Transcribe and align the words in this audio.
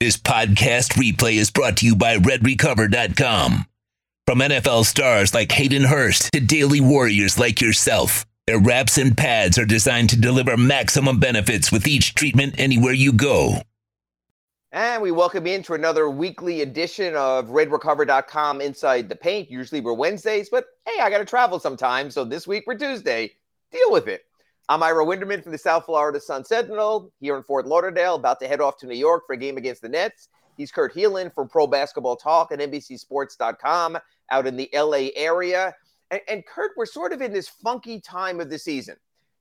This 0.00 0.16
podcast 0.16 0.94
replay 0.94 1.34
is 1.34 1.50
brought 1.50 1.76
to 1.76 1.84
you 1.86 1.94
by 1.94 2.16
RedRecover.com. 2.16 3.66
From 4.26 4.38
NFL 4.38 4.86
stars 4.86 5.34
like 5.34 5.52
Hayden 5.52 5.84
Hurst 5.84 6.32
to 6.32 6.40
daily 6.40 6.80
warriors 6.80 7.38
like 7.38 7.60
yourself, 7.60 8.24
their 8.46 8.58
wraps 8.58 8.96
and 8.96 9.14
pads 9.14 9.58
are 9.58 9.66
designed 9.66 10.08
to 10.08 10.18
deliver 10.18 10.56
maximum 10.56 11.20
benefits 11.20 11.70
with 11.70 11.86
each 11.86 12.14
treatment 12.14 12.54
anywhere 12.56 12.94
you 12.94 13.12
go. 13.12 13.60
And 14.72 15.02
we 15.02 15.10
welcome 15.10 15.46
you 15.46 15.52
into 15.52 15.74
another 15.74 16.08
weekly 16.08 16.62
edition 16.62 17.14
of 17.14 17.48
RedRecover.com 17.48 18.62
Inside 18.62 19.06
the 19.10 19.16
Paint. 19.16 19.50
Usually 19.50 19.82
we're 19.82 19.92
Wednesdays, 19.92 20.48
but 20.48 20.64
hey, 20.86 20.98
I 21.02 21.10
got 21.10 21.18
to 21.18 21.26
travel 21.26 21.60
sometimes. 21.60 22.14
So 22.14 22.24
this 22.24 22.46
week 22.46 22.64
we're 22.66 22.78
Tuesday. 22.78 23.32
Deal 23.70 23.92
with 23.92 24.08
it. 24.08 24.24
I'm 24.70 24.84
Ira 24.84 25.04
Winderman 25.04 25.42
from 25.42 25.50
the 25.50 25.58
South 25.58 25.86
Florida 25.86 26.20
Sun 26.20 26.44
Sentinel 26.44 27.12
here 27.18 27.36
in 27.36 27.42
Fort 27.42 27.66
Lauderdale, 27.66 28.14
about 28.14 28.38
to 28.38 28.46
head 28.46 28.60
off 28.60 28.76
to 28.76 28.86
New 28.86 28.94
York 28.94 29.24
for 29.26 29.32
a 29.32 29.36
game 29.36 29.56
against 29.56 29.82
the 29.82 29.88
Nets. 29.88 30.28
He's 30.56 30.70
Kurt 30.70 30.94
Helin 30.94 31.34
from 31.34 31.48
Pro 31.48 31.66
Basketball 31.66 32.14
Talk 32.14 32.52
and 32.52 32.62
NBCSports.com 32.62 33.98
out 34.30 34.46
in 34.46 34.56
the 34.56 34.70
LA 34.72 35.08
area. 35.16 35.74
And, 36.12 36.20
and 36.28 36.46
Kurt, 36.46 36.70
we're 36.76 36.86
sort 36.86 37.12
of 37.12 37.20
in 37.20 37.32
this 37.32 37.48
funky 37.48 38.00
time 38.00 38.38
of 38.38 38.48
the 38.48 38.60
season. 38.60 38.94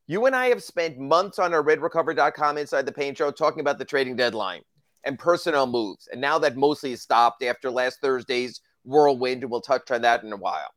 You 0.08 0.26
and 0.26 0.36
I 0.36 0.48
have 0.48 0.64
spent 0.64 0.98
months 0.98 1.38
on 1.38 1.54
our 1.54 1.62
RedRecover.com 1.62 2.58
Inside 2.58 2.88
the 2.88 2.92
Paint 2.92 3.20
show 3.20 3.30
talking 3.30 3.60
about 3.60 3.78
the 3.78 3.86
trading 3.86 4.16
deadline 4.16 4.64
and 5.04 5.20
personnel 5.20 5.68
moves. 5.68 6.10
And 6.12 6.20
now 6.20 6.40
that 6.40 6.58
mostly 6.58 6.94
is 6.94 7.04
stopped 7.04 7.44
after 7.44 7.70
last 7.70 8.02
Thursday's 8.02 8.62
whirlwind, 8.84 9.44
and 9.44 9.52
we'll 9.52 9.62
touch 9.62 9.92
on 9.92 10.02
that 10.02 10.24
in 10.24 10.34
a 10.34 10.38
while. 10.38 10.74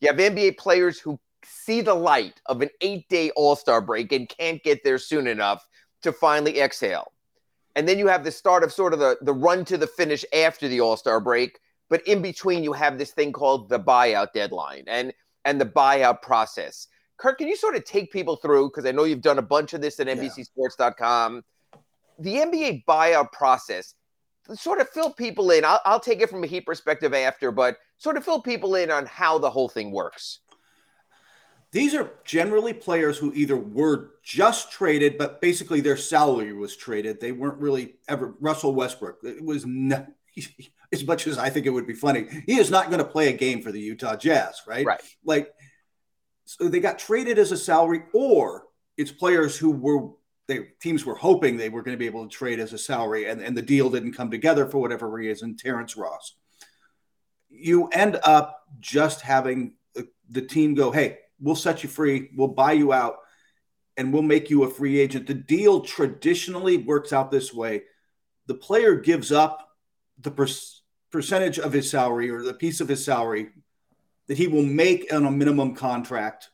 You 0.00 0.08
have 0.08 0.18
NBA 0.18 0.58
players 0.58 0.98
who 0.98 1.18
see 1.48 1.80
the 1.80 1.94
light 1.94 2.40
of 2.46 2.62
an 2.62 2.70
eight 2.80 3.08
day 3.08 3.30
All 3.30 3.56
Star 3.56 3.80
break 3.80 4.12
and 4.12 4.28
can't 4.28 4.62
get 4.62 4.84
there 4.84 4.98
soon 4.98 5.26
enough 5.26 5.66
to 6.02 6.12
finally 6.12 6.60
exhale. 6.60 7.12
And 7.74 7.86
then 7.86 7.98
you 7.98 8.06
have 8.06 8.24
the 8.24 8.32
start 8.32 8.64
of 8.64 8.72
sort 8.72 8.92
of 8.92 8.98
the, 8.98 9.18
the 9.20 9.32
run 9.32 9.64
to 9.66 9.76
the 9.76 9.86
finish 9.86 10.24
after 10.32 10.68
the 10.68 10.80
All 10.80 10.96
Star 10.96 11.20
break. 11.20 11.58
But 11.88 12.06
in 12.06 12.22
between, 12.22 12.64
you 12.64 12.72
have 12.72 12.98
this 12.98 13.12
thing 13.12 13.32
called 13.32 13.68
the 13.68 13.78
buyout 13.78 14.32
deadline 14.32 14.84
and, 14.88 15.12
and 15.44 15.60
the 15.60 15.66
buyout 15.66 16.22
process. 16.22 16.88
Kurt, 17.18 17.38
can 17.38 17.48
you 17.48 17.56
sort 17.56 17.76
of 17.76 17.84
take 17.84 18.12
people 18.12 18.36
through? 18.36 18.68
Because 18.68 18.86
I 18.86 18.92
know 18.92 19.04
you've 19.04 19.22
done 19.22 19.38
a 19.38 19.42
bunch 19.42 19.72
of 19.72 19.80
this 19.80 20.00
at 20.00 20.06
NBCSports.com. 20.06 21.44
The 22.18 22.34
NBA 22.34 22.84
buyout 22.86 23.30
process, 23.32 23.94
sort 24.54 24.80
of 24.80 24.88
fill 24.88 25.12
people 25.12 25.50
in. 25.50 25.64
I'll, 25.64 25.80
I'll 25.84 26.00
take 26.00 26.20
it 26.20 26.30
from 26.30 26.44
a 26.44 26.46
Heat 26.46 26.66
perspective 26.66 27.14
after, 27.14 27.50
but 27.50 27.76
sort 27.98 28.16
of 28.16 28.24
fill 28.24 28.40
people 28.40 28.74
in 28.74 28.90
on 28.90 29.06
how 29.06 29.38
the 29.38 29.50
whole 29.50 29.68
thing 29.68 29.90
works. 29.90 30.40
These 31.76 31.94
are 31.94 32.10
generally 32.24 32.72
players 32.72 33.18
who 33.18 33.34
either 33.34 33.54
were 33.54 34.12
just 34.22 34.72
traded, 34.72 35.18
but 35.18 35.42
basically 35.42 35.82
their 35.82 35.98
salary 35.98 36.54
was 36.54 36.74
traded. 36.74 37.20
They 37.20 37.32
weren't 37.32 37.58
really 37.58 37.96
ever 38.08 38.34
Russell 38.40 38.74
Westbrook. 38.74 39.18
It 39.22 39.44
was 39.44 39.66
not, 39.66 40.06
as 40.92 41.06
much 41.06 41.26
as 41.26 41.36
I 41.36 41.50
think 41.50 41.66
it 41.66 41.70
would 41.70 41.86
be 41.86 41.92
funny. 41.92 42.28
He 42.46 42.56
is 42.56 42.70
not 42.70 42.86
going 42.86 43.00
to 43.00 43.04
play 43.04 43.28
a 43.28 43.36
game 43.36 43.60
for 43.60 43.72
the 43.72 43.78
Utah 43.78 44.16
Jazz, 44.16 44.62
right? 44.66 44.86
Right. 44.86 45.02
Like, 45.22 45.52
so 46.46 46.66
they 46.66 46.80
got 46.80 46.98
traded 46.98 47.38
as 47.38 47.52
a 47.52 47.58
salary, 47.58 48.04
or 48.14 48.62
it's 48.96 49.12
players 49.12 49.58
who 49.58 49.70
were 49.70 50.12
they 50.48 50.68
teams 50.80 51.04
were 51.04 51.16
hoping 51.16 51.58
they 51.58 51.68
were 51.68 51.82
going 51.82 51.94
to 51.94 51.98
be 51.98 52.06
able 52.06 52.26
to 52.26 52.34
trade 52.34 52.58
as 52.58 52.72
a 52.72 52.78
salary, 52.78 53.28
and, 53.28 53.42
and 53.42 53.54
the 53.54 53.60
deal 53.60 53.90
didn't 53.90 54.14
come 54.14 54.30
together 54.30 54.64
for 54.64 54.78
whatever 54.78 55.10
reason. 55.10 55.58
Terrence 55.58 55.94
Ross. 55.94 56.36
You 57.50 57.88
end 57.88 58.18
up 58.22 58.62
just 58.80 59.20
having 59.20 59.74
the, 59.94 60.08
the 60.30 60.40
team 60.40 60.74
go, 60.74 60.90
hey, 60.90 61.18
we'll 61.40 61.54
set 61.54 61.82
you 61.82 61.88
free, 61.88 62.30
we'll 62.36 62.48
buy 62.48 62.72
you 62.72 62.92
out, 62.92 63.16
and 63.96 64.12
we'll 64.12 64.22
make 64.22 64.50
you 64.50 64.64
a 64.64 64.70
free 64.70 64.98
agent. 64.98 65.26
The 65.26 65.34
deal 65.34 65.80
traditionally 65.80 66.76
works 66.78 67.12
out 67.12 67.30
this 67.30 67.52
way 67.52 67.82
the 68.46 68.54
player 68.54 68.94
gives 68.94 69.32
up 69.32 69.70
the 70.20 70.30
per- 70.30 70.46
percentage 71.10 71.58
of 71.58 71.72
his 71.72 71.90
salary 71.90 72.30
or 72.30 72.42
the 72.42 72.54
piece 72.54 72.80
of 72.80 72.88
his 72.88 73.04
salary 73.04 73.50
that 74.28 74.38
he 74.38 74.46
will 74.46 74.62
make 74.62 75.12
on 75.12 75.24
a 75.26 75.30
minimum 75.30 75.74
contract 75.74 76.50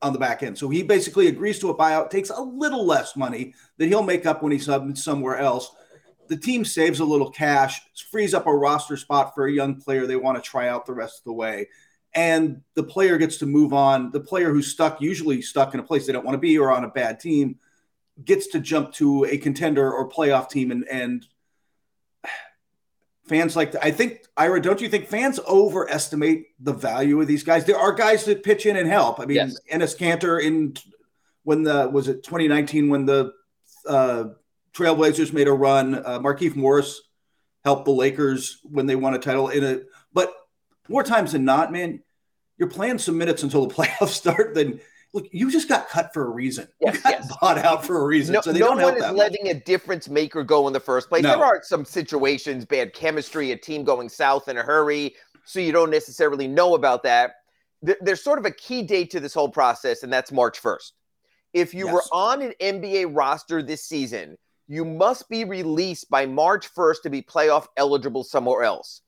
on 0.00 0.12
the 0.12 0.18
back 0.18 0.42
end. 0.42 0.56
So 0.56 0.68
he 0.68 0.82
basically 0.82 1.26
agrees 1.26 1.58
to 1.60 1.70
a 1.70 1.74
buyout, 1.74 2.10
takes 2.10 2.30
a 2.30 2.40
little 2.40 2.84
less 2.84 3.16
money 3.16 3.54
that 3.78 3.86
he'll 3.86 4.02
make 4.02 4.26
up 4.26 4.42
when 4.42 4.52
he's 4.52 4.68
somewhere 4.94 5.38
else. 5.38 5.70
The 6.28 6.36
team 6.36 6.64
saves 6.64 7.00
a 7.00 7.04
little 7.04 7.30
cash, 7.30 7.80
frees 8.10 8.34
up 8.34 8.46
a 8.46 8.54
roster 8.54 8.96
spot 8.96 9.34
for 9.34 9.46
a 9.46 9.52
young 9.52 9.80
player 9.80 10.06
they 10.06 10.16
want 10.16 10.42
to 10.42 10.50
try 10.50 10.68
out 10.68 10.86
the 10.86 10.92
rest 10.92 11.18
of 11.18 11.24
the 11.24 11.32
way 11.32 11.68
and 12.14 12.62
the 12.74 12.82
player 12.82 13.18
gets 13.18 13.38
to 13.38 13.46
move 13.46 13.72
on. 13.72 14.10
The 14.10 14.20
player 14.20 14.52
who's 14.52 14.68
stuck, 14.68 15.00
usually 15.00 15.42
stuck 15.42 15.74
in 15.74 15.80
a 15.80 15.82
place 15.82 16.06
they 16.06 16.12
don't 16.12 16.24
want 16.24 16.34
to 16.34 16.40
be 16.40 16.58
or 16.58 16.70
on 16.70 16.84
a 16.84 16.88
bad 16.88 17.20
team, 17.20 17.56
gets 18.24 18.48
to 18.48 18.60
jump 18.60 18.92
to 18.94 19.24
a 19.24 19.38
contender 19.38 19.92
or 19.92 20.08
playoff 20.08 20.48
team. 20.48 20.70
And, 20.70 20.86
and 20.88 21.26
fans 23.26 23.56
like, 23.56 23.74
I 23.82 23.90
think, 23.90 24.24
Ira, 24.36 24.60
don't 24.60 24.80
you 24.80 24.88
think 24.88 25.06
fans 25.06 25.38
overestimate 25.46 26.46
the 26.60 26.72
value 26.72 27.20
of 27.20 27.26
these 27.26 27.44
guys? 27.44 27.64
There 27.64 27.78
are 27.78 27.92
guys 27.92 28.24
that 28.24 28.42
pitch 28.42 28.66
in 28.66 28.76
and 28.76 28.88
help. 28.88 29.20
I 29.20 29.26
mean, 29.26 29.36
yes. 29.36 29.60
Enes 29.72 29.96
Kanter 29.96 30.42
in 30.42 30.74
when 31.44 31.62
the, 31.62 31.88
was 31.88 32.08
it 32.08 32.24
2019 32.24 32.88
when 32.88 33.06
the 33.06 33.32
uh, 33.86 34.24
Trailblazers 34.72 35.32
made 35.32 35.48
a 35.48 35.52
run, 35.52 35.94
uh, 35.94 36.18
Markieff 36.20 36.54
Morris 36.54 37.00
helped 37.64 37.84
the 37.84 37.90
Lakers 37.90 38.60
when 38.62 38.86
they 38.86 38.96
won 38.96 39.14
a 39.14 39.18
title 39.18 39.48
in 39.48 39.64
a, 39.64 39.80
but 40.12 40.32
more 40.88 41.02
times 41.02 41.32
than 41.32 41.44
not, 41.44 41.72
man, 41.72 42.00
you're 42.58 42.68
playing 42.68 42.98
some 42.98 43.18
minutes 43.18 43.42
until 43.42 43.66
the 43.66 43.74
playoffs 43.74 44.08
start. 44.08 44.54
Then 44.54 44.80
look, 45.12 45.26
you 45.32 45.50
just 45.50 45.68
got 45.68 45.88
cut 45.88 46.12
for 46.12 46.26
a 46.26 46.30
reason. 46.30 46.68
Yes, 46.80 46.96
you 46.96 47.02
got 47.02 47.12
yes. 47.12 47.36
bought 47.40 47.58
out 47.58 47.84
for 47.84 48.02
a 48.02 48.04
reason. 48.04 48.34
No, 48.34 48.40
so 48.40 48.52
no 48.52 48.72
one 48.72 48.96
is 48.96 49.10
letting 49.10 49.44
much. 49.46 49.56
a 49.56 49.60
difference 49.60 50.08
maker 50.08 50.42
go 50.42 50.66
in 50.66 50.72
the 50.72 50.80
first 50.80 51.08
place. 51.08 51.22
No. 51.22 51.36
There 51.36 51.44
are 51.44 51.60
some 51.62 51.84
situations, 51.84 52.64
bad 52.64 52.92
chemistry, 52.92 53.52
a 53.52 53.56
team 53.56 53.84
going 53.84 54.08
south 54.08 54.48
in 54.48 54.58
a 54.58 54.62
hurry, 54.62 55.14
so 55.44 55.60
you 55.60 55.72
don't 55.72 55.90
necessarily 55.90 56.46
know 56.46 56.74
about 56.74 57.02
that. 57.04 57.32
There's 57.80 58.22
sort 58.22 58.38
of 58.38 58.44
a 58.44 58.50
key 58.50 58.82
date 58.82 59.10
to 59.12 59.20
this 59.20 59.32
whole 59.32 59.48
process, 59.48 60.02
and 60.02 60.12
that's 60.12 60.32
March 60.32 60.60
1st. 60.60 60.92
If 61.54 61.72
you 61.72 61.86
yes. 61.86 61.94
were 61.94 62.02
on 62.12 62.42
an 62.42 62.52
NBA 62.60 63.16
roster 63.16 63.62
this 63.62 63.84
season, 63.84 64.36
you 64.66 64.84
must 64.84 65.28
be 65.28 65.44
released 65.44 66.10
by 66.10 66.26
March 66.26 66.72
1st 66.74 67.02
to 67.02 67.10
be 67.10 67.22
playoff 67.22 67.66
eligible 67.76 68.24
somewhere 68.24 68.64
else. 68.64 69.00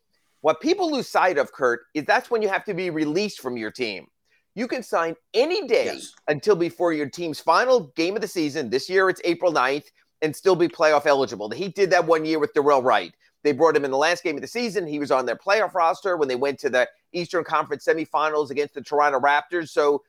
What 0.42 0.60
people 0.60 0.90
lose 0.90 1.08
sight 1.08 1.38
of, 1.38 1.52
Kurt, 1.52 1.82
is 1.94 2.04
that's 2.04 2.30
when 2.30 2.42
you 2.42 2.48
have 2.48 2.64
to 2.64 2.74
be 2.74 2.90
released 2.90 3.40
from 3.40 3.56
your 3.56 3.70
team. 3.70 4.06
You 4.54 4.66
can 4.66 4.82
sign 4.82 5.14
any 5.34 5.66
day 5.66 5.86
yes. 5.86 6.12
until 6.28 6.56
before 6.56 6.92
your 6.92 7.08
team's 7.08 7.40
final 7.40 7.92
game 7.94 8.16
of 8.16 8.22
the 8.22 8.28
season. 8.28 8.70
This 8.70 8.88
year 8.88 9.08
it's 9.08 9.20
April 9.24 9.52
9th 9.52 9.84
and 10.22 10.34
still 10.34 10.56
be 10.56 10.68
playoff 10.68 11.06
eligible. 11.06 11.48
The 11.48 11.56
Heat 11.56 11.74
did 11.74 11.90
that 11.90 12.04
one 12.04 12.24
year 12.24 12.38
with 12.38 12.52
Dorell 12.54 12.82
Wright. 12.82 13.12
They 13.42 13.52
brought 13.52 13.76
him 13.76 13.84
in 13.84 13.90
the 13.90 13.96
last 13.96 14.22
game 14.22 14.36
of 14.36 14.42
the 14.42 14.48
season. 14.48 14.86
He 14.86 14.98
was 14.98 15.10
on 15.10 15.24
their 15.24 15.36
playoff 15.36 15.74
roster 15.74 16.16
when 16.16 16.28
they 16.28 16.36
went 16.36 16.58
to 16.60 16.70
the 16.70 16.88
Eastern 17.12 17.44
Conference 17.44 17.86
semifinals 17.86 18.50
against 18.50 18.74
the 18.74 18.82
Toronto 18.82 19.20
Raptors. 19.20 19.70
So 19.70 20.02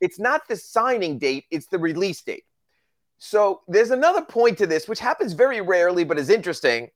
it's 0.00 0.18
not 0.18 0.46
the 0.48 0.56
signing 0.56 1.18
date, 1.18 1.44
it's 1.50 1.66
the 1.66 1.78
release 1.78 2.22
date. 2.22 2.44
So 3.18 3.62
there's 3.66 3.90
another 3.90 4.22
point 4.22 4.58
to 4.58 4.66
this, 4.66 4.88
which 4.88 5.00
happens 5.00 5.32
very 5.32 5.60
rarely, 5.60 6.04
but 6.04 6.18
is 6.18 6.28
interesting 6.28 6.90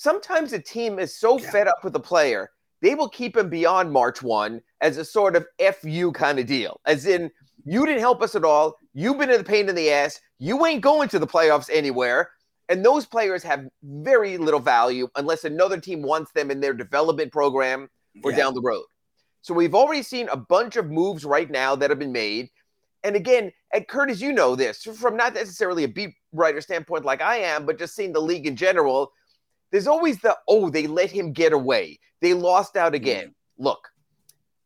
sometimes 0.00 0.54
a 0.54 0.58
team 0.58 0.98
is 0.98 1.14
so 1.14 1.38
yeah. 1.38 1.50
fed 1.50 1.68
up 1.68 1.84
with 1.84 1.94
a 1.94 2.00
player, 2.00 2.50
they 2.80 2.94
will 2.94 3.08
keep 3.08 3.36
him 3.36 3.50
beyond 3.50 3.92
March 3.92 4.22
1 4.22 4.62
as 4.80 4.96
a 4.96 5.04
sort 5.04 5.36
of 5.36 5.46
FU 5.74 6.10
kind 6.12 6.38
of 6.38 6.46
deal. 6.46 6.80
As 6.86 7.04
in, 7.04 7.30
you 7.66 7.84
didn't 7.84 8.00
help 8.00 8.22
us 8.22 8.34
at 8.34 8.42
all. 8.42 8.76
You've 8.94 9.18
been 9.18 9.30
a 9.30 9.44
pain 9.44 9.68
in 9.68 9.74
the 9.74 9.90
ass. 9.90 10.18
You 10.38 10.64
ain't 10.64 10.80
going 10.80 11.10
to 11.10 11.18
the 11.18 11.26
playoffs 11.26 11.68
anywhere. 11.70 12.30
And 12.70 12.82
those 12.82 13.04
players 13.04 13.42
have 13.42 13.66
very 13.82 14.38
little 14.38 14.60
value 14.60 15.06
unless 15.16 15.44
another 15.44 15.78
team 15.78 16.00
wants 16.00 16.32
them 16.32 16.50
in 16.50 16.60
their 16.60 16.72
development 16.72 17.30
program 17.30 17.90
or 18.24 18.30
yeah. 18.30 18.38
down 18.38 18.54
the 18.54 18.62
road. 18.62 18.84
So 19.42 19.52
we've 19.52 19.74
already 19.74 20.02
seen 20.02 20.30
a 20.30 20.36
bunch 20.36 20.76
of 20.76 20.90
moves 20.90 21.26
right 21.26 21.50
now 21.50 21.76
that 21.76 21.90
have 21.90 21.98
been 21.98 22.12
made. 22.12 22.48
And 23.04 23.16
again, 23.16 23.52
at 23.74 23.88
Curtis, 23.88 24.22
you 24.22 24.32
know 24.32 24.56
this 24.56 24.82
from 24.82 25.16
not 25.16 25.34
necessarily 25.34 25.84
a 25.84 25.88
beat 25.88 26.14
writer 26.32 26.62
standpoint 26.62 27.04
like 27.04 27.20
I 27.20 27.36
am, 27.36 27.66
but 27.66 27.78
just 27.78 27.94
seeing 27.94 28.14
the 28.14 28.20
league 28.20 28.46
in 28.46 28.56
general 28.56 29.12
there's 29.70 29.86
always 29.86 30.18
the 30.20 30.36
oh 30.48 30.70
they 30.70 30.86
let 30.86 31.10
him 31.10 31.32
get 31.32 31.52
away. 31.52 31.98
They 32.20 32.34
lost 32.34 32.76
out 32.76 32.94
again. 32.94 33.28
Mm-hmm. 33.28 33.64
look 33.64 33.88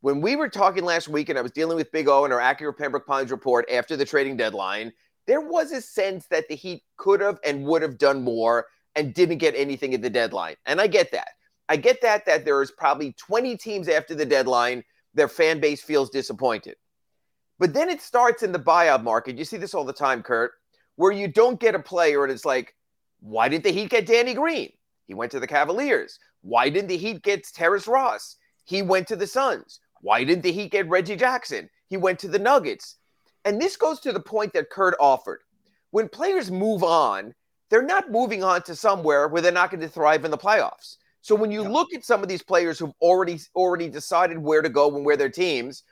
when 0.00 0.20
we 0.20 0.36
were 0.36 0.48
talking 0.48 0.84
last 0.84 1.08
week 1.08 1.28
and 1.30 1.38
i 1.38 1.42
was 1.42 1.52
dealing 1.52 1.76
with 1.76 1.90
big 1.90 2.08
o 2.08 2.24
and 2.24 2.32
our 2.32 2.40
accurate 2.40 2.76
pembroke 2.76 3.06
pines 3.06 3.30
report 3.30 3.64
after 3.70 3.96
the 3.96 4.04
trading 4.04 4.36
deadline 4.36 4.92
there 5.26 5.40
was 5.40 5.72
a 5.72 5.80
sense 5.80 6.26
that 6.28 6.48
the 6.48 6.54
heat 6.54 6.82
could 6.96 7.20
have 7.20 7.38
and 7.44 7.64
would 7.64 7.82
have 7.82 7.98
done 7.98 8.22
more 8.22 8.66
and 8.94 9.14
didn't 9.14 9.38
get 9.38 9.54
anything 9.56 9.94
at 9.94 10.02
the 10.02 10.10
deadline. 10.10 10.56
And 10.66 10.80
i 10.80 10.86
get 10.86 11.12
that. 11.12 11.28
I 11.68 11.76
get 11.76 12.02
that 12.02 12.26
that 12.26 12.44
there 12.44 12.60
is 12.62 12.70
probably 12.70 13.12
20 13.12 13.56
teams 13.56 13.88
after 13.88 14.14
the 14.14 14.26
deadline 14.26 14.84
their 15.14 15.28
fan 15.28 15.60
base 15.60 15.80
feels 15.80 16.10
disappointed. 16.10 16.76
But 17.58 17.72
then 17.72 17.88
it 17.88 18.02
starts 18.02 18.42
in 18.42 18.52
the 18.52 18.58
buyout 18.58 19.02
market. 19.04 19.38
You 19.38 19.44
see 19.44 19.56
this 19.56 19.74
all 19.74 19.84
the 19.84 19.92
time 19.92 20.22
kurt 20.22 20.52
where 20.96 21.12
you 21.12 21.28
don't 21.28 21.60
get 21.60 21.74
a 21.74 21.78
player 21.78 22.22
and 22.24 22.32
it's 22.32 22.44
like 22.44 22.74
why 23.20 23.48
did 23.48 23.62
the 23.62 23.72
heat 23.72 23.88
get 23.88 24.06
danny 24.06 24.34
green 24.34 24.70
he 25.06 25.14
went 25.14 25.32
to 25.32 25.40
the 25.40 25.46
Cavaliers. 25.46 26.18
Why 26.42 26.68
didn't 26.68 26.88
the 26.88 26.96
Heat 26.96 27.22
get 27.22 27.46
Terrence 27.52 27.86
Ross? 27.86 28.36
He 28.64 28.82
went 28.82 29.08
to 29.08 29.16
the 29.16 29.26
Suns. 29.26 29.80
Why 30.00 30.24
didn't 30.24 30.42
the 30.42 30.52
Heat 30.52 30.72
get 30.72 30.88
Reggie 30.88 31.16
Jackson? 31.16 31.68
He 31.88 31.96
went 31.96 32.18
to 32.20 32.28
the 32.28 32.38
Nuggets. 32.38 32.96
And 33.44 33.60
this 33.60 33.76
goes 33.76 34.00
to 34.00 34.12
the 34.12 34.20
point 34.20 34.52
that 34.54 34.70
Kurt 34.70 34.94
offered. 35.00 35.40
When 35.90 36.08
players 36.08 36.50
move 36.50 36.82
on, 36.82 37.34
they're 37.70 37.82
not 37.82 38.10
moving 38.10 38.42
on 38.42 38.62
to 38.62 38.74
somewhere 38.74 39.28
where 39.28 39.42
they're 39.42 39.52
not 39.52 39.70
going 39.70 39.80
to 39.80 39.88
thrive 39.88 40.24
in 40.24 40.30
the 40.30 40.38
playoffs. 40.38 40.96
So 41.22 41.34
when 41.34 41.50
you 41.50 41.62
yeah. 41.62 41.68
look 41.68 41.94
at 41.94 42.04
some 42.04 42.22
of 42.22 42.28
these 42.28 42.42
players 42.42 42.78
who've 42.78 42.92
already 43.00 43.40
already 43.54 43.88
decided 43.88 44.38
where 44.38 44.60
to 44.60 44.68
go 44.68 44.94
and 44.94 45.04
where 45.04 45.16
their 45.16 45.30
teams, 45.30 45.82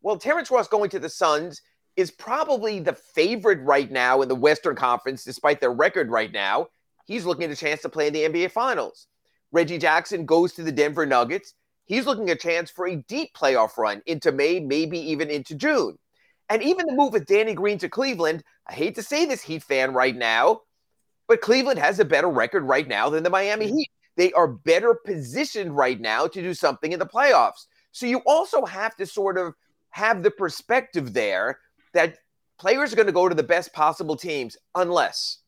well, 0.00 0.16
Terrence 0.16 0.50
Ross 0.50 0.68
going 0.68 0.90
to 0.90 0.98
the 0.98 1.08
Suns 1.08 1.60
is 1.96 2.10
probably 2.10 2.80
the 2.80 2.94
favorite 2.94 3.60
right 3.62 3.90
now 3.90 4.22
in 4.22 4.28
the 4.28 4.34
Western 4.34 4.76
Conference, 4.76 5.24
despite 5.24 5.60
their 5.60 5.72
record 5.72 6.10
right 6.10 6.32
now. 6.32 6.68
He's 7.08 7.24
looking 7.24 7.44
at 7.44 7.50
a 7.50 7.56
chance 7.56 7.80
to 7.82 7.88
play 7.88 8.06
in 8.06 8.12
the 8.12 8.24
NBA 8.24 8.50
Finals. 8.50 9.06
Reggie 9.50 9.78
Jackson 9.78 10.26
goes 10.26 10.52
to 10.52 10.62
the 10.62 10.70
Denver 10.70 11.06
Nuggets. 11.06 11.54
He's 11.86 12.04
looking 12.04 12.28
at 12.28 12.36
a 12.36 12.38
chance 12.38 12.70
for 12.70 12.86
a 12.86 12.96
deep 12.96 13.34
playoff 13.34 13.78
run 13.78 14.02
into 14.04 14.30
May, 14.30 14.60
maybe 14.60 14.98
even 15.10 15.30
into 15.30 15.54
June. 15.54 15.96
And 16.50 16.62
even 16.62 16.86
the 16.86 16.94
move 16.94 17.14
with 17.14 17.24
Danny 17.24 17.54
Green 17.54 17.78
to 17.78 17.88
Cleveland, 17.88 18.44
I 18.66 18.74
hate 18.74 18.94
to 18.96 19.02
say 19.02 19.24
this 19.24 19.40
Heat 19.40 19.62
fan 19.62 19.94
right 19.94 20.14
now, 20.14 20.60
but 21.26 21.40
Cleveland 21.40 21.78
has 21.78 21.98
a 21.98 22.04
better 22.04 22.28
record 22.28 22.64
right 22.64 22.86
now 22.86 23.08
than 23.08 23.22
the 23.22 23.30
Miami. 23.30 23.68
Heat. 23.68 23.90
They 24.18 24.30
are 24.32 24.48
better 24.48 24.94
positioned 24.94 25.74
right 25.74 25.98
now 25.98 26.26
to 26.26 26.42
do 26.42 26.52
something 26.52 26.92
in 26.92 26.98
the 26.98 27.06
playoffs. 27.06 27.66
So 27.92 28.04
you 28.04 28.20
also 28.26 28.66
have 28.66 28.94
to 28.96 29.06
sort 29.06 29.38
of 29.38 29.54
have 29.90 30.22
the 30.22 30.30
perspective 30.30 31.14
there 31.14 31.58
that 31.94 32.18
players 32.58 32.92
are 32.92 32.96
going 32.96 33.06
to 33.06 33.12
go 33.12 33.30
to 33.30 33.34
the 33.34 33.42
best 33.42 33.72
possible 33.72 34.16
teams 34.16 34.58
unless 34.74 35.38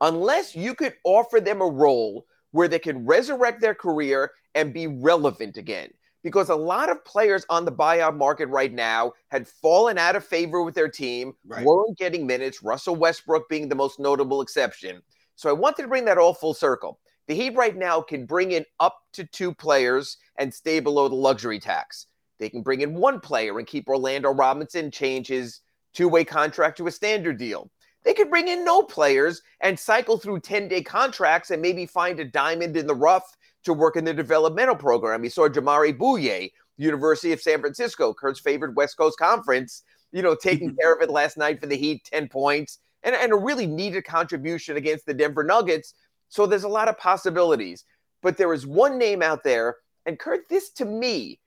unless 0.00 0.54
you 0.54 0.74
could 0.74 0.94
offer 1.04 1.40
them 1.40 1.60
a 1.60 1.66
role 1.66 2.26
where 2.52 2.68
they 2.68 2.78
can 2.78 3.06
resurrect 3.06 3.60
their 3.60 3.74
career 3.74 4.32
and 4.54 4.74
be 4.74 4.86
relevant 4.86 5.56
again 5.56 5.90
because 6.22 6.48
a 6.48 6.54
lot 6.54 6.90
of 6.90 7.04
players 7.04 7.46
on 7.48 7.64
the 7.64 7.72
buyout 7.72 8.16
market 8.16 8.46
right 8.48 8.72
now 8.72 9.12
had 9.28 9.48
fallen 9.48 9.98
out 9.98 10.16
of 10.16 10.24
favor 10.24 10.62
with 10.62 10.74
their 10.74 10.88
team, 10.88 11.32
right. 11.46 11.64
weren't 11.64 11.96
getting 11.96 12.26
minutes, 12.26 12.62
Russell 12.62 12.96
Westbrook 12.96 13.48
being 13.48 13.68
the 13.68 13.74
most 13.74 13.98
notable 13.98 14.42
exception. 14.42 15.02
So 15.36 15.48
I 15.48 15.52
wanted 15.52 15.82
to 15.82 15.88
bring 15.88 16.04
that 16.04 16.18
all 16.18 16.34
full 16.34 16.54
circle. 16.54 16.98
The 17.26 17.34
Heat 17.34 17.54
right 17.54 17.76
now 17.76 18.02
can 18.02 18.26
bring 18.26 18.52
in 18.52 18.64
up 18.80 18.98
to 19.14 19.24
two 19.24 19.54
players 19.54 20.18
and 20.36 20.52
stay 20.52 20.80
below 20.80 21.08
the 21.08 21.14
luxury 21.14 21.60
tax. 21.60 22.06
They 22.38 22.48
can 22.48 22.62
bring 22.62 22.80
in 22.80 22.94
one 22.94 23.20
player 23.20 23.58
and 23.58 23.66
keep 23.66 23.88
Orlando 23.88 24.30
Robinson, 24.30 24.90
change 24.90 25.28
his 25.28 25.60
two 25.94 26.08
way 26.08 26.24
contract 26.24 26.78
to 26.78 26.86
a 26.86 26.90
standard 26.90 27.38
deal. 27.38 27.70
They 28.04 28.14
could 28.14 28.30
bring 28.30 28.48
in 28.48 28.64
no 28.64 28.82
players 28.82 29.42
and 29.60 29.78
cycle 29.78 30.18
through 30.18 30.40
10 30.40 30.68
day 30.68 30.82
contracts 30.82 31.50
and 31.50 31.60
maybe 31.60 31.86
find 31.86 32.18
a 32.18 32.24
diamond 32.24 32.76
in 32.76 32.86
the 32.86 32.94
rough 32.94 33.36
to 33.64 33.74
work 33.74 33.96
in 33.96 34.04
the 34.04 34.14
developmental 34.14 34.76
program. 34.76 35.22
You 35.22 35.30
saw 35.30 35.48
Jamari 35.48 35.96
Bouyea, 35.96 36.50
University 36.78 37.32
of 37.32 37.42
San 37.42 37.60
Francisco, 37.60 38.14
Kurt's 38.14 38.40
favorite 38.40 38.74
West 38.74 38.96
Coast 38.96 39.18
Conference, 39.18 39.82
you 40.12 40.22
know, 40.22 40.34
taking 40.34 40.68
mm-hmm. 40.68 40.78
care 40.80 40.94
of 40.94 41.02
it 41.02 41.10
last 41.10 41.36
night 41.36 41.60
for 41.60 41.66
the 41.66 41.76
Heat, 41.76 42.04
10 42.04 42.28
points, 42.28 42.78
and, 43.02 43.14
and 43.14 43.32
a 43.32 43.36
really 43.36 43.66
needed 43.66 44.04
contribution 44.04 44.76
against 44.76 45.04
the 45.04 45.14
Denver 45.14 45.44
Nuggets. 45.44 45.94
So 46.28 46.46
there's 46.46 46.64
a 46.64 46.68
lot 46.68 46.88
of 46.88 46.98
possibilities. 46.98 47.84
But 48.22 48.36
there 48.36 48.52
is 48.52 48.66
one 48.66 48.98
name 48.98 49.22
out 49.22 49.44
there, 49.44 49.76
and 50.04 50.18
Kurt, 50.18 50.48
this 50.48 50.70
to 50.72 50.84
me 50.84 51.40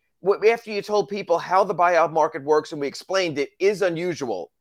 after 0.47 0.71
you 0.71 0.81
told 0.81 1.09
people 1.09 1.38
how 1.38 1.63
the 1.63 1.75
buyout 1.75 2.11
market 2.11 2.44
works 2.44 2.71
and 2.71 2.79
we 2.79 2.88
explained 2.88 3.38
it 3.38 3.50
is 3.59 3.81
unusual. 3.81 4.51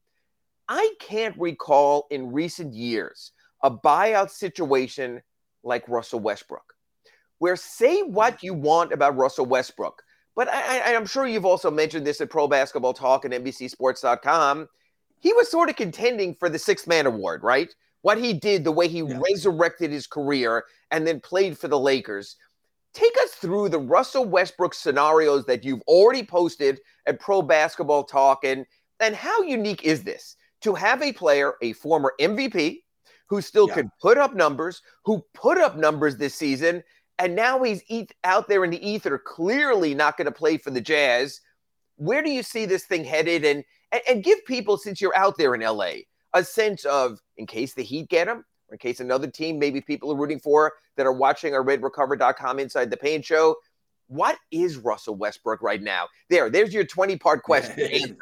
I 0.72 0.94
can't 0.98 1.38
recall 1.38 2.06
in 2.10 2.32
recent 2.32 2.72
years 2.72 3.32
a 3.62 3.70
buyout 3.70 4.30
situation 4.30 5.20
like 5.62 5.86
Russell 5.86 6.20
Westbrook, 6.20 6.64
where 7.40 7.56
say 7.56 8.00
what 8.00 8.42
you 8.42 8.54
want 8.54 8.90
about 8.90 9.18
Russell 9.18 9.44
Westbrook, 9.44 10.02
but 10.34 10.48
I, 10.48 10.92
am 10.94 11.04
sure 11.04 11.26
you've 11.26 11.44
also 11.44 11.70
mentioned 11.70 12.06
this 12.06 12.22
at 12.22 12.30
Pro 12.30 12.48
Basketball 12.48 12.94
Talk 12.94 13.26
and 13.26 13.34
NBCSports.com. 13.34 14.66
He 15.20 15.34
was 15.34 15.50
sort 15.50 15.68
of 15.68 15.76
contending 15.76 16.34
for 16.36 16.48
the 16.48 16.58
sixth 16.58 16.88
man 16.88 17.04
award, 17.04 17.42
right? 17.42 17.68
What 18.00 18.16
he 18.16 18.32
did, 18.32 18.64
the 18.64 18.72
way 18.72 18.88
he 18.88 19.00
yeah. 19.00 19.20
resurrected 19.30 19.90
his 19.90 20.06
career 20.06 20.64
and 20.90 21.06
then 21.06 21.20
played 21.20 21.58
for 21.58 21.68
the 21.68 21.78
Lakers 21.78 22.36
take 22.94 23.14
us 23.22 23.32
through 23.32 23.68
the 23.68 23.78
Russell 23.78 24.24
Westbrook 24.24 24.72
scenarios 24.72 25.44
that 25.46 25.64
you've 25.64 25.82
already 25.82 26.22
posted 26.22 26.80
at 27.06 27.20
Pro 27.20 27.42
Basketball 27.42 28.04
Talk 28.04 28.44
and 28.44 28.64
and 29.00 29.14
how 29.14 29.42
unique 29.42 29.82
is 29.84 30.04
this 30.04 30.36
to 30.62 30.74
have 30.74 31.02
a 31.02 31.12
player, 31.12 31.54
a 31.62 31.72
former 31.74 32.12
MVP, 32.20 32.78
who 33.28 33.40
still 33.40 33.68
yeah. 33.68 33.74
could 33.74 33.88
put 34.00 34.18
up 34.18 34.34
numbers, 34.34 34.82
who 35.04 35.24
put 35.34 35.58
up 35.58 35.76
numbers 35.76 36.16
this 36.16 36.34
season, 36.34 36.82
and 37.18 37.34
now 37.34 37.62
he's 37.62 37.82
out 38.24 38.48
there 38.48 38.64
in 38.64 38.70
the 38.70 38.86
ether, 38.86 39.18
clearly 39.18 39.94
not 39.94 40.16
going 40.16 40.26
to 40.26 40.32
play 40.32 40.58
for 40.58 40.70
the 40.70 40.80
Jazz. 40.80 41.40
Where 41.96 42.22
do 42.22 42.30
you 42.30 42.42
see 42.42 42.66
this 42.66 42.84
thing 42.84 43.04
headed? 43.04 43.44
And, 43.44 43.64
and 43.92 44.02
and 44.08 44.24
give 44.24 44.44
people, 44.44 44.76
since 44.76 45.00
you're 45.00 45.16
out 45.16 45.36
there 45.38 45.54
in 45.54 45.60
LA, 45.60 45.92
a 46.34 46.42
sense 46.44 46.84
of 46.84 47.20
in 47.36 47.46
case 47.46 47.74
the 47.74 47.82
Heat 47.82 48.08
get 48.08 48.28
him, 48.28 48.44
or 48.68 48.74
in 48.74 48.78
case 48.78 49.00
another 49.00 49.28
team, 49.28 49.58
maybe 49.58 49.80
people 49.80 50.10
are 50.12 50.16
rooting 50.16 50.40
for 50.40 50.72
that 50.96 51.06
are 51.06 51.12
watching 51.12 51.54
our 51.54 51.64
redrecover.com 51.64 52.58
inside 52.58 52.90
the 52.90 52.96
paint 52.96 53.24
show. 53.24 53.56
What 54.08 54.36
is 54.50 54.76
Russell 54.76 55.14
Westbrook 55.14 55.62
right 55.62 55.80
now? 55.80 56.08
There, 56.28 56.50
there's 56.50 56.74
your 56.74 56.84
20 56.84 57.16
part 57.16 57.42
question. 57.42 58.18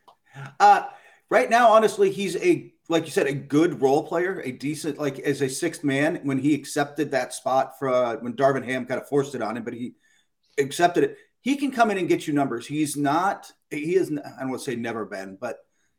uh, 0.60 0.84
right 1.30 1.48
now, 1.48 1.70
honestly, 1.70 2.10
he's 2.10 2.36
a, 2.36 2.72
like 2.88 3.06
you 3.06 3.12
said, 3.12 3.26
a 3.26 3.32
good 3.32 3.80
role 3.80 4.06
player, 4.06 4.40
a 4.44 4.52
decent, 4.52 4.98
like 4.98 5.18
as 5.20 5.40
a 5.40 5.48
sixth 5.48 5.84
man 5.84 6.20
when 6.24 6.38
he 6.38 6.54
accepted 6.54 7.12
that 7.12 7.32
spot 7.32 7.78
for 7.78 7.88
uh, 7.88 8.16
when 8.16 8.34
Darvin 8.34 8.64
Ham 8.64 8.84
kind 8.84 9.00
of 9.00 9.08
forced 9.08 9.34
it 9.34 9.42
on 9.42 9.56
him, 9.56 9.64
but 9.64 9.74
he 9.74 9.94
accepted 10.58 11.04
it. 11.04 11.16
He 11.40 11.56
can 11.56 11.70
come 11.70 11.90
in 11.90 11.96
and 11.96 12.08
get 12.08 12.26
you 12.26 12.34
numbers. 12.34 12.66
He's 12.66 12.96
not, 12.96 13.50
he 13.70 13.94
is, 13.94 14.10
I 14.10 14.40
don't 14.40 14.50
want 14.50 14.60
to 14.62 14.70
say 14.70 14.76
never 14.76 15.06
been, 15.06 15.38
but 15.40 15.56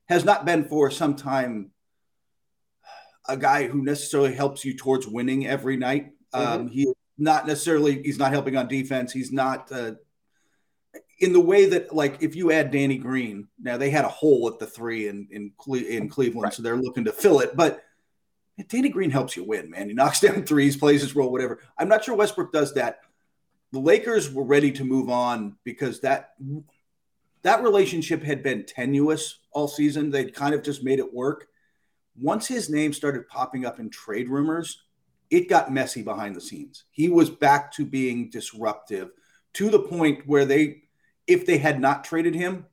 has 0.07 0.23
not 0.25 0.45
been 0.45 0.65
for 0.65 0.91
some 0.91 1.15
time 1.15 1.71
a 3.27 3.37
guy 3.37 3.67
who 3.67 3.81
necessarily 3.81 4.33
helps 4.33 4.65
you 4.65 4.75
towards 4.75 5.07
winning 5.07 5.47
every 5.47 5.77
night. 5.77 6.11
Mm-hmm. 6.33 6.61
Um, 6.61 6.67
he 6.67 6.87
not 7.17 7.47
necessarily 7.47 8.01
he's 8.01 8.17
not 8.17 8.31
helping 8.31 8.57
on 8.57 8.67
defense. 8.67 9.13
He's 9.13 9.31
not 9.31 9.71
uh, 9.71 9.93
in 11.21 11.33
the 11.33 11.39
way 11.39 11.67
that 11.67 11.93
like 11.93 12.21
if 12.21 12.35
you 12.35 12.51
add 12.51 12.71
Danny 12.71 12.97
Green, 12.97 13.47
now 13.59 13.77
they 13.77 13.89
had 13.89 14.05
a 14.05 14.09
hole 14.09 14.47
at 14.47 14.59
the 14.59 14.67
three 14.67 15.07
in 15.07 15.27
in, 15.31 15.51
Cle- 15.57 15.75
in 15.75 16.09
Cleveland, 16.09 16.43
right. 16.43 16.53
so 16.53 16.61
they're 16.61 16.77
looking 16.77 17.05
to 17.05 17.11
fill 17.11 17.39
it. 17.39 17.55
But 17.55 17.83
Danny 18.67 18.89
Green 18.89 19.11
helps 19.11 19.35
you 19.35 19.43
win, 19.43 19.69
man. 19.69 19.87
He 19.87 19.93
knocks 19.93 20.19
down 20.21 20.43
threes, 20.43 20.77
plays 20.77 21.01
his 21.01 21.15
role, 21.15 21.31
whatever. 21.31 21.59
I'm 21.77 21.87
not 21.87 22.03
sure 22.03 22.15
Westbrook 22.15 22.51
does 22.51 22.73
that. 22.73 22.99
The 23.71 23.79
Lakers 23.79 24.31
were 24.31 24.43
ready 24.43 24.71
to 24.73 24.83
move 24.83 25.09
on 25.09 25.55
because 25.63 26.01
that 26.01 26.31
that 27.43 27.63
relationship 27.63 28.21
had 28.21 28.43
been 28.43 28.65
tenuous 28.65 29.39
all 29.51 29.67
season. 29.67 30.11
They'd 30.11 30.35
kind 30.35 30.53
of 30.53 30.63
just 30.63 30.83
made 30.83 30.99
it 30.99 31.13
work 31.13 31.47
once 32.19 32.47
his 32.47 32.69
name 32.69 32.93
started 32.93 33.27
popping 33.27 33.65
up 33.65 33.79
in 33.79 33.89
trade 33.89 34.29
rumors, 34.29 34.83
it 35.29 35.49
got 35.49 35.71
messy 35.71 36.01
behind 36.01 36.35
the 36.35 36.41
scenes. 36.41 36.85
He 36.91 37.09
was 37.09 37.29
back 37.29 37.71
to 37.73 37.85
being 37.85 38.29
disruptive 38.29 39.11
to 39.53 39.69
the 39.69 39.79
point 39.79 40.27
where 40.27 40.45
they, 40.45 40.83
if 41.31 41.45
they 41.45 41.57
had 41.57 41.79
not 41.79 42.03
traded 42.03 42.35
him, 42.35 42.65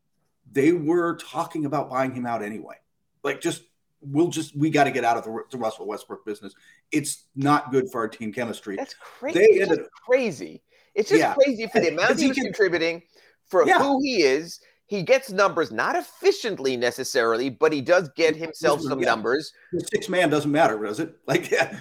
they 0.50 0.72
were 0.72 1.16
talking 1.16 1.64
about 1.64 1.90
buying 1.90 2.14
him 2.14 2.26
out 2.26 2.42
anyway. 2.42 2.76
Like, 3.22 3.40
just 3.40 3.62
we'll 4.00 4.28
just 4.28 4.56
we 4.56 4.70
got 4.70 4.84
to 4.84 4.90
get 4.90 5.04
out 5.04 5.16
of 5.16 5.24
the, 5.24 5.42
the, 5.50 5.58
Russell 5.58 5.86
Westbrook 5.86 6.24
business. 6.24 6.54
It's 6.92 7.24
not 7.34 7.72
good 7.72 7.90
for 7.90 8.00
our 8.00 8.08
team 8.08 8.32
chemistry. 8.32 8.76
That's 8.76 8.94
crazy. 8.94 9.38
They 9.38 9.44
it's 9.46 9.70
ended, 9.70 9.86
crazy. 10.06 10.62
It's 10.94 11.08
just 11.08 11.20
yeah. 11.20 11.34
crazy 11.34 11.66
for 11.66 11.80
the 11.80 11.88
amount 11.88 12.18
he's 12.18 12.34
contributing, 12.34 13.02
for 13.46 13.66
yeah. 13.66 13.78
who 13.78 14.00
he 14.02 14.22
is, 14.22 14.60
he 14.86 15.02
gets 15.02 15.30
numbers, 15.30 15.70
not 15.70 15.96
efficiently 15.96 16.76
necessarily, 16.76 17.50
but 17.50 17.72
he 17.72 17.80
does 17.80 18.10
get 18.16 18.34
himself 18.34 18.80
some 18.80 18.98
yeah. 19.00 19.06
numbers. 19.06 19.52
The 19.72 19.80
six 19.80 20.08
man 20.08 20.30
doesn't 20.30 20.50
matter, 20.50 20.82
does 20.82 20.98
it? 20.98 21.14
Like 21.26 21.52
it, 21.52 21.72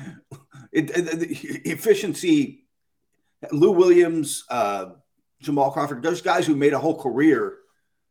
it, 0.74 1.66
efficiency. 1.66 2.66
Lou 3.52 3.72
Williams, 3.72 4.44
uh, 4.50 4.88
Jamal 5.42 5.72
Crawford, 5.72 6.02
those 6.02 6.22
guys 6.22 6.46
who 6.46 6.56
made 6.56 6.74
a 6.74 6.80
whole 6.80 7.00
career 7.00 7.58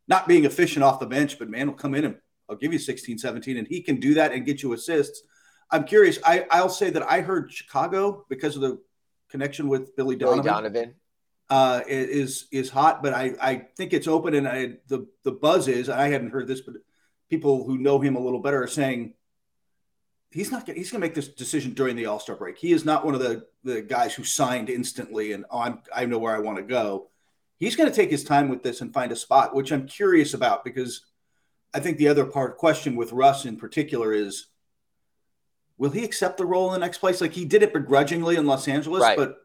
not 0.09 0.28
being 0.28 0.45
efficient 0.45 0.85
off 0.85 1.00
the 1.00 1.06
bench, 1.06 1.38
but 1.38 1.49
man 1.49 1.66
will 1.66 1.75
come 1.75 1.95
in 1.95 2.04
and 2.04 2.16
I'll 2.49 2.56
give 2.56 2.73
you 2.73 2.78
16, 2.78 3.18
17, 3.18 3.56
and 3.56 3.66
he 3.66 3.83
can 3.83 3.99
do 3.99 4.14
that 4.14 4.33
and 4.33 4.47
get 4.47 4.62
you 4.62 4.73
assists. 4.73 5.23
I'm 5.71 5.85
curious. 5.85 6.18
I, 6.25 6.47
I'll 6.50 6.68
say 6.68 6.90
that 6.90 7.02
I 7.11 7.21
heard 7.21 7.52
Chicago 7.52 8.25
because 8.28 8.54
of 8.54 8.62
the 8.62 8.80
connection 9.30 9.68
with 9.68 9.97
Billy 9.97 10.14
Donovan. 10.14 10.42
Billy 10.42 10.54
Donovan 10.54 10.95
uh, 11.50 11.80
is 11.88 12.47
is 12.52 12.71
hot, 12.71 13.02
but 13.02 13.14
I, 13.14 13.35
I 13.40 13.56
think 13.76 13.92
it's 13.92 14.06
open, 14.06 14.35
and 14.35 14.47
I, 14.47 14.75
the 14.87 15.09
the 15.25 15.33
buzz 15.33 15.66
is 15.66 15.88
I 15.88 16.09
hadn't 16.09 16.30
heard 16.30 16.47
this, 16.47 16.61
but 16.61 16.76
people 17.28 17.64
who 17.64 17.78
know 17.78 17.99
him 17.99 18.14
a 18.14 18.21
little 18.21 18.40
better 18.40 18.62
are 18.62 18.68
saying 18.68 19.14
he's 20.30 20.50
not 20.50 20.66
gonna, 20.66 20.78
he's 20.78 20.90
going 20.90 21.00
to 21.00 21.06
make 21.06 21.14
this 21.14 21.28
decision 21.28 21.73
during 21.73 21.97
the 21.97 22.06
All 22.06 22.21
Star 22.21 22.37
break. 22.37 22.59
He 22.59 22.73
is 22.73 22.85
not 22.85 23.04
one 23.04 23.14
of 23.14 23.21
the 23.21 23.47
the 23.64 23.83
guys 23.83 24.14
who 24.14 24.25
signed 24.25 24.71
instantly 24.71 25.33
and 25.33 25.45
oh, 25.50 25.59
I'm, 25.59 25.80
I 25.95 26.06
know 26.06 26.18
where 26.18 26.35
I 26.35 26.40
want 26.40 26.59
to 26.59 26.62
go. 26.62 27.09
He's 27.58 27.76
going 27.76 27.90
to 27.90 27.94
take 27.94 28.10
his 28.10 28.25
time 28.25 28.48
with 28.48 28.62
this 28.62 28.80
and 28.80 28.92
find 28.92 29.10
a 29.12 29.16
spot, 29.16 29.54
which 29.54 29.72
I'm 29.72 29.86
curious 29.86 30.34
about 30.34 30.64
because 30.64 31.06
I 31.75 31.80
think 31.80 31.98
the 31.98 32.08
other 32.08 32.25
part 32.25 32.58
question 32.58 32.96
with 32.96 33.12
Russ 33.12 33.44
in 33.44 33.56
particular 33.56 34.12
is 34.12 34.48
will 35.78 35.90
he 35.90 36.04
accept 36.04 36.38
the 36.38 36.46
role 36.46 36.68
in 36.68 36.72
the 36.72 36.84
next 36.84 36.98
place? 36.98 37.20
Like 37.20 37.32
he 37.32 37.44
did 37.44 37.62
it 37.62 37.72
begrudgingly 37.72 38.36
in 38.36 38.46
Los 38.46 38.68
Angeles, 38.68 39.02
right. 39.02 39.16
but 39.16 39.36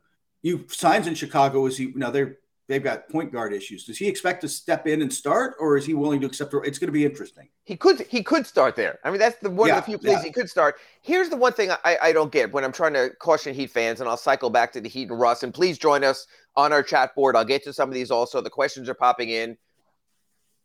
you 0.42 0.66
signs 0.70 1.08
in 1.08 1.16
Chicago 1.16 1.66
is 1.66 1.78
he 1.78 1.92
now 1.96 2.10
they're 2.12 2.38
they've 2.72 2.84
got 2.84 3.10
point 3.10 3.32
guard 3.32 3.54
issues. 3.54 3.84
Does 3.84 3.98
he 3.98 4.08
expect 4.08 4.42
to 4.42 4.48
step 4.48 4.88
in 4.88 5.02
and 5.02 5.12
start, 5.12 5.56
or 5.60 5.78
is 5.78 5.86
he 5.86 5.94
willing 5.94 6.22
to 6.22 6.28
accept? 6.28 6.54
It's 6.64 6.80
going 6.80 6.88
to 6.88 6.94
be 6.94 7.06
interesting. 7.06 7.50
He 7.66 7.76
could 7.76 8.02
he 8.10 8.24
could 8.24 8.48
start 8.48 8.76
there. 8.76 8.98
I 9.04 9.12
mean, 9.12 9.20
that's 9.20 9.40
the 9.40 9.50
one 9.50 9.68
yeah, 9.68 9.78
of 9.78 9.86
the 9.86 9.92
few 9.92 9.98
places 9.98 10.24
yeah. 10.24 10.28
he 10.28 10.32
could 10.32 10.50
start. 10.50 10.76
Here's 11.02 11.30
the 11.30 11.36
one 11.36 11.54
thing 11.54 11.72
I, 11.84 11.98
I 12.02 12.14
don't 12.14 12.32
get 12.32 12.52
when 12.52 12.64
I'm 12.64 12.72
trying 12.72 12.94
to 12.94 13.10
caution 13.20 13.54
Heat 13.54 13.72
fans, 13.72 14.00
and 14.00 14.10
I'll 14.10 14.18
cycle 14.18 14.50
back 14.50 14.72
to 14.74 14.82
the 14.82 14.90
Heat 14.90 15.10
and 15.10 15.20
Russ. 15.20 15.44
And 15.44 15.54
please 15.54 15.78
join 15.78 16.04
us 16.04 16.26
on 16.56 16.74
our 16.74 16.84
chat 16.84 17.16
board. 17.16 17.36
I'll 17.36 17.46
get 17.46 17.64
to 17.64 17.74
some 17.74 17.90
of 17.90 17.96
these 17.96 18.12
also. 18.12 18.42
The 18.42 18.50
questions 18.50 18.90
are 18.90 18.94
popping 18.94 19.30
in. 19.30 19.58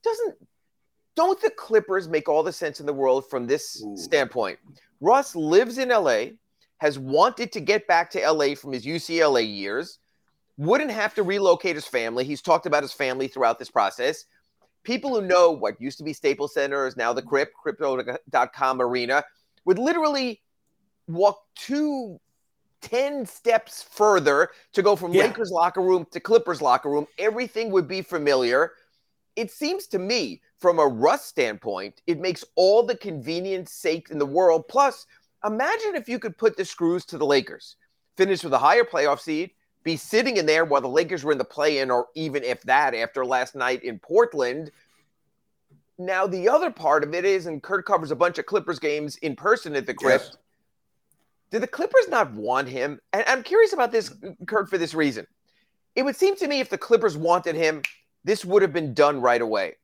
Doesn't 0.02 0.36
don't 1.16 1.40
the 1.40 1.50
Clippers 1.50 2.08
make 2.08 2.28
all 2.28 2.42
the 2.42 2.52
sense 2.52 2.78
in 2.78 2.86
the 2.86 2.92
world 2.92 3.28
from 3.28 3.46
this 3.46 3.82
Ooh. 3.82 3.96
standpoint? 3.96 4.58
Russ 5.00 5.34
lives 5.34 5.78
in 5.78 5.88
LA, 5.88 6.24
has 6.78 6.98
wanted 6.98 7.52
to 7.52 7.60
get 7.60 7.86
back 7.88 8.10
to 8.10 8.30
LA 8.30 8.54
from 8.54 8.72
his 8.72 8.84
UCLA 8.84 9.46
years 9.46 9.98
wouldn't 10.58 10.90
have 10.90 11.14
to 11.14 11.22
relocate 11.22 11.74
his 11.74 11.86
family. 11.86 12.24
He's 12.24 12.42
talked 12.42 12.66
about 12.66 12.82
his 12.82 12.92
family 12.92 13.28
throughout 13.28 13.58
this 13.58 13.70
process. 13.70 14.24
People 14.84 15.14
who 15.14 15.26
know 15.26 15.50
what 15.50 15.80
used 15.80 15.98
to 15.98 16.04
be 16.04 16.12
Staples 16.12 16.54
Center 16.54 16.86
is 16.86 16.96
now 16.96 17.12
the 17.12 17.22
Crypt, 17.22 17.52
crypto.com 17.54 18.80
arena, 18.80 19.24
would 19.64 19.78
literally 19.78 20.40
walk 21.08 21.40
two, 21.56 22.20
10 22.86 23.26
steps 23.26 23.82
further 23.82 24.50
to 24.72 24.80
go 24.80 24.94
from 24.94 25.12
yeah. 25.12 25.24
Lakers 25.24 25.50
locker 25.50 25.82
room 25.82 26.06
to 26.12 26.20
Clippers 26.20 26.62
locker 26.62 26.88
room. 26.88 27.06
Everything 27.18 27.72
would 27.72 27.88
be 27.88 28.00
familiar. 28.00 28.72
It 29.34 29.50
seems 29.50 29.88
to 29.88 29.98
me, 29.98 30.40
from 30.58 30.78
a 30.78 30.86
Russ 30.86 31.24
standpoint, 31.24 32.00
it 32.06 32.20
makes 32.20 32.44
all 32.54 32.84
the 32.84 32.96
convenience 32.96 33.72
sake 33.72 34.10
in 34.10 34.18
the 34.18 34.26
world. 34.26 34.68
Plus, 34.68 35.06
imagine 35.44 35.96
if 35.96 36.08
you 36.08 36.20
could 36.20 36.38
put 36.38 36.56
the 36.56 36.64
screws 36.64 37.04
to 37.06 37.18
the 37.18 37.26
Lakers, 37.26 37.74
finish 38.16 38.44
with 38.44 38.52
a 38.52 38.58
higher 38.58 38.84
playoff 38.84 39.18
seed, 39.18 39.50
be 39.82 39.96
sitting 39.96 40.36
in 40.36 40.46
there 40.46 40.64
while 40.64 40.80
the 40.80 40.88
Lakers 40.88 41.24
were 41.24 41.32
in 41.32 41.38
the 41.38 41.44
play 41.44 41.78
in, 41.78 41.90
or 41.90 42.06
even 42.14 42.44
if 42.44 42.62
that 42.62 42.94
after 42.94 43.26
last 43.26 43.56
night 43.56 43.82
in 43.82 43.98
Portland. 43.98 44.70
Now, 45.98 46.26
the 46.26 46.48
other 46.48 46.70
part 46.70 47.02
of 47.02 47.14
it 47.14 47.24
is, 47.24 47.46
and 47.46 47.62
Kurt 47.62 47.84
covers 47.84 48.12
a 48.12 48.16
bunch 48.16 48.38
of 48.38 48.46
Clippers 48.46 48.78
games 48.78 49.16
in 49.16 49.34
person 49.34 49.74
at 49.74 49.86
the 49.86 49.94
Crypt. 49.94 50.24
Yes. 50.24 50.36
Did 51.50 51.62
the 51.62 51.68
Clippers 51.68 52.08
not 52.08 52.32
want 52.32 52.68
him? 52.68 52.98
And 53.12 53.24
I'm 53.26 53.42
curious 53.42 53.72
about 53.72 53.92
this, 53.92 54.12
Kurt, 54.46 54.68
for 54.68 54.78
this 54.78 54.94
reason. 54.94 55.26
It 55.94 56.04
would 56.04 56.16
seem 56.16 56.36
to 56.36 56.48
me 56.48 56.60
if 56.60 56.68
the 56.68 56.78
Clippers 56.78 57.16
wanted 57.16 57.54
him, 57.54 57.82
this 58.24 58.44
would 58.44 58.62
have 58.62 58.72
been 58.72 58.94
done 58.94 59.20
right 59.20 59.40
away. 59.40 59.76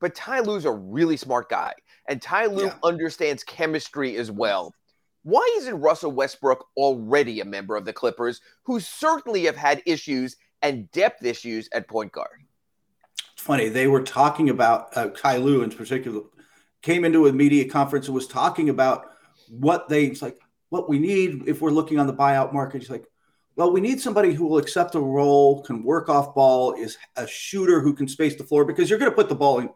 But 0.00 0.14
Ty 0.14 0.40
Lue's 0.40 0.64
a 0.64 0.72
really 0.72 1.16
smart 1.16 1.50
guy, 1.50 1.74
and 2.08 2.22
Ty 2.22 2.46
Lue 2.46 2.66
yeah. 2.66 2.74
understands 2.82 3.44
chemistry 3.44 4.16
as 4.16 4.30
well. 4.30 4.74
Why 5.22 5.46
isn't 5.58 5.80
Russell 5.80 6.12
Westbrook 6.12 6.66
already 6.76 7.40
a 7.40 7.44
member 7.44 7.76
of 7.76 7.84
the 7.84 7.92
Clippers, 7.92 8.40
who 8.62 8.80
certainly 8.80 9.44
have 9.44 9.56
had 9.56 9.82
issues 9.84 10.36
and 10.62 10.90
depth 10.92 11.24
issues 11.24 11.68
at 11.74 11.88
point 11.88 12.12
guard? 12.12 12.40
It's 13.34 13.42
funny. 13.42 13.68
They 13.68 13.86
were 13.86 14.02
talking 14.02 14.48
about 14.48 14.96
uh, 14.96 15.08
Ty 15.08 15.36
Lue 15.36 15.62
in 15.62 15.70
particular, 15.70 16.22
came 16.80 17.04
into 17.04 17.26
a 17.26 17.32
media 17.32 17.68
conference 17.68 18.06
and 18.06 18.14
was 18.14 18.26
talking 18.26 18.70
about 18.70 19.10
what 19.50 19.88
they, 19.88 20.06
it's 20.06 20.22
like, 20.22 20.38
what 20.70 20.88
we 20.88 20.98
need 20.98 21.42
if 21.46 21.60
we're 21.60 21.70
looking 21.70 21.98
on 21.98 22.06
the 22.06 22.14
buyout 22.14 22.52
market. 22.52 22.80
He's 22.80 22.90
like, 22.90 23.04
well, 23.56 23.72
we 23.72 23.80
need 23.80 24.00
somebody 24.00 24.32
who 24.32 24.46
will 24.46 24.58
accept 24.58 24.94
a 24.94 25.00
role, 25.00 25.62
can 25.62 25.82
work 25.82 26.08
off 26.08 26.34
ball, 26.34 26.72
is 26.74 26.96
a 27.16 27.26
shooter 27.26 27.80
who 27.80 27.92
can 27.92 28.08
space 28.08 28.36
the 28.36 28.44
floor 28.44 28.64
because 28.64 28.88
you're 28.88 28.98
going 28.98 29.10
to 29.10 29.14
put 29.14 29.28
the 29.28 29.34
ball 29.34 29.58
in, 29.58 29.68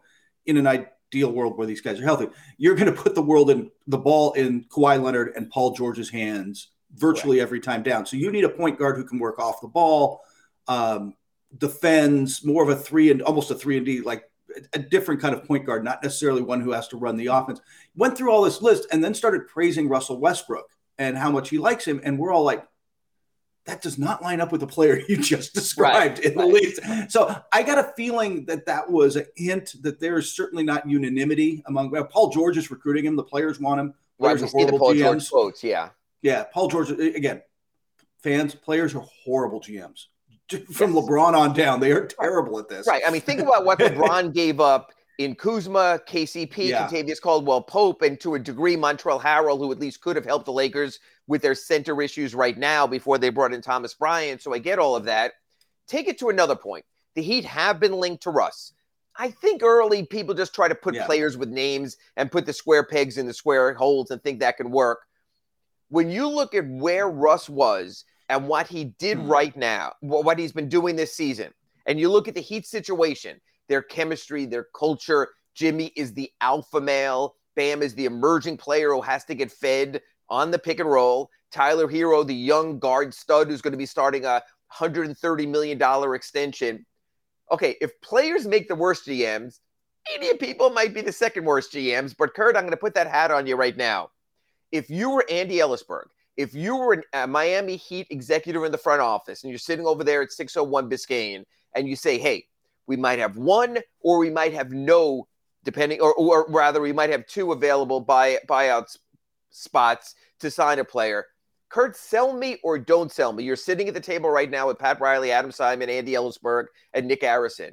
in 0.47 0.57
an 0.57 0.65
ideal 0.65 1.31
world 1.31 1.57
where 1.57 1.67
these 1.67 1.81
guys 1.81 1.99
are 1.99 2.03
healthy, 2.03 2.27
you're 2.57 2.75
going 2.75 2.91
to 2.91 3.01
put 3.01 3.13
the 3.13 3.21
world 3.21 3.51
in 3.51 3.69
the 3.87 3.97
ball 3.97 4.33
in 4.33 4.63
Kawhi 4.65 5.01
Leonard 5.01 5.33
and 5.35 5.51
Paul 5.51 5.75
George's 5.75 6.09
hands 6.09 6.69
virtually 6.95 7.37
right. 7.37 7.43
every 7.43 7.59
time 7.59 7.83
down. 7.83 8.05
So 8.05 8.17
you 8.17 8.31
need 8.31 8.45
a 8.45 8.49
point 8.49 8.79
guard 8.79 8.95
who 8.95 9.03
can 9.03 9.19
work 9.19 9.37
off 9.37 9.61
the 9.61 9.67
ball, 9.67 10.21
um, 10.67 11.13
defends 11.57 12.43
more 12.43 12.63
of 12.63 12.69
a 12.69 12.75
three 12.75 13.11
and 13.11 13.21
almost 13.21 13.51
a 13.51 13.55
three 13.55 13.77
and 13.77 13.85
D, 13.85 14.01
like 14.01 14.23
a 14.73 14.79
different 14.79 15.21
kind 15.21 15.35
of 15.35 15.43
point 15.43 15.65
guard, 15.65 15.83
not 15.83 16.01
necessarily 16.01 16.41
one 16.41 16.61
who 16.61 16.71
has 16.71 16.87
to 16.87 16.97
run 16.97 17.17
the 17.17 17.27
offense. 17.27 17.59
Went 17.95 18.17
through 18.17 18.31
all 18.31 18.41
this 18.41 18.61
list 18.61 18.87
and 18.91 19.03
then 19.03 19.13
started 19.13 19.47
praising 19.47 19.89
Russell 19.89 20.19
Westbrook 20.19 20.69
and 20.97 21.17
how 21.17 21.31
much 21.31 21.49
he 21.49 21.57
likes 21.57 21.85
him. 21.85 22.01
And 22.03 22.17
we're 22.17 22.31
all 22.31 22.43
like, 22.43 22.65
that 23.65 23.81
does 23.81 23.97
not 23.97 24.21
line 24.21 24.41
up 24.41 24.51
with 24.51 24.61
the 24.61 24.67
player 24.67 25.01
you 25.09 25.17
just 25.17 25.53
described 25.53 26.19
right, 26.19 26.25
in 26.25 26.37
right. 26.37 26.47
the 26.47 26.53
least. 26.53 27.11
So 27.11 27.35
I 27.51 27.63
got 27.63 27.79
a 27.79 27.91
feeling 27.95 28.45
that 28.45 28.65
that 28.67 28.89
was 28.89 29.15
a 29.15 29.25
hint 29.35 29.75
that 29.81 29.99
there 29.99 30.17
is 30.17 30.33
certainly 30.33 30.63
not 30.63 30.87
unanimity 30.87 31.63
among 31.65 31.89
well, 31.91 32.05
Paul 32.05 32.29
George 32.29 32.57
is 32.57 32.71
recruiting 32.71 33.05
him. 33.05 33.15
The 33.15 33.23
players 33.23 33.59
want 33.59 33.79
him. 33.79 33.93
Players 34.19 34.41
right, 34.41 34.47
are 34.47 34.51
horrible 34.51 34.79
Paul 34.79 34.93
GMs. 34.93 34.99
George 34.99 35.29
quotes, 35.29 35.63
yeah, 35.63 35.89
yeah. 36.21 36.43
Paul 36.53 36.69
George 36.69 36.91
again. 36.91 37.41
Fans, 38.23 38.55
players 38.55 38.95
are 38.95 39.05
horrible 39.23 39.61
GMs. 39.61 40.05
From 40.73 40.95
yes. 40.95 41.03
LeBron 41.03 41.33
on 41.33 41.53
down, 41.53 41.79
they 41.79 41.91
are 41.91 42.07
terrible 42.07 42.57
at 42.59 42.69
this. 42.69 42.87
Right. 42.87 43.03
I 43.05 43.11
mean, 43.11 43.21
think 43.21 43.39
about 43.39 43.65
what 43.65 43.79
LeBron 43.79 44.33
gave 44.33 44.59
up 44.59 44.91
in 45.17 45.35
Kuzma, 45.35 45.99
KCP, 46.07 46.69
yeah. 46.69 46.87
Kentavious 46.87 47.21
Caldwell 47.21 47.61
Pope, 47.61 48.01
and 48.01 48.19
to 48.19 48.35
a 48.35 48.39
degree, 48.39 48.75
Montrezl 48.75 49.21
Harrell, 49.21 49.57
who 49.57 49.71
at 49.71 49.79
least 49.79 50.01
could 50.01 50.15
have 50.15 50.25
helped 50.25 50.45
the 50.45 50.51
Lakers 50.51 50.99
with 51.27 51.41
their 51.41 51.55
center 51.55 52.01
issues 52.01 52.35
right 52.35 52.57
now 52.57 52.85
before 52.85 53.17
they 53.17 53.29
brought 53.29 53.53
in 53.53 53.61
Thomas 53.61 53.93
Bryant. 53.93 54.41
So 54.41 54.53
I 54.53 54.59
get 54.59 54.79
all 54.79 54.95
of 54.95 55.05
that. 55.05 55.33
Take 55.87 56.07
it 56.07 56.19
to 56.19 56.29
another 56.29 56.55
point. 56.55 56.85
The 57.15 57.21
Heat 57.21 57.45
have 57.45 57.79
been 57.79 57.93
linked 57.93 58.23
to 58.23 58.29
Russ. 58.29 58.73
I 59.17 59.31
think 59.31 59.63
early 59.63 60.05
people 60.05 60.35
just 60.35 60.53
try 60.53 60.67
to 60.67 60.75
put 60.75 60.93
yeah. 60.93 61.05
players 61.05 61.37
with 61.37 61.49
names 61.49 61.95
and 62.17 62.31
put 62.31 62.45
the 62.45 62.53
square 62.53 62.83
pegs 62.83 63.17
in 63.17 63.25
the 63.25 63.33
square 63.33 63.73
holes 63.73 64.11
and 64.11 64.21
think 64.21 64.39
that 64.39 64.57
can 64.57 64.71
work. 64.71 64.99
When 65.89 66.09
you 66.09 66.27
look 66.27 66.53
at 66.53 66.67
where 66.67 67.07
Russ 67.07 67.47
was 67.47 68.03
and 68.27 68.47
what 68.47 68.67
he 68.67 68.85
did 68.85 69.19
mm. 69.19 69.29
right 69.29 69.55
now, 69.55 69.93
what 70.01 70.37
he's 70.37 70.51
been 70.51 70.67
doing 70.67 70.97
this 70.97 71.15
season, 71.15 71.53
and 71.85 71.99
you 71.99 72.11
look 72.11 72.27
at 72.27 72.35
the 72.35 72.41
Heat 72.41 72.65
situation, 72.65 73.39
their 73.67 73.81
chemistry, 73.81 74.45
their 74.45 74.67
culture. 74.77 75.29
Jimmy 75.53 75.91
is 75.95 76.13
the 76.13 76.31
alpha 76.41 76.81
male. 76.81 77.35
Bam 77.55 77.81
is 77.81 77.95
the 77.95 78.05
emerging 78.05 78.57
player 78.57 78.91
who 78.91 79.01
has 79.01 79.23
to 79.25 79.35
get 79.35 79.51
fed 79.51 80.01
on 80.29 80.51
the 80.51 80.59
pick 80.59 80.79
and 80.79 80.89
roll. 80.89 81.29
Tyler 81.51 81.87
Herro, 81.87 82.25
the 82.25 82.35
young 82.35 82.79
guard 82.79 83.13
stud 83.13 83.47
who's 83.47 83.61
going 83.61 83.71
to 83.71 83.77
be 83.77 83.85
starting 83.85 84.25
a 84.25 84.41
$130 84.73 85.47
million 85.47 86.13
extension. 86.13 86.85
Okay, 87.51 87.75
if 87.79 87.99
players 88.01 88.45
make 88.45 88.67
the 88.67 88.75
worst 88.75 89.07
GMs, 89.07 89.59
media 90.11 90.35
people 90.35 90.69
might 90.69 90.93
be 90.93 91.01
the 91.01 91.11
second 91.11 91.45
worst 91.45 91.71
GMs. 91.71 92.15
But 92.17 92.33
Kurt, 92.33 92.57
I'm 92.57 92.63
going 92.63 92.71
to 92.71 92.77
put 92.77 92.95
that 92.95 93.07
hat 93.07 93.31
on 93.31 93.47
you 93.47 93.55
right 93.55 93.77
now. 93.77 94.09
If 94.71 94.89
you 94.89 95.11
were 95.11 95.25
Andy 95.29 95.57
Elisburg, 95.57 96.07
if 96.37 96.53
you 96.53 96.75
were 96.75 97.03
a 97.13 97.27
Miami 97.27 97.77
Heat 97.77 98.07
executive 98.09 98.63
in 98.63 98.71
the 98.71 98.77
front 98.77 99.01
office 99.01 99.43
and 99.43 99.51
you're 99.51 99.59
sitting 99.59 99.85
over 99.85 100.03
there 100.03 100.21
at 100.21 100.31
601 100.31 100.89
Biscayne 100.89 101.43
and 101.75 101.87
you 101.87 101.95
say, 101.95 102.17
hey, 102.17 102.45
we 102.87 102.95
might 102.95 103.19
have 103.19 103.37
one 103.37 103.79
or 104.01 104.17
we 104.19 104.29
might 104.29 104.53
have 104.53 104.71
no 104.71 105.27
depending 105.63 105.99
or, 105.99 106.13
or 106.13 106.45
rather 106.49 106.79
we 106.81 106.93
might 106.93 107.09
have 107.09 107.25
two 107.25 107.51
available 107.51 107.99
buy 107.99 108.37
buyout 108.47 108.95
spots 109.49 110.15
to 110.39 110.51
sign 110.51 110.79
a 110.79 110.85
player. 110.85 111.25
Kurt 111.69 111.97
sell 111.97 112.33
me 112.33 112.57
or 112.63 112.77
don't 112.77 113.11
sell 113.11 113.33
me. 113.33 113.43
You're 113.43 113.55
sitting 113.55 113.87
at 113.87 113.93
the 113.93 113.99
table 113.99 114.29
right 114.29 114.49
now 114.49 114.67
with 114.67 114.79
pat 114.79 115.01
riley 115.01 115.31
adam 115.31 115.51
simon 115.51 115.89
andy 115.89 116.13
elisburg 116.13 116.65
and 116.93 117.07
nick 117.07 117.21
arison. 117.21 117.71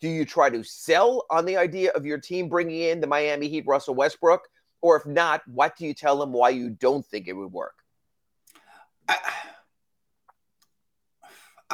Do 0.00 0.08
you 0.08 0.24
try 0.24 0.50
to 0.50 0.62
sell 0.62 1.24
on 1.30 1.44
the 1.44 1.56
idea 1.56 1.90
of 1.92 2.04
your 2.04 2.18
team 2.18 2.48
bringing 2.48 2.80
in 2.80 3.00
the 3.00 3.06
miami 3.06 3.48
heat 3.48 3.64
russell 3.66 3.94
westbrook? 3.94 4.48
Or 4.80 4.96
if 4.96 5.06
not 5.06 5.42
what 5.46 5.76
do 5.76 5.86
you 5.86 5.94
tell 5.94 6.18
them 6.18 6.32
why 6.32 6.50
you 6.50 6.70
don't 6.70 7.04
think 7.06 7.28
it 7.28 7.32
would 7.32 7.52
work? 7.52 7.74
I, 9.08 9.16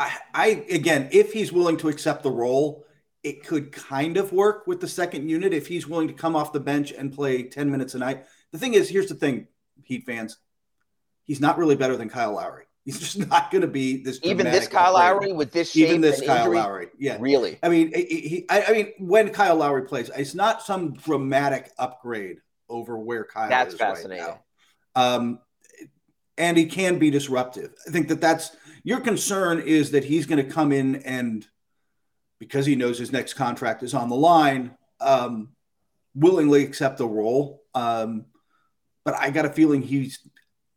I, 0.00 0.16
I 0.34 0.46
again, 0.70 1.10
if 1.12 1.32
he's 1.32 1.52
willing 1.52 1.76
to 1.78 1.88
accept 1.88 2.22
the 2.22 2.30
role, 2.30 2.86
it 3.22 3.46
could 3.46 3.70
kind 3.70 4.16
of 4.16 4.32
work 4.32 4.66
with 4.66 4.80
the 4.80 4.88
second 4.88 5.28
unit 5.28 5.52
if 5.52 5.66
he's 5.66 5.86
willing 5.86 6.08
to 6.08 6.14
come 6.14 6.34
off 6.34 6.54
the 6.54 6.60
bench 6.60 6.90
and 6.90 7.12
play 7.12 7.42
10 7.42 7.70
minutes 7.70 7.94
a 7.94 7.98
night. 7.98 8.24
The 8.52 8.58
thing 8.58 8.72
is, 8.72 8.88
here's 8.88 9.08
the 9.08 9.14
thing, 9.14 9.46
Heat 9.84 10.04
fans, 10.06 10.38
he's 11.26 11.40
not 11.40 11.58
really 11.58 11.76
better 11.76 11.98
than 11.98 12.08
Kyle 12.08 12.32
Lowry. 12.32 12.64
He's 12.86 12.98
just 12.98 13.28
not 13.28 13.50
going 13.50 13.60
to 13.60 13.68
be 13.68 14.02
this. 14.02 14.18
Even 14.22 14.46
this 14.46 14.66
Kyle 14.66 14.94
Lowry 14.94 15.34
with 15.34 15.52
this 15.52 15.72
shape 15.72 15.90
even 15.90 16.00
this 16.00 16.22
Kyle 16.22 16.46
injury? 16.46 16.56
Lowry, 16.56 16.88
yeah, 16.98 17.18
really. 17.20 17.58
I 17.62 17.68
mean, 17.68 17.92
he, 17.94 18.20
he, 18.20 18.46
I, 18.48 18.72
mean, 18.72 18.92
when 18.98 19.28
Kyle 19.28 19.56
Lowry 19.56 19.82
plays, 19.82 20.10
it's 20.16 20.34
not 20.34 20.62
some 20.62 20.94
dramatic 20.94 21.70
upgrade 21.78 22.38
over 22.70 22.98
where 22.98 23.24
Kyle 23.24 23.50
that's 23.50 23.74
is 23.74 23.78
fascinating. 23.78 24.24
right 24.24 24.38
now. 24.96 25.14
Um, 25.14 25.40
and 26.38 26.56
he 26.56 26.66
can 26.66 26.98
be 26.98 27.10
disruptive. 27.10 27.74
I 27.86 27.90
think 27.90 28.08
that 28.08 28.22
that's 28.22 28.56
your 28.82 29.00
concern 29.00 29.60
is 29.60 29.90
that 29.92 30.04
he's 30.04 30.26
going 30.26 30.44
to 30.44 30.50
come 30.50 30.72
in 30.72 30.96
and 30.96 31.46
because 32.38 32.66
he 32.66 32.74
knows 32.74 32.98
his 32.98 33.12
next 33.12 33.34
contract 33.34 33.82
is 33.82 33.94
on 33.94 34.08
the 34.08 34.16
line, 34.16 34.76
um, 35.00 35.50
willingly 36.14 36.64
accept 36.64 36.98
the 36.98 37.06
role. 37.06 37.62
Um, 37.74 38.26
but 39.04 39.14
I 39.14 39.30
got 39.30 39.44
a 39.44 39.50
feeling 39.50 39.82
he's 39.82 40.26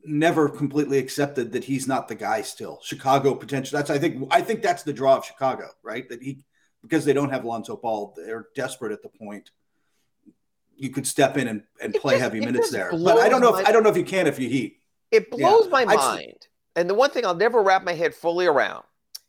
never 0.06 0.50
completely 0.50 0.98
accepted 0.98 1.54
that 1.54 1.64
he's 1.64 1.88
not 1.88 2.08
the 2.08 2.16
guy 2.16 2.42
still. 2.42 2.80
Chicago 2.84 3.34
potential. 3.36 3.78
That's 3.78 3.90
I 3.90 3.98
think 3.98 4.28
I 4.32 4.42
think 4.42 4.62
that's 4.62 4.84
the 4.84 4.94
draw 4.94 5.18
of 5.18 5.26
Chicago, 5.26 5.70
right? 5.82 6.08
That 6.10 6.22
he 6.22 6.44
because 6.82 7.06
they 7.06 7.14
don't 7.14 7.30
have 7.30 7.46
Lonzo 7.46 7.78
Ball, 7.78 8.14
they're 8.16 8.48
desperate 8.56 8.92
at 8.92 9.02
the 9.02 9.10
point. 9.10 9.52
You 10.76 10.90
could 10.90 11.08
step 11.08 11.38
in 11.38 11.48
and, 11.48 11.64
and 11.82 11.94
play 11.94 12.16
just, 12.16 12.24
heavy 12.24 12.40
minutes 12.42 12.72
there. 12.72 12.92
But 12.92 13.18
I 13.20 13.30
don't 13.30 13.42
know 13.42 13.56
if 13.56 13.66
I 13.68 13.72
don't 13.72 13.84
know 13.84 13.90
if 13.90 13.98
you 13.98 14.04
can 14.04 14.28
if 14.28 14.40
you 14.40 14.50
heat. 14.50 14.80
It 15.12 15.32
blows 15.32 15.66
yeah. 15.66 15.86
my 15.86 15.86
mind. 15.86 16.48
And 16.75 16.89
the 16.89 16.94
one 16.94 17.10
thing 17.10 17.25
I'll 17.25 17.36
never 17.36 17.62
wrap 17.62 17.84
my 17.84 17.94
head 17.94 18.15
fully 18.15 18.46
around 18.46 18.84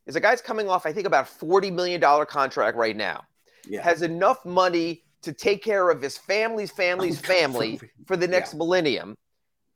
is 0.06 0.16
a 0.16 0.20
guy's 0.20 0.40
coming 0.40 0.68
off, 0.68 0.86
I 0.86 0.92
think, 0.92 1.06
about 1.06 1.26
$40 1.26 1.72
million 1.72 2.00
contract 2.26 2.76
right 2.76 2.96
now. 2.96 3.24
Yeah. 3.68 3.82
Has 3.82 4.02
enough 4.02 4.44
money 4.44 5.02
to 5.22 5.32
take 5.32 5.62
care 5.62 5.90
of 5.90 6.02
his 6.02 6.18
family's 6.18 6.70
family's 6.70 7.18
oh, 7.24 7.26
family 7.26 7.80
for 8.06 8.16
the 8.16 8.28
next 8.28 8.52
yeah. 8.52 8.58
millennium. 8.58 9.14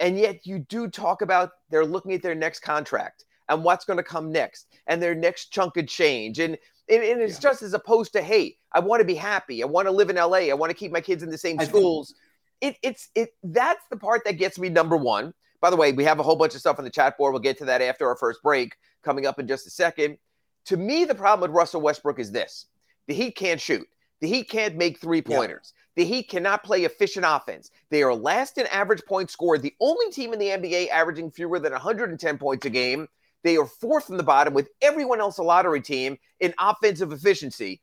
And 0.00 0.18
yet 0.18 0.46
you 0.46 0.60
do 0.60 0.88
talk 0.88 1.22
about 1.22 1.50
they're 1.70 1.86
looking 1.86 2.12
at 2.12 2.22
their 2.22 2.34
next 2.34 2.60
contract 2.60 3.24
and 3.48 3.64
what's 3.64 3.84
going 3.84 3.96
to 3.96 4.02
come 4.02 4.30
next 4.30 4.66
and 4.86 5.02
their 5.02 5.14
next 5.14 5.46
chunk 5.46 5.76
of 5.76 5.86
change. 5.88 6.38
And, 6.38 6.56
and, 6.88 7.02
and 7.02 7.20
it's 7.20 7.34
yeah. 7.34 7.50
just 7.50 7.62
as 7.62 7.74
opposed 7.74 8.12
to, 8.12 8.22
hey, 8.22 8.56
I 8.72 8.80
want 8.80 9.00
to 9.00 9.06
be 9.06 9.14
happy. 9.14 9.62
I 9.62 9.66
want 9.66 9.88
to 9.88 9.92
live 9.92 10.10
in 10.10 10.16
LA. 10.16 10.50
I 10.50 10.52
want 10.52 10.70
to 10.70 10.76
keep 10.76 10.92
my 10.92 11.00
kids 11.00 11.22
in 11.22 11.30
the 11.30 11.38
same 11.38 11.58
schools. 11.60 12.08
Think- 12.08 12.24
it, 12.60 12.76
it's 12.82 13.08
it 13.14 13.30
that's 13.44 13.84
the 13.88 13.96
part 13.96 14.24
that 14.24 14.32
gets 14.32 14.58
me 14.58 14.68
number 14.68 14.96
one. 14.96 15.32
By 15.60 15.70
the 15.70 15.76
way, 15.76 15.92
we 15.92 16.04
have 16.04 16.20
a 16.20 16.22
whole 16.22 16.36
bunch 16.36 16.54
of 16.54 16.60
stuff 16.60 16.78
on 16.78 16.84
the 16.84 16.90
chat 16.90 17.18
board. 17.18 17.32
We'll 17.32 17.42
get 17.42 17.58
to 17.58 17.64
that 17.66 17.82
after 17.82 18.06
our 18.06 18.16
first 18.16 18.42
break 18.42 18.74
coming 19.02 19.26
up 19.26 19.38
in 19.38 19.48
just 19.48 19.66
a 19.66 19.70
second. 19.70 20.18
To 20.66 20.76
me, 20.76 21.04
the 21.04 21.14
problem 21.14 21.48
with 21.48 21.56
Russell 21.56 21.80
Westbrook 21.80 22.18
is 22.18 22.30
this 22.30 22.66
the 23.06 23.14
Heat 23.14 23.36
can't 23.36 23.60
shoot. 23.60 23.86
The 24.20 24.28
Heat 24.28 24.48
can't 24.50 24.76
make 24.76 25.00
three 25.00 25.22
pointers. 25.22 25.72
Yeah. 25.74 26.04
The 26.04 26.04
Heat 26.04 26.28
cannot 26.28 26.62
play 26.62 26.84
efficient 26.84 27.24
offense. 27.26 27.70
They 27.90 28.02
are 28.02 28.14
last 28.14 28.58
in 28.58 28.66
average 28.66 29.02
points 29.06 29.32
scored, 29.32 29.62
the 29.62 29.74
only 29.80 30.10
team 30.12 30.32
in 30.32 30.38
the 30.38 30.46
NBA 30.46 30.90
averaging 30.90 31.30
fewer 31.30 31.58
than 31.58 31.72
110 31.72 32.38
points 32.38 32.66
a 32.66 32.70
game. 32.70 33.08
They 33.42 33.56
are 33.56 33.66
fourth 33.66 34.06
from 34.06 34.16
the 34.16 34.22
bottom 34.22 34.54
with 34.54 34.68
everyone 34.82 35.20
else 35.20 35.38
a 35.38 35.42
lottery 35.42 35.80
team 35.80 36.18
in 36.40 36.54
offensive 36.58 37.12
efficiency. 37.12 37.80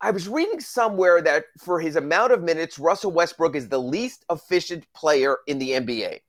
I 0.00 0.12
was 0.12 0.28
reading 0.28 0.60
somewhere 0.60 1.20
that 1.22 1.46
for 1.58 1.80
his 1.80 1.96
amount 1.96 2.32
of 2.32 2.42
minutes, 2.42 2.78
Russell 2.78 3.10
Westbrook 3.10 3.56
is 3.56 3.68
the 3.68 3.80
least 3.80 4.24
efficient 4.30 4.86
player 4.94 5.38
in 5.48 5.58
the 5.58 5.70
NBA. 5.70 6.20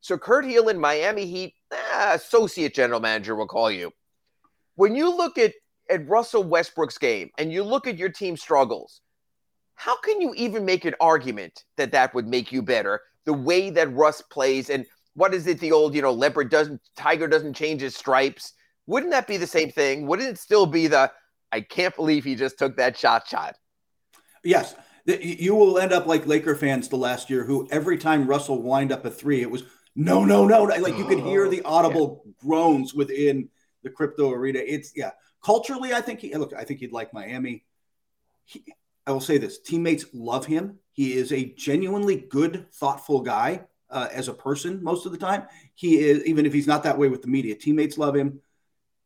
So 0.00 0.16
Kurt 0.16 0.44
Helin, 0.44 0.78
Miami 0.78 1.26
Heat, 1.26 1.54
ah, 1.72 2.12
associate 2.14 2.74
general 2.74 3.00
manager, 3.00 3.34
will 3.34 3.48
call 3.48 3.70
you. 3.70 3.92
When 4.76 4.94
you 4.94 5.14
look 5.14 5.38
at 5.38 5.52
at 5.90 6.08
Russell 6.08 6.44
Westbrook's 6.44 6.98
game 6.98 7.30
and 7.38 7.52
you 7.52 7.62
look 7.62 7.86
at 7.86 7.98
your 7.98 8.10
team 8.10 8.36
struggles, 8.36 9.00
how 9.74 9.96
can 10.00 10.20
you 10.20 10.34
even 10.36 10.64
make 10.64 10.84
an 10.84 10.94
argument 11.00 11.64
that 11.76 11.92
that 11.92 12.14
would 12.14 12.26
make 12.26 12.52
you 12.52 12.62
better? 12.62 13.00
The 13.24 13.32
way 13.32 13.70
that 13.70 13.92
Russ 13.94 14.22
plays 14.22 14.70
and 14.70 14.84
what 15.14 15.34
is 15.34 15.46
it? 15.46 15.58
The 15.58 15.72
old, 15.72 15.94
you 15.94 16.02
know, 16.02 16.12
leopard 16.12 16.50
doesn't, 16.50 16.80
tiger 16.96 17.26
doesn't 17.26 17.54
change 17.54 17.80
his 17.80 17.96
stripes. 17.96 18.52
Wouldn't 18.86 19.10
that 19.12 19.26
be 19.26 19.36
the 19.36 19.46
same 19.46 19.70
thing? 19.70 20.06
Wouldn't 20.06 20.28
it 20.28 20.38
still 20.38 20.66
be 20.66 20.86
the, 20.86 21.10
I 21.50 21.60
can't 21.60 21.94
believe 21.94 22.24
he 22.24 22.34
just 22.34 22.58
took 22.58 22.76
that 22.76 22.96
shot 22.96 23.26
shot? 23.26 23.56
Yes. 24.44 24.74
You 25.06 25.54
will 25.54 25.78
end 25.78 25.92
up 25.92 26.06
like 26.06 26.26
Laker 26.26 26.54
fans 26.54 26.88
the 26.88 26.96
last 26.96 27.30
year 27.30 27.44
who 27.44 27.66
every 27.70 27.98
time 27.98 28.28
Russell 28.28 28.62
wind 28.62 28.92
up 28.92 29.04
a 29.04 29.10
three, 29.10 29.42
it 29.42 29.50
was 29.50 29.64
no, 29.98 30.24
no, 30.24 30.46
no. 30.46 30.62
Like 30.62 30.96
you 30.96 31.04
could 31.04 31.18
hear 31.18 31.48
the 31.48 31.60
audible 31.62 32.22
yeah. 32.24 32.32
groans 32.40 32.94
within 32.94 33.48
the 33.82 33.90
crypto 33.90 34.30
arena. 34.30 34.60
It's, 34.60 34.92
yeah. 34.94 35.10
Culturally, 35.44 35.92
I 35.92 36.00
think 36.00 36.20
he 36.20 36.32
look. 36.36 36.54
I 36.54 36.62
think 36.62 36.78
he'd 36.78 36.92
like 36.92 37.12
Miami. 37.12 37.64
He, 38.44 38.64
I 39.06 39.10
will 39.10 39.20
say 39.20 39.38
this: 39.38 39.58
teammates 39.58 40.04
love 40.12 40.46
him. 40.46 40.78
He 40.92 41.14
is 41.14 41.32
a 41.32 41.44
genuinely 41.44 42.16
good, 42.16 42.66
thoughtful 42.74 43.22
guy 43.22 43.62
uh, 43.90 44.08
as 44.12 44.28
a 44.28 44.34
person. 44.34 44.82
Most 44.84 45.04
of 45.04 45.12
the 45.12 45.18
time, 45.18 45.44
he 45.74 45.98
is. 45.98 46.24
Even 46.26 46.46
if 46.46 46.52
he's 46.52 46.66
not 46.68 46.84
that 46.84 46.98
way 46.98 47.08
with 47.08 47.22
the 47.22 47.28
media, 47.28 47.56
teammates 47.56 47.98
love 47.98 48.14
him, 48.14 48.40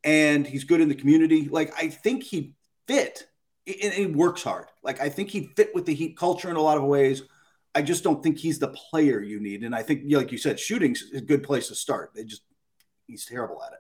and 0.05 0.47
he's 0.47 0.65
good 0.65 0.81
in 0.83 0.89
the 0.89 0.95
community. 0.95 1.49
Like 1.49 1.73
I 1.77 1.89
think 1.89 2.23
he 2.23 2.55
fit, 2.87 3.27
and 3.67 3.93
he 3.93 4.07
works 4.07 4.43
hard. 4.43 4.67
Like 4.83 5.01
I 5.01 5.09
think 5.09 5.31
he 5.31 5.53
fit 5.57 5.75
with 5.75 5.87
the 5.87 5.95
Heat 5.95 6.19
culture 6.19 6.51
in 6.51 6.57
a 6.57 6.63
lot 6.63 6.79
of 6.79 6.85
ways. 6.85 7.23
I 7.75 7.83
just 7.83 8.05
don't 8.05 8.23
think 8.23 8.39
he's 8.39 8.59
the 8.59 8.69
player 8.69 9.21
you 9.21 9.41
need. 9.41 9.63
And 9.63 9.75
I 9.75 9.83
think, 9.83 10.03
like 10.11 10.33
you 10.33 10.39
said, 10.39 10.61
shooting's 10.61 11.11
a 11.15 11.21
good 11.21 11.43
place 11.43 11.69
to 11.69 11.75
start. 11.75 12.13
They 12.15 12.25
just 12.25 12.43
he's 13.07 13.25
terrible 13.25 13.63
at 13.63 13.73
it. 13.73 13.79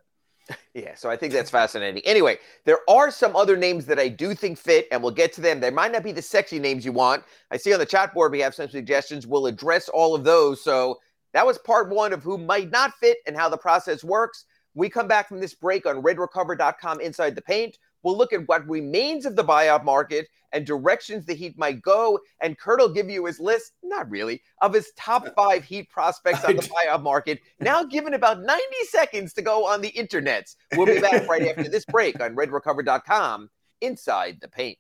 Yeah, 0.75 0.94
so 0.94 1.11
I 1.11 1.16
think 1.16 1.34
that's 1.34 1.50
fascinating. 1.50 2.02
Anyway, 2.04 2.38
there 2.64 2.78
are 2.88 3.11
some 3.11 3.37
other 3.37 3.56
names 3.56 3.84
that 3.87 3.99
I 3.99 4.08
do 4.08 4.34
think 4.34 4.58
fit, 4.58 4.88
and 4.90 5.02
we'll 5.02 5.12
get 5.12 5.32
to 5.34 5.42
them. 5.42 5.61
They 5.61 5.70
might 5.70 5.92
not 5.92 6.02
be 6.02 6.12
the 6.12 6.22
sexy 6.22 6.58
names 6.58 6.84
you 6.84 6.92
want. 6.92 7.25
I 7.50 7.58
see 7.58 7.72
on 7.75 7.78
the 7.78 7.87
chat 7.87 8.14
board 8.14 8.32
we 8.32 8.40
have 8.40 8.54
some 8.54 8.68
suggestions. 8.70 9.26
We'll 9.26 9.46
address 9.46 9.88
all 9.90 10.14
of 10.14 10.25
those. 10.25 10.64
So 10.64 10.99
that 11.34 11.46
was 11.46 11.58
part 11.58 11.90
one 11.90 12.12
of 12.12 12.22
who 12.22 12.38
might 12.38 12.70
not 12.70 12.94
fit 12.94 13.18
and 13.26 13.37
how 13.37 13.49
the 13.49 13.56
process 13.56 14.02
works. 14.02 14.46
We 14.75 14.88
come 14.88 15.06
back 15.06 15.28
from 15.28 15.40
this 15.40 15.54
break 15.54 15.87
on 15.87 16.02
redrecover.com 16.02 17.00
inside 17.00 17.34
the 17.34 17.42
paint. 17.42 17.76
We'll 18.02 18.16
look 18.16 18.32
at 18.32 18.47
what 18.49 18.68
remains 18.68 19.26
of 19.26 19.37
the 19.37 19.44
buyout 19.44 19.85
market 19.85 20.29
and 20.53 20.66
directions 20.66 21.26
the 21.26 21.35
Heat 21.35 21.59
might 21.59 21.83
go. 21.83 22.20
And 22.40 22.59
Kurt 22.59 22.81
will 22.81 22.92
give 22.92 23.09
you 23.09 23.26
his 23.26 23.40
list, 23.40 23.72
not 23.83 24.09
really, 24.11 24.42
of 24.61 24.74
his 24.74 24.92
top 24.96 25.26
uh, 25.26 25.31
five 25.35 25.64
Heat 25.64 25.90
prospects 25.90 26.44
on 26.44 26.57
the 26.57 26.62
buyout 26.87 27.03
market, 27.03 27.40
now 27.61 27.83
given 27.83 28.14
about 28.14 28.42
90 28.42 28.62
seconds 28.88 29.33
to 29.35 29.42
go 29.42 29.66
on 29.66 29.81
the 29.81 29.88
internet. 29.88 30.55
We'll 30.76 30.87
be 30.87 31.00
back 31.00 31.29
right 31.29 31.48
after 31.48 31.68
this 31.68 31.85
break 31.87 32.20
on 32.20 32.37
redrecover.com 32.37 33.50
inside 33.81 34.38
the 34.40 34.48
paint. 34.48 34.79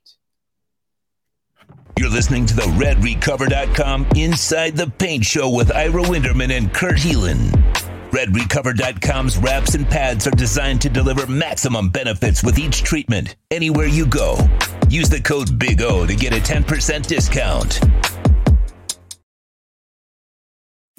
You're 1.98 2.10
listening 2.10 2.46
to 2.46 2.56
the 2.56 2.62
redrecover.com 2.62 4.08
Inside 4.16 4.76
the 4.76 4.88
Paint 4.88 5.24
Show 5.24 5.50
with 5.50 5.70
Ira 5.72 6.02
Winderman 6.02 6.50
and 6.50 6.72
Kurt 6.72 6.96
Helin. 6.96 7.81
RedRecover.com's 8.12 9.38
wraps 9.38 9.74
and 9.74 9.88
pads 9.88 10.26
are 10.26 10.32
designed 10.32 10.82
to 10.82 10.90
deliver 10.90 11.26
maximum 11.26 11.88
benefits 11.88 12.44
with 12.44 12.58
each 12.58 12.82
treatment, 12.82 13.36
anywhere 13.50 13.86
you 13.86 14.04
go. 14.04 14.36
Use 14.90 15.08
the 15.08 15.18
code 15.18 15.58
BIG 15.58 15.80
O 15.80 16.06
to 16.06 16.14
get 16.14 16.34
a 16.34 16.36
10% 16.36 17.06
discount. 17.06 17.80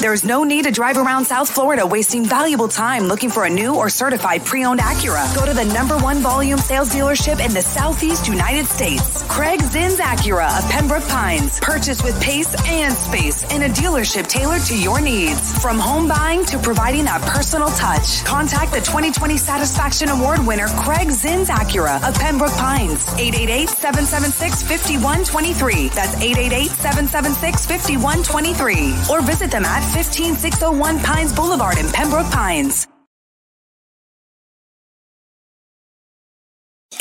There's 0.04 0.26
no 0.26 0.44
need 0.44 0.66
to 0.66 0.72
drive 0.72 0.98
around 0.98 1.24
South 1.24 1.50
Florida 1.50 1.88
wasting 1.88 2.26
valuable 2.26 2.68
time 2.68 3.04
looking 3.04 3.30
for 3.30 3.46
a 3.46 3.50
new 3.50 3.74
or 3.74 3.88
certified 3.88 4.44
pre-owned 4.44 4.82
Acura. 4.82 5.34
Go 5.34 5.46
to 5.46 5.54
the 5.54 5.63
number 5.74 5.98
one 5.98 6.18
volume 6.18 6.58
sales 6.58 6.89
dealership 6.89 7.39
in 7.39 7.54
the 7.54 7.62
Southeast 7.62 8.28
United 8.28 8.66
States. 8.66 9.24
Craig 9.30 9.62
Zinn's 9.62 10.02
Acura 10.02 10.60
of 10.60 10.70
Pembroke 10.70 11.08
Pines. 11.08 11.58
Purchase 11.62 12.04
with 12.04 12.22
pace 12.22 12.54
and 12.68 12.94
space 12.94 13.44
in 13.54 13.63
a 13.63 13.70
dealership 13.70 14.28
tailored 14.28 14.63
to 14.63 14.78
your 14.78 15.00
needs. 15.00 15.58
From 15.60 15.80
home 15.80 16.10
buying 16.10 16.44
to 16.48 16.58
providing 16.58 17.06
that 17.06 17.22
personal 17.22 17.70
touch. 17.70 18.26
Contact 18.26 18.74
the 18.74 18.82
2020 18.82 19.38
Satisfaction 19.38 20.10
Award 20.10 20.46
winner 20.46 20.68
Craig 20.84 21.12
Zinn's 21.12 21.48
Acura 21.48 22.06
of 22.06 22.13
Pembroke 22.16 22.52
Pines. 22.58 23.06
888-776-5123. 23.06 25.94
That's 25.96 26.16
888-776-5123. 26.16 29.10
Or 29.10 29.22
visit 29.22 29.50
them 29.50 29.63
at 29.63 29.92
15601 29.93 30.99
Pines 31.03 31.34
Boulevard 31.34 31.77
in 31.77 31.88
Pembroke 31.91 32.29
Pines. 32.32 32.88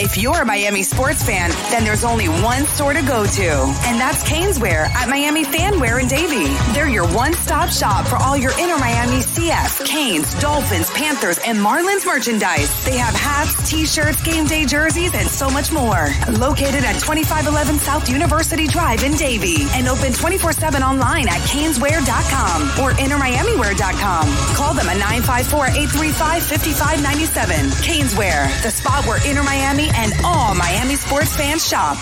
If 0.03 0.19
you're 0.19 0.43
a 0.43 0.45
Miami 0.45 0.83
sports 0.83 1.23
fan, 1.23 1.53
then 1.71 1.85
there's 1.85 2.03
only 2.03 2.29
one 2.29 2.67
store 2.67 2.93
to 2.93 3.03
go 3.03 3.25
to, 3.25 3.51
and 3.87 4.01
that's 4.01 4.25
Caneswear 4.25 4.91
at 4.91 5.09
Miami 5.09 5.45
Fanwear 5.45 6.03
in 6.03 6.09
Davie. 6.09 6.53
They're 6.75 6.89
your 6.89 7.07
one-stop 7.15 7.71
shop 7.71 8.09
for 8.09 8.17
all 8.17 8.37
your 8.37 8.51
Inter 8.59 8.79
Miami 8.79 9.21
CF, 9.21 9.87
Canes, 9.87 10.35
Dolphins, 10.41 10.91
Panthers, 10.91 11.39
and 11.47 11.57
Marlins 11.57 12.05
merchandise. 12.05 12.85
They 12.85 12.99
have 12.99 13.15
hats, 13.15 13.71
t-shirts, 13.71 14.21
game 14.23 14.47
day 14.47 14.67
jerseys, 14.67 15.15
and 15.15 15.29
so 15.29 15.49
much 15.49 15.71
more. 15.71 16.09
Located 16.31 16.83
at 16.83 16.99
2511 16.99 17.79
South 17.79 18.09
University 18.09 18.67
Drive 18.67 19.05
in 19.05 19.13
Davie, 19.13 19.69
and 19.75 19.87
open 19.87 20.11
24-7 20.11 20.83
online 20.83 21.29
at 21.29 21.39
caneswear.com 21.47 22.63
or 22.83 22.91
innermiamiwear.com. 22.99 24.27
Call 24.57 24.75
them 24.75 24.89
at 24.89 24.97
954-835-5597. 24.99 27.71
Caneswear, 27.87 28.51
the 28.65 28.71
spot 28.73 29.07
where 29.07 29.19
Inter 29.25 29.45
Miami 29.45 29.83
Miami 29.83 29.92
and 29.95 30.13
all 30.25 30.55
Miami 30.55 30.97
sports 30.97 31.35
fans 31.37 31.67
shop. 31.67 31.97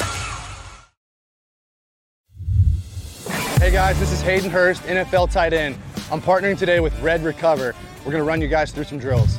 Hey 3.61 3.71
guys, 3.71 4.01
this 4.01 4.11
is 4.11 4.21
Hayden 4.23 4.51
Hurst, 4.51 4.83
NFL 4.85 5.31
tight 5.31 5.53
end. 5.53 5.77
I'm 6.11 6.21
partnering 6.21 6.59
today 6.59 6.81
with 6.81 6.99
Red 7.01 7.23
Recover. 7.23 7.75
We're 8.05 8.13
going 8.13 8.25
to 8.25 8.29
run 8.29 8.41
you 8.41 8.49
guys 8.49 8.73
through 8.73 8.85
some 8.85 8.99
drills. 8.99 9.39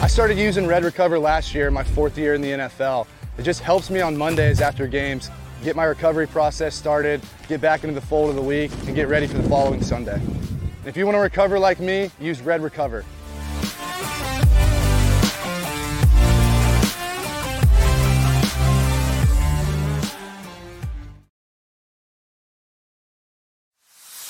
I 0.00 0.08
started 0.08 0.38
using 0.38 0.68
Red 0.68 0.84
Recover 0.84 1.18
last 1.18 1.52
year, 1.52 1.70
my 1.72 1.82
fourth 1.82 2.16
year 2.16 2.34
in 2.34 2.40
the 2.40 2.50
NFL. 2.52 3.08
It 3.38 3.42
just 3.42 3.60
helps 3.60 3.90
me 3.90 4.00
on 4.00 4.16
Mondays 4.16 4.60
after 4.60 4.86
games 4.86 5.30
get 5.62 5.76
my 5.76 5.84
recovery 5.84 6.26
process 6.26 6.74
started, 6.74 7.20
get 7.48 7.60
back 7.60 7.82
into 7.82 7.94
the 7.94 8.06
fold 8.06 8.30
of 8.30 8.36
the 8.36 8.42
week, 8.42 8.70
and 8.86 8.94
get 8.94 9.08
ready 9.08 9.26
for 9.26 9.38
the 9.38 9.48
following 9.48 9.82
Sunday. 9.82 10.20
If 10.84 10.96
you 10.96 11.04
want 11.04 11.16
to 11.16 11.20
recover 11.20 11.58
like 11.58 11.80
me, 11.80 12.10
use 12.20 12.40
Red 12.40 12.62
Recover. 12.62 13.04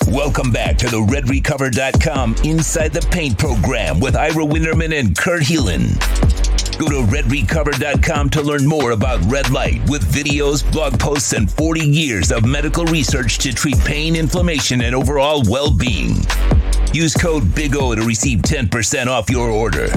Welcome 0.07 0.51
back 0.51 0.77
to 0.79 0.87
the 0.87 0.99
RedRecover.com 0.99 2.37
Inside 2.43 2.93
the 2.93 3.07
Paint 3.11 3.37
program 3.37 3.99
with 3.99 4.15
Ira 4.15 4.33
Winderman 4.33 4.97
and 4.97 5.15
Kurt 5.15 5.43
Helin. 5.43 6.26
Go 6.77 6.89
to 6.89 7.01
redrecover.com 7.07 8.29
to 8.29 8.41
learn 8.43 8.67
more 8.67 8.91
about 8.91 9.19
red 9.31 9.49
light 9.49 9.81
with 9.89 10.03
videos, 10.13 10.69
blog 10.71 10.99
posts, 10.99 11.33
and 11.33 11.51
40 11.51 11.81
years 11.81 12.31
of 12.31 12.45
medical 12.45 12.85
research 12.85 13.39
to 13.39 13.51
treat 13.51 13.79
pain, 13.79 14.15
inflammation, 14.15 14.81
and 14.83 14.93
overall 14.93 15.41
well 15.47 15.75
being. 15.75 16.17
Use 16.93 17.15
code 17.15 17.55
BIG 17.55 17.75
O 17.75 17.95
to 17.95 18.03
receive 18.03 18.43
10% 18.43 19.07
off 19.07 19.27
your 19.27 19.49
order. 19.49 19.87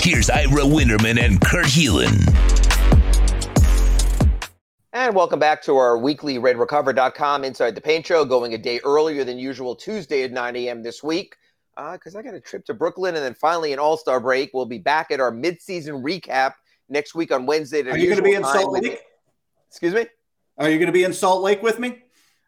Here's 0.00 0.30
Ira 0.30 0.62
Winderman 0.62 1.22
and 1.22 1.38
Kurt 1.38 1.66
Helin. 1.66 2.26
And 4.94 5.14
welcome 5.14 5.38
back 5.38 5.62
to 5.64 5.76
our 5.76 5.98
weekly 5.98 6.38
redrecover.com 6.38 7.44
Inside 7.44 7.74
the 7.74 7.80
Paint 7.82 8.06
Show, 8.06 8.24
going 8.24 8.54
a 8.54 8.58
day 8.58 8.80
earlier 8.84 9.22
than 9.22 9.38
usual, 9.38 9.76
Tuesday 9.76 10.22
at 10.22 10.32
9 10.32 10.56
a.m. 10.56 10.82
this 10.82 11.02
week, 11.02 11.36
because 11.76 12.14
uh, 12.14 12.18
I 12.18 12.22
got 12.22 12.34
a 12.34 12.40
trip 12.40 12.64
to 12.66 12.74
Brooklyn 12.74 13.14
and 13.14 13.24
then 13.24 13.34
finally 13.34 13.72
an 13.72 13.78
All 13.78 13.96
Star 13.96 14.20
break. 14.20 14.50
We'll 14.52 14.66
be 14.66 14.78
back 14.78 15.10
at 15.10 15.20
our 15.20 15.32
midseason 15.32 16.02
recap 16.02 16.54
next 16.88 17.14
week 17.14 17.32
on 17.32 17.46
Wednesday. 17.46 17.82
Are 17.82 17.96
you 17.96 18.06
going 18.06 18.16
to 18.16 18.22
be 18.22 18.34
in 18.34 18.44
Salt 18.44 18.72
Lake? 18.72 19.00
Excuse 19.68 19.94
me? 19.94 20.06
Are 20.58 20.68
you 20.68 20.76
going 20.76 20.86
to 20.86 20.92
be 20.92 21.04
in 21.04 21.12
Salt 21.12 21.42
Lake 21.42 21.62
with 21.62 21.78
me? 21.78 22.02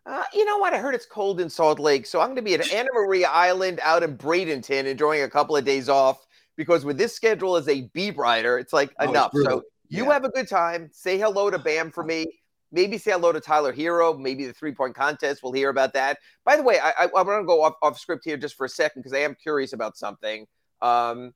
Uh, 0.07 0.23
you 0.35 0.45
know 0.45 0.59
what? 0.59 0.75
I 0.75 0.79
heard 0.79 0.95
it's 0.95 1.07
cold 1.07 1.41
in 1.41 1.49
Salt 1.49 1.79
Lake, 1.79 2.05
so 2.05 2.21
I'm 2.21 2.29
going 2.29 2.37
to 2.37 2.43
be 2.43 2.55
at 2.55 2.71
Anna 2.71 2.91
Maria 2.93 3.29
Island 3.29 3.81
out 3.83 4.03
in 4.03 4.19
Bradenton 4.19 4.85
enjoying 4.85 5.23
a 5.23 5.31
couple 5.31 5.57
of 5.57 5.65
days 5.65 5.89
off 5.89 6.27
because 6.57 6.85
with 6.85 6.99
this 6.99 7.15
schedule 7.15 7.57
as 7.57 7.67
a 7.69 7.89
beat 7.95 8.17
writer, 8.19 8.59
it's 8.59 8.75
like 8.75 8.95
oh, 9.01 9.09
enough. 9.09 9.31
It's 9.33 9.45
so 9.45 9.63
you 9.89 10.05
yeah. 10.05 10.13
have 10.13 10.25
a 10.25 10.29
good 10.29 10.49
time. 10.49 10.91
Say 10.93 11.19
hello 11.19 11.51
to 11.51 11.59
Bam 11.59 11.91
for 11.91 12.05
me. 12.05 12.27
Maybe 12.75 12.99
say 12.99 13.13
hello 13.13 13.31
to 13.31 13.41
Tyler 13.41 13.73
Herro. 13.73 14.19
Maybe 14.19 14.47
the 14.47 14.53
three 14.53 14.73
point 14.73 14.97
contest. 14.97 15.45
We'll 15.45 15.53
hear 15.53 15.69
about 15.69 15.93
that. 15.93 16.19
By 16.45 16.57
the 16.57 16.65
way, 16.65 16.81
I, 16.81 16.91
I, 16.91 17.05
I 17.05 17.23
want 17.23 17.41
to 17.41 17.47
go 17.47 17.63
off, 17.63 17.75
off 17.83 18.01
script 18.01 18.25
here 18.25 18.37
just 18.37 18.57
for 18.57 18.67
a 18.67 18.69
second 18.69 19.03
because 19.03 19.13
I 19.13 19.21
am 19.21 19.37
curious 19.41 19.73
about 19.73 19.97
something. 19.97 20.45
Um, 20.83 21.33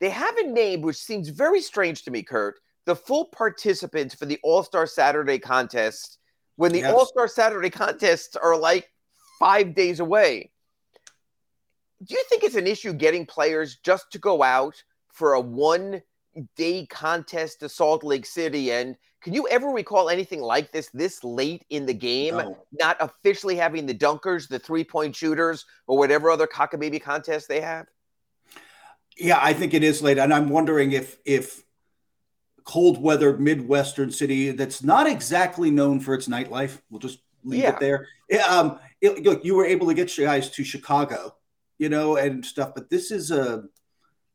they 0.00 0.08
haven't 0.08 0.54
named, 0.54 0.84
which 0.84 0.96
seems 0.96 1.28
very 1.28 1.60
strange 1.60 2.02
to 2.04 2.10
me, 2.10 2.22
Kurt, 2.22 2.60
the 2.86 2.96
full 2.96 3.26
participants 3.26 4.14
for 4.14 4.24
the 4.24 4.38
All 4.42 4.62
Star 4.62 4.86
Saturday 4.86 5.38
contest 5.38 6.16
when 6.56 6.72
the 6.72 6.78
yes. 6.78 6.94
All 6.94 7.04
Star 7.04 7.28
Saturday 7.28 7.68
contests 7.68 8.34
are 8.34 8.56
like 8.56 8.90
five 9.38 9.74
days 9.74 10.00
away. 10.00 10.50
Do 12.02 12.14
you 12.14 12.24
think 12.30 12.42
it's 12.42 12.54
an 12.54 12.66
issue 12.66 12.94
getting 12.94 13.26
players 13.26 13.76
just 13.84 14.10
to 14.12 14.18
go 14.18 14.42
out 14.42 14.82
for 15.12 15.34
a 15.34 15.40
one 15.40 16.00
day 16.56 16.86
contest 16.86 17.60
to 17.60 17.68
Salt 17.68 18.02
Lake 18.02 18.24
City? 18.24 18.72
And 18.72 18.96
can 19.22 19.34
you 19.34 19.48
ever 19.48 19.68
recall 19.68 20.10
anything 20.10 20.40
like 20.40 20.70
this 20.70 20.88
this 20.94 21.24
late 21.24 21.64
in 21.70 21.86
the 21.86 21.94
game? 21.94 22.36
No. 22.36 22.58
Not 22.72 22.96
officially 23.00 23.56
having 23.56 23.86
the 23.86 23.94
dunkers, 23.94 24.48
the 24.48 24.58
three 24.58 24.84
point 24.84 25.16
shooters, 25.16 25.64
or 25.86 25.98
whatever 25.98 26.30
other 26.30 26.46
cockamamie 26.46 27.02
contest 27.02 27.48
they 27.48 27.60
have? 27.60 27.86
Yeah, 29.16 29.38
I 29.40 29.52
think 29.52 29.74
it 29.74 29.82
is 29.82 30.02
late. 30.02 30.18
And 30.18 30.32
I'm 30.32 30.48
wondering 30.48 30.92
if 30.92 31.18
if 31.24 31.64
cold 32.64 33.02
weather 33.02 33.36
Midwestern 33.36 34.12
city 34.12 34.50
that's 34.50 34.84
not 34.84 35.08
exactly 35.08 35.70
known 35.70 35.98
for 36.00 36.14
its 36.14 36.28
nightlife, 36.28 36.80
we'll 36.90 37.00
just 37.00 37.20
leave 37.42 37.62
yeah. 37.62 37.70
it 37.70 37.80
there. 37.80 38.06
Um, 38.48 38.78
it, 39.00 39.24
look, 39.24 39.44
you 39.44 39.56
were 39.56 39.64
able 39.64 39.88
to 39.88 39.94
get 39.94 40.16
you 40.16 40.26
guys 40.26 40.50
to 40.50 40.64
Chicago, 40.64 41.34
you 41.78 41.88
know, 41.88 42.16
and 42.16 42.44
stuff, 42.44 42.72
but 42.74 42.90
this 42.90 43.10
is 43.10 43.30
a 43.30 43.64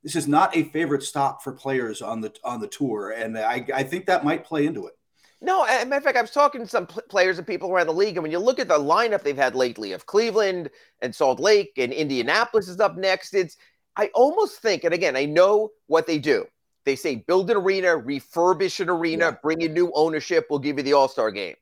this 0.04 0.16
is 0.16 0.28
not 0.28 0.56
a 0.56 0.64
favorite 0.66 1.04
stop 1.04 1.42
for 1.44 1.54
players 1.54 2.02
on 2.02 2.22
the 2.22 2.34
on 2.44 2.60
the 2.60 2.68
tour, 2.68 3.12
and 3.12 3.38
I, 3.38 3.66
I 3.74 3.84
think 3.84 4.06
that 4.06 4.26
might 4.26 4.44
play 4.44 4.66
into 4.66 4.88
it. 4.88 4.94
No, 5.42 5.64
as 5.64 5.84
a 5.84 5.86
matter 5.86 5.98
of 5.98 6.04
fact, 6.04 6.18
I 6.18 6.22
was 6.22 6.32
talking 6.32 6.62
to 6.62 6.68
some 6.68 6.88
pl- 6.88 7.04
players 7.10 7.38
and 7.38 7.46
people 7.46 7.70
around 7.70 7.88
the 7.88 7.94
league, 7.94 8.16
and 8.16 8.24
when 8.24 8.32
you 8.32 8.40
look 8.40 8.60
at 8.60 8.68
the 8.68 8.80
lineup 8.80 9.24
they've 9.24 9.36
had 9.36 9.56
lately 9.56 9.92
of 9.92 10.06
Cleveland 10.06 10.70
and 11.02 11.14
Salt 11.14 11.40
Lake 11.40 11.74
and 11.78 11.92
Indianapolis 11.92 12.68
is 12.68 12.80
up 12.80 12.98
next, 12.98 13.34
it's 13.34 13.58
I 13.96 14.10
almost 14.14 14.62
think, 14.62 14.84
and 14.84 14.94
again, 14.94 15.16
I 15.16 15.26
know 15.26 15.72
what 15.88 16.08
they 16.08 16.20
do. 16.20 16.46
They 16.86 16.96
say 16.96 17.16
build 17.16 17.50
an 17.50 17.58
arena, 17.58 17.98
refurbish 17.98 18.80
an 18.80 18.90
arena, 18.90 19.26
yeah. 19.26 19.36
bring 19.42 19.62
in 19.62 19.74
new 19.74 19.92
ownership, 19.96 20.48
we'll 20.50 20.60
give 20.60 20.78
you 20.78 20.84
the 20.84 20.94
All 20.94 21.08
Star 21.08 21.32
game. 21.32 21.56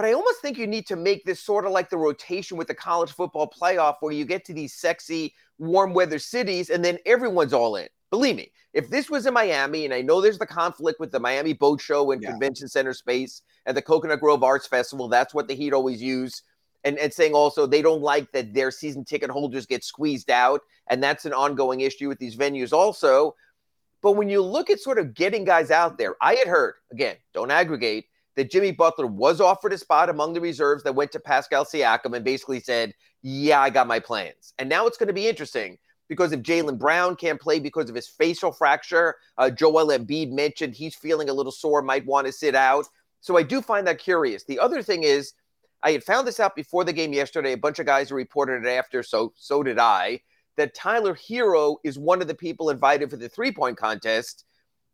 But 0.00 0.08
I 0.08 0.14
almost 0.14 0.40
think 0.40 0.56
you 0.56 0.66
need 0.66 0.86
to 0.86 0.96
make 0.96 1.26
this 1.26 1.40
sort 1.40 1.66
of 1.66 1.72
like 1.72 1.90
the 1.90 1.98
rotation 1.98 2.56
with 2.56 2.68
the 2.68 2.74
college 2.74 3.12
football 3.12 3.52
playoff, 3.54 3.96
where 4.00 4.14
you 4.14 4.24
get 4.24 4.46
to 4.46 4.54
these 4.54 4.72
sexy 4.72 5.34
warm 5.58 5.92
weather 5.92 6.18
cities 6.18 6.70
and 6.70 6.82
then 6.82 6.96
everyone's 7.04 7.52
all 7.52 7.76
in. 7.76 7.86
Believe 8.10 8.36
me, 8.36 8.50
if 8.72 8.88
this 8.88 9.10
was 9.10 9.26
in 9.26 9.34
Miami, 9.34 9.84
and 9.84 9.92
I 9.92 10.00
know 10.00 10.22
there's 10.22 10.38
the 10.38 10.46
conflict 10.46 11.00
with 11.00 11.12
the 11.12 11.20
Miami 11.20 11.52
Boat 11.52 11.82
Show 11.82 12.12
and 12.12 12.22
yeah. 12.22 12.30
Convention 12.30 12.66
Center 12.66 12.94
space 12.94 13.42
and 13.66 13.76
the 13.76 13.82
Coconut 13.82 14.20
Grove 14.20 14.42
Arts 14.42 14.66
Festival, 14.66 15.06
that's 15.06 15.34
what 15.34 15.48
the 15.48 15.54
Heat 15.54 15.74
always 15.74 16.00
use. 16.00 16.44
And, 16.82 16.96
and 16.96 17.12
saying 17.12 17.34
also 17.34 17.66
they 17.66 17.82
don't 17.82 18.00
like 18.00 18.32
that 18.32 18.54
their 18.54 18.70
season 18.70 19.04
ticket 19.04 19.28
holders 19.28 19.66
get 19.66 19.84
squeezed 19.84 20.30
out. 20.30 20.62
And 20.88 21.02
that's 21.02 21.26
an 21.26 21.34
ongoing 21.34 21.82
issue 21.82 22.08
with 22.08 22.18
these 22.18 22.36
venues 22.36 22.72
also. 22.72 23.34
But 24.00 24.12
when 24.12 24.30
you 24.30 24.40
look 24.40 24.70
at 24.70 24.80
sort 24.80 24.98
of 24.98 25.12
getting 25.12 25.44
guys 25.44 25.70
out 25.70 25.98
there, 25.98 26.16
I 26.22 26.36
had 26.36 26.48
heard, 26.48 26.76
again, 26.90 27.16
don't 27.34 27.50
aggregate, 27.50 28.06
that 28.36 28.50
Jimmy 28.50 28.72
Butler 28.72 29.06
was 29.06 29.40
offered 29.40 29.72
a 29.72 29.78
spot 29.78 30.08
among 30.08 30.32
the 30.32 30.40
reserves 30.40 30.82
that 30.84 30.94
went 30.94 31.12
to 31.12 31.20
Pascal 31.20 31.64
Siakam 31.64 32.14
and 32.14 32.24
basically 32.24 32.60
said, 32.60 32.94
Yeah, 33.22 33.60
I 33.60 33.70
got 33.70 33.86
my 33.86 34.00
plans. 34.00 34.54
And 34.58 34.68
now 34.68 34.86
it's 34.86 34.96
going 34.96 35.08
to 35.08 35.12
be 35.12 35.28
interesting 35.28 35.78
because 36.08 36.32
if 36.32 36.40
Jaylen 36.40 36.78
Brown 36.78 37.16
can't 37.16 37.40
play 37.40 37.60
because 37.60 37.88
of 37.88 37.94
his 37.94 38.08
facial 38.08 38.50
fracture, 38.52 39.16
uh, 39.38 39.50
Joel 39.50 39.96
Embiid 39.96 40.32
mentioned 40.32 40.74
he's 40.74 40.94
feeling 40.94 41.28
a 41.28 41.32
little 41.32 41.52
sore, 41.52 41.82
might 41.82 42.04
want 42.04 42.26
to 42.26 42.32
sit 42.32 42.54
out. 42.54 42.86
So 43.20 43.36
I 43.36 43.42
do 43.42 43.62
find 43.62 43.86
that 43.86 43.98
curious. 43.98 44.44
The 44.44 44.58
other 44.58 44.82
thing 44.82 45.04
is, 45.04 45.34
I 45.82 45.92
had 45.92 46.04
found 46.04 46.26
this 46.26 46.40
out 46.40 46.56
before 46.56 46.84
the 46.84 46.92
game 46.92 47.12
yesterday. 47.12 47.52
A 47.52 47.58
bunch 47.58 47.78
of 47.78 47.86
guys 47.86 48.12
reported 48.12 48.64
it 48.64 48.68
after, 48.68 49.02
so 49.02 49.32
so 49.36 49.62
did 49.62 49.78
I. 49.78 50.20
That 50.56 50.74
Tyler 50.74 51.14
Herro 51.14 51.76
is 51.84 51.98
one 51.98 52.20
of 52.20 52.28
the 52.28 52.34
people 52.34 52.70
invited 52.70 53.08
for 53.08 53.16
the 53.16 53.28
three 53.28 53.52
point 53.52 53.76
contest. 53.76 54.44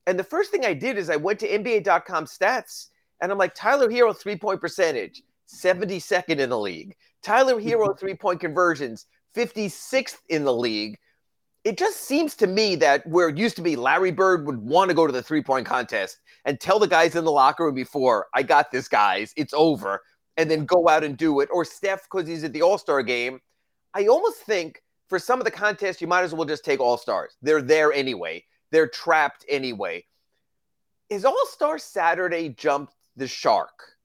And 0.07 0.19
the 0.19 0.25
first 0.25 0.51
thing 0.51 0.65
I 0.65 0.75
did 0.75 0.97
is 0.97 1.11
I 1.11 1.17
went 1.17 1.41
to 1.41 1.49
NBA.com 1.49 2.27
stats 2.27 2.89
and 3.21 3.33
I'm 3.33 3.39
like, 3.39 3.55
Tyler 3.55 3.89
Herro 3.91 4.17
three 4.17 4.37
point 4.37 4.61
percentage, 4.61 5.23
72nd 5.49 6.39
in 6.39 6.51
the 6.51 6.59
league. 6.59 6.97
Tyler 7.23 7.61
Herro 7.61 7.95
three 7.99 8.15
point 8.15 8.41
conversions, 8.41 9.07
56th 9.35 10.19
in 10.29 10.45
the 10.45 10.55
league. 10.55 10.99
It 11.65 11.79
just 11.79 12.03
seems 12.03 12.37
to 12.37 12.47
me 12.47 12.77
that 12.77 13.05
where 13.09 13.29
it 13.29 13.37
used 13.37 13.57
to 13.57 13.63
be 13.63 13.75
Larry 13.75 14.13
Bird 14.13 14.47
would 14.47 14.59
want 14.59 14.89
to 14.89 14.95
go 14.95 15.07
to 15.07 15.13
the 15.13 15.23
three 15.23 15.43
point 15.43 15.67
contest 15.67 16.21
and 16.45 16.61
tell 16.61 16.79
the 16.79 16.87
guys 16.87 17.17
in 17.17 17.25
the 17.25 17.33
locker 17.33 17.65
room 17.65 17.75
before, 17.75 18.29
I 18.35 18.43
got 18.43 18.71
this, 18.71 18.87
guys, 18.87 19.35
it's 19.37 19.53
over, 19.53 20.03
and 20.37 20.51
then 20.51 20.65
go 20.65 20.89
out 20.89 21.03
and 21.03 21.17
do 21.17 21.41
it. 21.41 21.49
Or 21.53 21.65
Steph, 21.65 22.05
because 22.05 22.29
he's 22.29 22.45
at 22.45 22.53
the 22.53 22.63
All 22.63 22.79
Star 22.79 23.03
game. 23.03 23.41
I 23.95 24.07
almost 24.07 24.39
think 24.43 24.83
for 25.09 25.19
some 25.19 25.41
of 25.41 25.45
the 25.45 25.51
contests, 25.51 26.01
you 26.01 26.07
might 26.07 26.23
as 26.23 26.35
well 26.35 26.45
just 26.45 26.65
take 26.65 26.81
All 26.81 26.99
Stars. 26.99 27.37
They're 27.43 27.63
there 27.63 27.93
anyway, 27.93 28.45
they're 28.71 28.89
trapped 28.89 29.45
anyway. 29.49 30.05
Is 31.09 31.25
All 31.25 31.47
Star 31.47 31.79
Saturday 31.79 32.51
jumped 32.51 32.95
the 33.17 33.27
shark? 33.29 33.97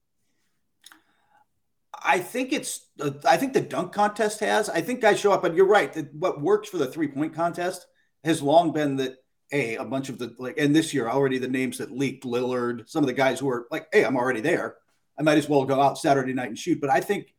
I 2.04 2.18
think 2.18 2.52
it's. 2.52 2.86
I 3.24 3.36
think 3.36 3.52
the 3.52 3.60
dunk 3.60 3.92
contest 3.92 4.40
has. 4.40 4.68
I 4.68 4.80
think 4.80 5.00
guys 5.00 5.20
show 5.20 5.32
up, 5.32 5.44
and 5.44 5.56
you're 5.56 5.66
right. 5.66 5.94
What 6.12 6.40
works 6.40 6.68
for 6.68 6.78
the 6.78 6.86
three 6.86 7.08
point 7.08 7.34
contest 7.34 7.86
has 8.24 8.42
long 8.42 8.72
been 8.72 8.96
that 8.96 9.16
a 9.52 9.76
a 9.76 9.84
bunch 9.84 10.08
of 10.08 10.18
the 10.18 10.34
like, 10.38 10.58
and 10.58 10.74
this 10.74 10.92
year 10.92 11.08
already 11.08 11.38
the 11.38 11.48
names 11.48 11.78
that 11.78 11.92
leaked 11.92 12.24
Lillard, 12.24 12.88
some 12.88 13.04
of 13.04 13.06
the 13.06 13.12
guys 13.12 13.38
who 13.38 13.48
are 13.50 13.66
like, 13.70 13.86
hey, 13.92 14.04
I'm 14.04 14.16
already 14.16 14.40
there. 14.40 14.76
I 15.18 15.22
might 15.22 15.38
as 15.38 15.48
well 15.48 15.64
go 15.64 15.80
out 15.80 15.98
Saturday 15.98 16.32
night 16.32 16.48
and 16.48 16.58
shoot. 16.58 16.80
But 16.80 16.90
I 16.90 17.00
think, 17.00 17.34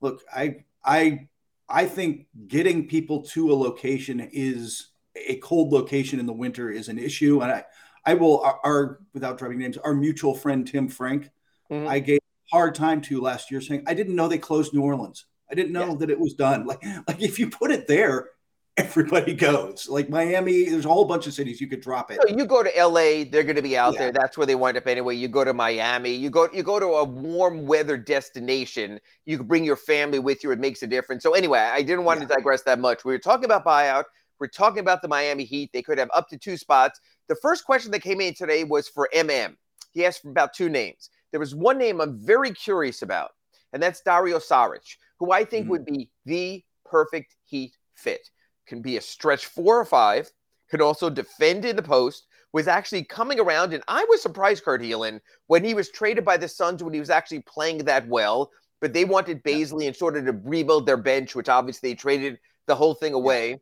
look, 0.00 0.22
I 0.34 0.64
I 0.84 1.28
I 1.68 1.86
think 1.86 2.26
getting 2.48 2.88
people 2.88 3.22
to 3.22 3.52
a 3.52 3.54
location 3.54 4.28
is 4.32 4.88
a 5.14 5.36
cold 5.36 5.72
location 5.72 6.18
in 6.18 6.26
the 6.26 6.32
winter 6.32 6.70
is 6.70 6.88
an 6.88 6.98
issue, 6.98 7.40
and 7.40 7.52
I 7.52 7.64
I 8.04 8.14
will 8.14 8.40
our, 8.40 8.58
our 8.64 8.98
without 9.14 9.38
dropping 9.38 9.58
names, 9.58 9.76
our 9.78 9.94
mutual 9.94 10.34
friend 10.34 10.66
Tim 10.66 10.88
Frank, 10.88 11.30
mm-hmm. 11.70 11.88
I 11.88 11.98
gave 12.00 12.20
hard 12.50 12.74
time 12.74 13.00
to 13.00 13.20
last 13.20 13.50
year 13.50 13.60
saying 13.60 13.84
I 13.86 13.94
didn't 13.94 14.14
know 14.14 14.28
they 14.28 14.38
closed 14.38 14.74
New 14.74 14.82
Orleans. 14.82 15.26
I 15.50 15.54
didn't 15.54 15.72
know 15.72 15.90
yeah. 15.90 15.96
that 15.96 16.10
it 16.10 16.18
was 16.18 16.34
done. 16.34 16.66
Like 16.66 16.82
like 17.06 17.22
if 17.22 17.38
you 17.38 17.50
put 17.50 17.70
it 17.70 17.86
there, 17.86 18.30
everybody 18.76 19.34
goes. 19.34 19.88
Like 19.88 20.08
Miami, 20.08 20.64
there's 20.64 20.84
a 20.84 20.88
whole 20.88 21.04
bunch 21.04 21.26
of 21.26 21.34
cities 21.34 21.60
you 21.60 21.66
could 21.66 21.80
drop 21.80 22.10
it. 22.10 22.18
So 22.26 22.34
you 22.34 22.46
go 22.46 22.62
to 22.62 22.70
LA, 22.76 23.24
they're 23.30 23.42
going 23.42 23.56
to 23.56 23.62
be 23.62 23.76
out 23.76 23.94
yeah. 23.94 24.00
there. 24.00 24.12
That's 24.12 24.36
where 24.36 24.46
they 24.46 24.54
wind 24.54 24.76
up 24.76 24.86
anyway. 24.86 25.16
You 25.16 25.28
go 25.28 25.44
to 25.44 25.52
Miami, 25.52 26.12
you 26.12 26.30
go 26.30 26.48
you 26.52 26.62
go 26.62 26.80
to 26.80 26.86
a 26.86 27.04
warm 27.04 27.66
weather 27.66 27.96
destination. 27.96 29.00
You 29.26 29.38
can 29.38 29.46
bring 29.46 29.64
your 29.64 29.76
family 29.76 30.18
with 30.18 30.42
you. 30.42 30.50
It 30.50 30.58
makes 30.58 30.82
a 30.82 30.86
difference. 30.86 31.22
So 31.22 31.34
anyway, 31.34 31.58
I 31.58 31.82
didn't 31.82 32.04
want 32.04 32.20
yeah. 32.20 32.28
to 32.28 32.34
digress 32.34 32.62
that 32.62 32.78
much. 32.78 33.04
We 33.04 33.12
were 33.12 33.18
talking 33.18 33.44
about 33.44 33.64
buyout. 33.64 34.04
We're 34.38 34.48
talking 34.48 34.80
about 34.80 35.02
the 35.02 35.08
Miami 35.08 35.44
Heat. 35.44 35.70
They 35.72 35.82
could 35.82 35.98
have 35.98 36.10
up 36.14 36.28
to 36.30 36.38
two 36.38 36.56
spots. 36.56 37.00
The 37.32 37.36
first 37.36 37.64
question 37.64 37.90
that 37.92 38.02
came 38.02 38.20
in 38.20 38.34
today 38.34 38.62
was 38.62 38.88
for 38.88 39.08
MM. 39.14 39.56
He 39.92 40.04
asked 40.04 40.20
for 40.20 40.28
about 40.28 40.52
two 40.52 40.68
names. 40.68 41.08
There 41.30 41.40
was 41.40 41.54
one 41.54 41.78
name 41.78 41.98
I'm 41.98 42.18
very 42.18 42.50
curious 42.50 43.00
about, 43.00 43.30
and 43.72 43.82
that's 43.82 44.02
Dario 44.02 44.38
Saric, 44.38 44.96
who 45.18 45.32
I 45.32 45.46
think 45.46 45.62
mm-hmm. 45.62 45.70
would 45.70 45.86
be 45.86 46.10
the 46.26 46.62
perfect 46.84 47.34
Heat 47.46 47.74
fit. 47.94 48.28
Can 48.66 48.82
be 48.82 48.98
a 48.98 49.00
stretch 49.00 49.46
four 49.46 49.80
or 49.80 49.86
five, 49.86 50.30
could 50.70 50.82
also 50.82 51.08
defend 51.08 51.64
in 51.64 51.74
the 51.74 51.82
post, 51.82 52.26
was 52.52 52.68
actually 52.68 53.04
coming 53.04 53.40
around. 53.40 53.72
And 53.72 53.82
I 53.88 54.04
was 54.10 54.20
surprised, 54.20 54.62
Kurt 54.62 54.82
Helin, 54.82 55.18
when 55.46 55.64
he 55.64 55.72
was 55.72 55.88
traded 55.88 56.26
by 56.26 56.36
the 56.36 56.48
Suns 56.48 56.82
when 56.82 56.92
he 56.92 57.00
was 57.00 57.08
actually 57.08 57.40
playing 57.40 57.78
that 57.78 58.06
well. 58.08 58.50
But 58.82 58.92
they 58.92 59.06
wanted 59.06 59.42
Bazley 59.42 59.86
and 59.86 59.96
sort 59.96 60.18
of 60.18 60.26
to 60.26 60.38
rebuild 60.44 60.84
their 60.84 60.98
bench, 60.98 61.34
which 61.34 61.48
obviously 61.48 61.92
they 61.92 61.94
traded 61.94 62.38
the 62.66 62.74
whole 62.74 62.92
thing 62.92 63.14
away. 63.14 63.52
Yeah. 63.52 63.56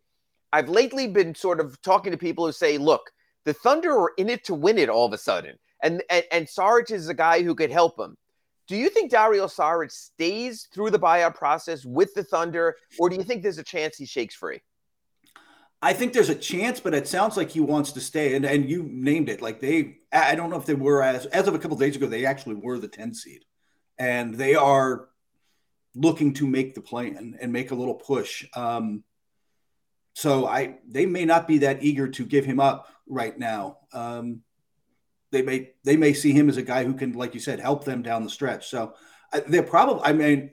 I've 0.55 0.69
lately 0.69 1.07
been 1.07 1.37
sort 1.37 1.61
of 1.61 1.81
talking 1.83 2.11
to 2.11 2.19
people 2.19 2.45
who 2.45 2.51
say, 2.51 2.77
look, 2.77 3.13
The 3.45 3.55
Thunder 3.55 3.93
are 3.93 4.13
in 4.17 4.29
it 4.29 4.45
to 4.45 4.55
win 4.55 4.79
it 4.79 4.89
all 4.89 5.07
of 5.07 5.13
a 5.13 5.19
sudden. 5.19 5.57
And, 5.83 6.03
and, 6.11 6.25
and 6.31 6.47
Saric 6.47 6.91
is 6.91 7.09
a 7.09 7.15
guy 7.15 7.43
who 7.43 7.55
could 7.55 7.71
help 7.71 7.99
him. 7.99 8.17
Do 8.69 8.77
you 8.77 8.89
think 8.89 9.11
Dario 9.11 9.47
Saric 9.47 9.91
stays 9.91 10.69
through 10.73 10.91
the 10.91 10.99
buyout 10.99 11.35
process 11.35 11.85
with 11.85 12.15
the 12.15 12.23
Thunder, 12.23 12.77
or 12.99 13.09
do 13.09 13.17
you 13.17 13.25
think 13.25 13.43
there's 13.43 13.59
a 13.59 13.65
chance 13.65 13.97
he 13.97 14.07
shakes 14.07 14.35
free? 14.35 14.61
I 15.83 15.93
think 15.93 16.13
there's 16.13 16.29
a 16.29 16.35
chance, 16.35 16.79
but 16.79 16.95
it 16.95 17.09
sounds 17.09 17.37
like 17.37 17.51
he 17.51 17.61
wants 17.61 17.93
to 17.93 18.01
stay. 18.01 18.37
And 18.37 18.45
and 18.45 18.69
you 18.69 18.83
named 18.85 19.29
it. 19.29 19.41
Like 19.41 19.61
they, 19.61 19.97
I 20.13 20.35
don't 20.35 20.51
know 20.51 20.59
if 20.59 20.67
they 20.67 20.75
were 20.75 21.03
as 21.03 21.27
as 21.27 21.49
of 21.49 21.55
a 21.55 21.59
couple 21.59 21.75
of 21.75 21.81
days 21.81 21.97
ago, 21.97 22.07
they 22.07 22.27
actually 22.27 22.57
were 22.57 22.79
the 22.79 22.87
10 22.87 23.15
seed, 23.15 23.45
and 23.99 24.35
they 24.35 24.55
are 24.55 25.09
looking 25.95 26.35
to 26.35 26.47
make 26.47 26.75
the 26.75 26.81
play 26.81 27.09
and, 27.09 27.37
and 27.41 27.53
make 27.53 27.71
a 27.71 27.75
little 27.75 27.95
push. 27.95 28.47
Um, 28.55 29.05
so 30.15 30.47
I 30.47 30.79
they 30.87 31.07
may 31.07 31.25
not 31.25 31.49
be 31.49 31.59
that 31.59 31.83
eager 31.83 32.09
to 32.09 32.25
give 32.25 32.45
him 32.45 32.61
up 32.61 32.89
right 33.11 33.39
now. 33.39 33.79
Um, 33.93 34.41
they 35.33 35.43
may 35.43 35.71
they 35.85 35.97
may 35.97 36.13
see 36.13 36.33
him 36.33 36.49
as 36.49 36.57
a 36.57 36.63
guy 36.63 36.85
who 36.85 36.95
can, 36.95 37.13
like 37.13 37.35
you 37.35 37.41
said, 37.41 37.61
help 37.61 37.85
them 37.85 38.03
down 38.03 38.25
the 38.25 38.31
stretch. 38.31 38.69
So 38.69 38.95
uh, 39.33 39.41
they're 39.47 39.63
probably. 39.63 40.03
I 40.05 40.13
mean, 40.13 40.51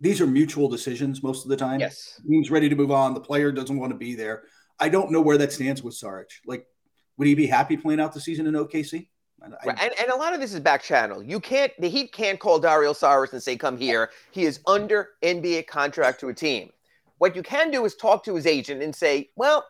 these 0.00 0.20
are 0.20 0.26
mutual 0.26 0.68
decisions 0.68 1.22
most 1.22 1.44
of 1.44 1.50
the 1.50 1.56
time. 1.56 1.80
Yes. 1.80 2.20
Team's 2.28 2.50
ready 2.50 2.68
to 2.68 2.76
move 2.76 2.90
on. 2.90 3.14
The 3.14 3.20
player 3.20 3.52
doesn't 3.52 3.78
want 3.78 3.92
to 3.92 3.98
be 3.98 4.14
there. 4.14 4.42
I 4.78 4.88
don't 4.88 5.10
know 5.10 5.20
where 5.20 5.38
that 5.38 5.52
stands 5.52 5.82
with 5.82 5.94
Saric. 5.94 6.30
Like, 6.46 6.66
would 7.16 7.28
he 7.28 7.34
be 7.34 7.46
happy 7.46 7.76
playing 7.76 8.00
out 8.00 8.12
the 8.12 8.20
season 8.20 8.46
in 8.46 8.54
OKC? 8.54 9.08
I, 9.42 9.48
right. 9.66 9.78
and, 9.80 9.92
and 10.00 10.10
a 10.10 10.16
lot 10.16 10.34
of 10.34 10.40
this 10.40 10.52
is 10.52 10.60
back 10.60 10.82
channel. 10.82 11.22
You 11.22 11.38
can't, 11.38 11.72
the 11.78 11.88
Heat 11.88 12.12
can't 12.12 12.40
call 12.40 12.58
Dario 12.58 12.92
Saric 12.92 13.32
and 13.32 13.42
say, 13.42 13.56
come 13.56 13.76
here. 13.76 14.10
He 14.30 14.44
is 14.44 14.60
under 14.66 15.10
NBA 15.22 15.66
contract 15.66 16.20
to 16.20 16.28
a 16.28 16.34
team. 16.34 16.70
What 17.18 17.36
you 17.36 17.42
can 17.42 17.70
do 17.70 17.84
is 17.84 17.94
talk 17.94 18.24
to 18.24 18.34
his 18.34 18.46
agent 18.46 18.82
and 18.82 18.94
say, 18.94 19.30
well, 19.36 19.64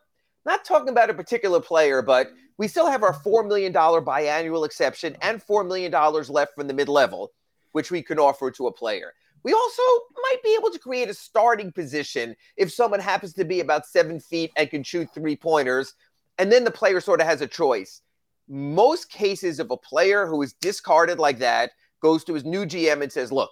not 0.47 0.65
talking 0.65 0.91
about 0.91 1.11
a 1.11 1.15
particular 1.15 1.61
player, 1.61 2.03
but 2.03 2.31
we 2.59 2.69
still 2.69 2.87
have 2.87 3.03
our 3.03 3.13
mm-hmm. 3.13 3.29
$4 3.29 3.49
million 3.49 3.73
biannual 3.73 4.67
exception 4.67 5.17
and 5.23 5.45
$4 5.45 5.67
million 5.67 5.93
left 6.29 6.55
from 6.55 6.69
the 6.69 6.75
mid 6.75 6.89
level, 6.89 7.33
which 7.73 7.91
we 7.91 8.03
can 8.03 8.19
offer 8.19 8.51
to 8.51 8.67
a 8.67 8.73
player. 8.73 9.13
We 9.43 9.53
also 9.53 9.83
might 10.23 10.43
be 10.43 10.57
able 10.59 10.71
to 10.71 10.79
create 10.79 11.11
a 11.11 11.15
starting 11.15 11.71
position 11.71 12.35
if 12.57 12.73
someone 12.73 13.01
happens 13.01 13.35
to 13.35 13.45
be 13.45 13.61
about 13.61 13.87
seven 13.87 14.19
feet 14.19 14.51
and 14.57 14.71
can 14.71 14.83
shoot 14.83 15.09
three 15.13 15.37
pointers. 15.37 15.95
And 16.39 16.51
then 16.51 16.65
the 16.65 16.71
player 16.71 17.01
sort 17.01 17.21
of 17.21 17.27
has 17.27 17.43
a 17.43 17.47
choice. 17.47 18.01
Most 18.49 19.11
cases 19.11 19.61
of 19.61 19.71
a 19.71 19.77
player 19.77 20.27
who 20.27 20.41
is 20.43 20.55
discarded 20.55 21.19
like 21.19 21.39
that 21.39 21.73
goes 22.01 22.25
to 22.25 22.35
his 22.35 22.45
new 22.45 22.65
GM 22.65 23.03
and 23.03 23.13
says, 23.13 23.31
Look, 23.31 23.51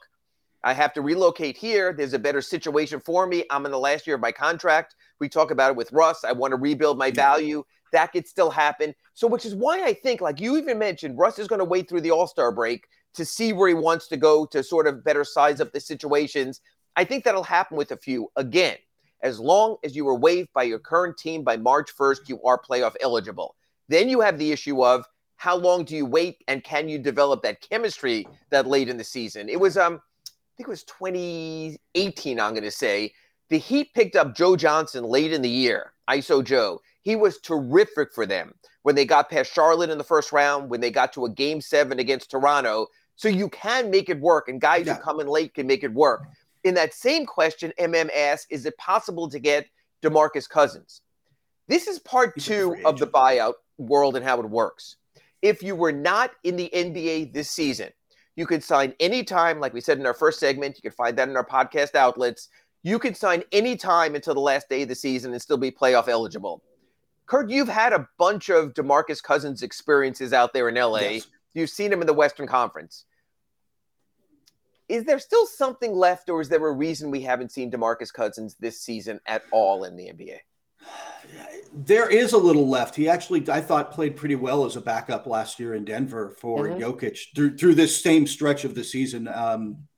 I 0.64 0.72
have 0.72 0.92
to 0.94 1.02
relocate 1.02 1.56
here. 1.56 1.92
There's 1.92 2.12
a 2.12 2.18
better 2.18 2.40
situation 2.40 3.00
for 3.00 3.26
me. 3.26 3.44
I'm 3.50 3.66
in 3.66 3.72
the 3.72 3.78
last 3.78 4.06
year 4.06 4.16
of 4.16 4.22
my 4.22 4.32
contract. 4.32 4.94
We 5.22 5.28
talk 5.28 5.52
about 5.52 5.70
it 5.70 5.76
with 5.76 5.92
Russ. 5.92 6.24
I 6.24 6.32
want 6.32 6.50
to 6.50 6.56
rebuild 6.56 6.98
my 6.98 7.12
value. 7.12 7.62
That 7.92 8.10
could 8.10 8.26
still 8.26 8.50
happen. 8.50 8.92
So, 9.14 9.28
which 9.28 9.46
is 9.46 9.54
why 9.54 9.84
I 9.84 9.94
think, 9.94 10.20
like 10.20 10.40
you 10.40 10.56
even 10.56 10.80
mentioned, 10.80 11.16
Russ 11.16 11.38
is 11.38 11.46
going 11.46 11.60
to 11.60 11.64
wait 11.64 11.88
through 11.88 12.00
the 12.00 12.10
All 12.10 12.26
Star 12.26 12.50
break 12.50 12.88
to 13.14 13.24
see 13.24 13.52
where 13.52 13.68
he 13.68 13.74
wants 13.74 14.08
to 14.08 14.16
go 14.16 14.44
to 14.46 14.64
sort 14.64 14.88
of 14.88 15.04
better 15.04 15.22
size 15.22 15.60
up 15.60 15.72
the 15.72 15.78
situations. 15.78 16.60
I 16.96 17.04
think 17.04 17.22
that'll 17.22 17.44
happen 17.44 17.76
with 17.76 17.92
a 17.92 17.96
few. 17.96 18.32
Again, 18.34 18.78
as 19.22 19.38
long 19.38 19.76
as 19.84 19.94
you 19.94 20.04
were 20.04 20.16
waived 20.16 20.48
by 20.54 20.64
your 20.64 20.80
current 20.80 21.16
team 21.16 21.44
by 21.44 21.56
March 21.56 21.96
1st, 21.96 22.28
you 22.28 22.42
are 22.42 22.60
playoff 22.60 22.96
eligible. 23.00 23.54
Then 23.88 24.08
you 24.08 24.22
have 24.22 24.38
the 24.38 24.50
issue 24.50 24.84
of 24.84 25.04
how 25.36 25.54
long 25.54 25.84
do 25.84 25.94
you 25.94 26.04
wait 26.04 26.42
and 26.48 26.64
can 26.64 26.88
you 26.88 26.98
develop 26.98 27.42
that 27.42 27.60
chemistry 27.60 28.26
that 28.50 28.66
late 28.66 28.88
in 28.88 28.96
the 28.96 29.04
season? 29.04 29.48
It 29.48 29.60
was 29.60 29.76
um 29.76 30.00
I 30.24 30.56
think 30.56 30.66
it 30.66 30.70
was 30.70 30.82
2018, 30.84 32.40
I'm 32.40 32.50
going 32.50 32.62
to 32.64 32.70
say. 32.70 33.12
The 33.52 33.58
Heat 33.58 33.92
picked 33.92 34.16
up 34.16 34.34
Joe 34.34 34.56
Johnson 34.56 35.04
late 35.04 35.30
in 35.30 35.42
the 35.42 35.50
year, 35.50 35.92
ISO 36.08 36.42
Joe. 36.42 36.80
He 37.02 37.16
was 37.16 37.38
terrific 37.38 38.10
for 38.14 38.24
them 38.24 38.54
when 38.80 38.94
they 38.94 39.04
got 39.04 39.28
past 39.28 39.52
Charlotte 39.52 39.90
in 39.90 39.98
the 39.98 40.04
first 40.04 40.32
round, 40.32 40.70
when 40.70 40.80
they 40.80 40.90
got 40.90 41.12
to 41.12 41.26
a 41.26 41.30
game 41.30 41.60
seven 41.60 41.98
against 41.98 42.30
Toronto. 42.30 42.86
So 43.16 43.28
you 43.28 43.50
can 43.50 43.90
make 43.90 44.08
it 44.08 44.18
work, 44.18 44.48
and 44.48 44.58
guys 44.58 44.86
yeah. 44.86 44.94
who 44.94 45.02
come 45.02 45.20
in 45.20 45.26
late 45.26 45.52
can 45.52 45.66
make 45.66 45.84
it 45.84 45.92
work. 45.92 46.22
In 46.64 46.72
that 46.76 46.94
same 46.94 47.26
question, 47.26 47.74
MM 47.78 48.08
asked, 48.16 48.46
is 48.48 48.64
it 48.64 48.74
possible 48.78 49.28
to 49.28 49.38
get 49.38 49.66
DeMarcus 50.02 50.48
Cousins? 50.48 51.02
This 51.68 51.88
is 51.88 51.98
part 51.98 52.34
two 52.40 52.74
of 52.86 52.98
the 52.98 53.06
buyout 53.06 53.56
world 53.76 54.16
and 54.16 54.24
how 54.24 54.40
it 54.40 54.48
works. 54.48 54.96
If 55.42 55.62
you 55.62 55.76
were 55.76 55.92
not 55.92 56.30
in 56.42 56.56
the 56.56 56.70
NBA 56.74 57.34
this 57.34 57.50
season, 57.50 57.90
you 58.34 58.46
could 58.46 58.64
sign 58.64 58.94
anytime, 58.98 59.60
like 59.60 59.74
we 59.74 59.82
said 59.82 59.98
in 59.98 60.06
our 60.06 60.14
first 60.14 60.40
segment. 60.40 60.76
You 60.76 60.82
can 60.82 60.96
find 60.96 61.18
that 61.18 61.28
in 61.28 61.36
our 61.36 61.46
podcast 61.46 61.94
outlets. 61.94 62.48
You 62.82 62.98
can 62.98 63.14
sign 63.14 63.44
any 63.52 63.76
time 63.76 64.14
until 64.14 64.34
the 64.34 64.40
last 64.40 64.68
day 64.68 64.82
of 64.82 64.88
the 64.88 64.94
season 64.94 65.32
and 65.32 65.40
still 65.40 65.56
be 65.56 65.70
playoff 65.70 66.08
eligible. 66.08 66.62
Kurt, 67.26 67.48
you've 67.48 67.68
had 67.68 67.92
a 67.92 68.08
bunch 68.18 68.48
of 68.48 68.74
DeMarcus 68.74 69.22
Cousins 69.22 69.62
experiences 69.62 70.32
out 70.32 70.52
there 70.52 70.68
in 70.68 70.74
LA. 70.74 70.98
Yes. 70.98 71.26
You've 71.54 71.70
seen 71.70 71.92
him 71.92 72.00
in 72.00 72.06
the 72.06 72.12
Western 72.12 72.46
Conference. 72.46 73.04
Is 74.88 75.04
there 75.04 75.18
still 75.18 75.46
something 75.46 75.94
left, 75.94 76.28
or 76.28 76.40
is 76.40 76.48
there 76.48 76.66
a 76.66 76.72
reason 76.72 77.10
we 77.10 77.22
haven't 77.22 77.52
seen 77.52 77.70
DeMarcus 77.70 78.12
Cousins 78.12 78.56
this 78.58 78.80
season 78.80 79.20
at 79.26 79.42
all 79.52 79.84
in 79.84 79.96
the 79.96 80.04
NBA? 80.04 80.38
There 81.74 82.10
is 82.10 82.34
a 82.34 82.38
little 82.38 82.68
left. 82.68 82.94
He 82.94 83.08
actually, 83.08 83.48
I 83.48 83.62
thought, 83.62 83.92
played 83.92 84.14
pretty 84.14 84.34
well 84.34 84.66
as 84.66 84.76
a 84.76 84.80
backup 84.82 85.26
last 85.26 85.58
year 85.58 85.74
in 85.74 85.86
Denver 85.86 86.36
for 86.38 86.66
mm-hmm. 86.66 86.82
Jokic 86.82 87.34
through 87.34 87.56
through 87.56 87.76
this 87.76 88.02
same 88.02 88.26
stretch 88.26 88.66
of 88.66 88.74
the 88.74 88.84
season. 88.84 89.26
Um, 89.26 89.88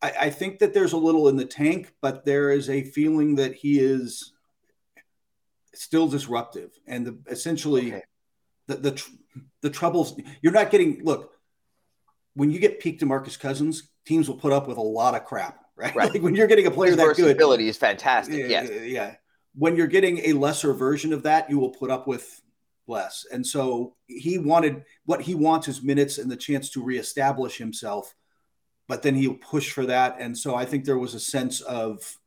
I, 0.00 0.12
I 0.20 0.30
think 0.30 0.60
that 0.60 0.74
there's 0.74 0.92
a 0.92 0.98
little 0.98 1.28
in 1.28 1.36
the 1.36 1.44
tank, 1.44 1.92
but 2.00 2.24
there 2.24 2.50
is 2.50 2.70
a 2.70 2.82
feeling 2.82 3.36
that 3.36 3.54
he 3.54 3.78
is 3.78 4.32
still 5.74 6.08
disruptive, 6.08 6.70
and 6.86 7.06
the, 7.06 7.18
essentially 7.28 7.94
okay. 7.94 8.02
the 8.66 8.76
the 8.76 9.04
the 9.62 9.70
troubles. 9.70 10.18
You're 10.42 10.52
not 10.52 10.70
getting 10.70 11.04
look 11.04 11.32
when 12.38 12.52
you 12.52 12.60
get 12.60 12.78
peak 12.78 13.00
DeMarcus 13.00 13.38
Cousins, 13.38 13.90
teams 14.06 14.28
will 14.28 14.36
put 14.36 14.52
up 14.52 14.68
with 14.68 14.76
a 14.76 14.82
lot 14.82 15.16
of 15.16 15.24
crap, 15.24 15.58
right? 15.74 15.94
right. 15.96 16.10
like 16.14 16.22
when 16.22 16.36
you're 16.36 16.46
getting 16.46 16.66
a 16.66 16.70
player 16.70 16.90
His 16.90 16.98
that 16.98 17.16
good, 17.16 17.34
ability 17.34 17.68
is 17.68 17.76
fantastic. 17.76 18.38
Yeah, 18.38 18.46
yes. 18.46 18.70
yeah. 18.84 19.14
When 19.56 19.74
you're 19.74 19.88
getting 19.88 20.18
a 20.18 20.34
lesser 20.34 20.72
version 20.72 21.12
of 21.12 21.24
that, 21.24 21.50
you 21.50 21.58
will 21.58 21.70
put 21.70 21.90
up 21.90 22.06
with 22.06 22.40
less. 22.86 23.26
And 23.32 23.44
so 23.44 23.96
he 24.06 24.38
wanted 24.38 24.84
what 25.04 25.20
he 25.22 25.34
wants 25.34 25.66
is 25.66 25.82
minutes 25.82 26.18
and 26.18 26.30
the 26.30 26.36
chance 26.36 26.70
to 26.70 26.82
reestablish 26.82 27.58
himself. 27.58 28.14
But 28.88 29.02
then 29.02 29.14
he'll 29.14 29.34
push 29.34 29.70
for 29.70 29.86
that. 29.86 30.16
And 30.18 30.36
so 30.36 30.54
I 30.54 30.64
think 30.64 30.84
there 30.84 30.98
was 30.98 31.14
a 31.14 31.20
sense 31.20 31.60
of 31.60 32.18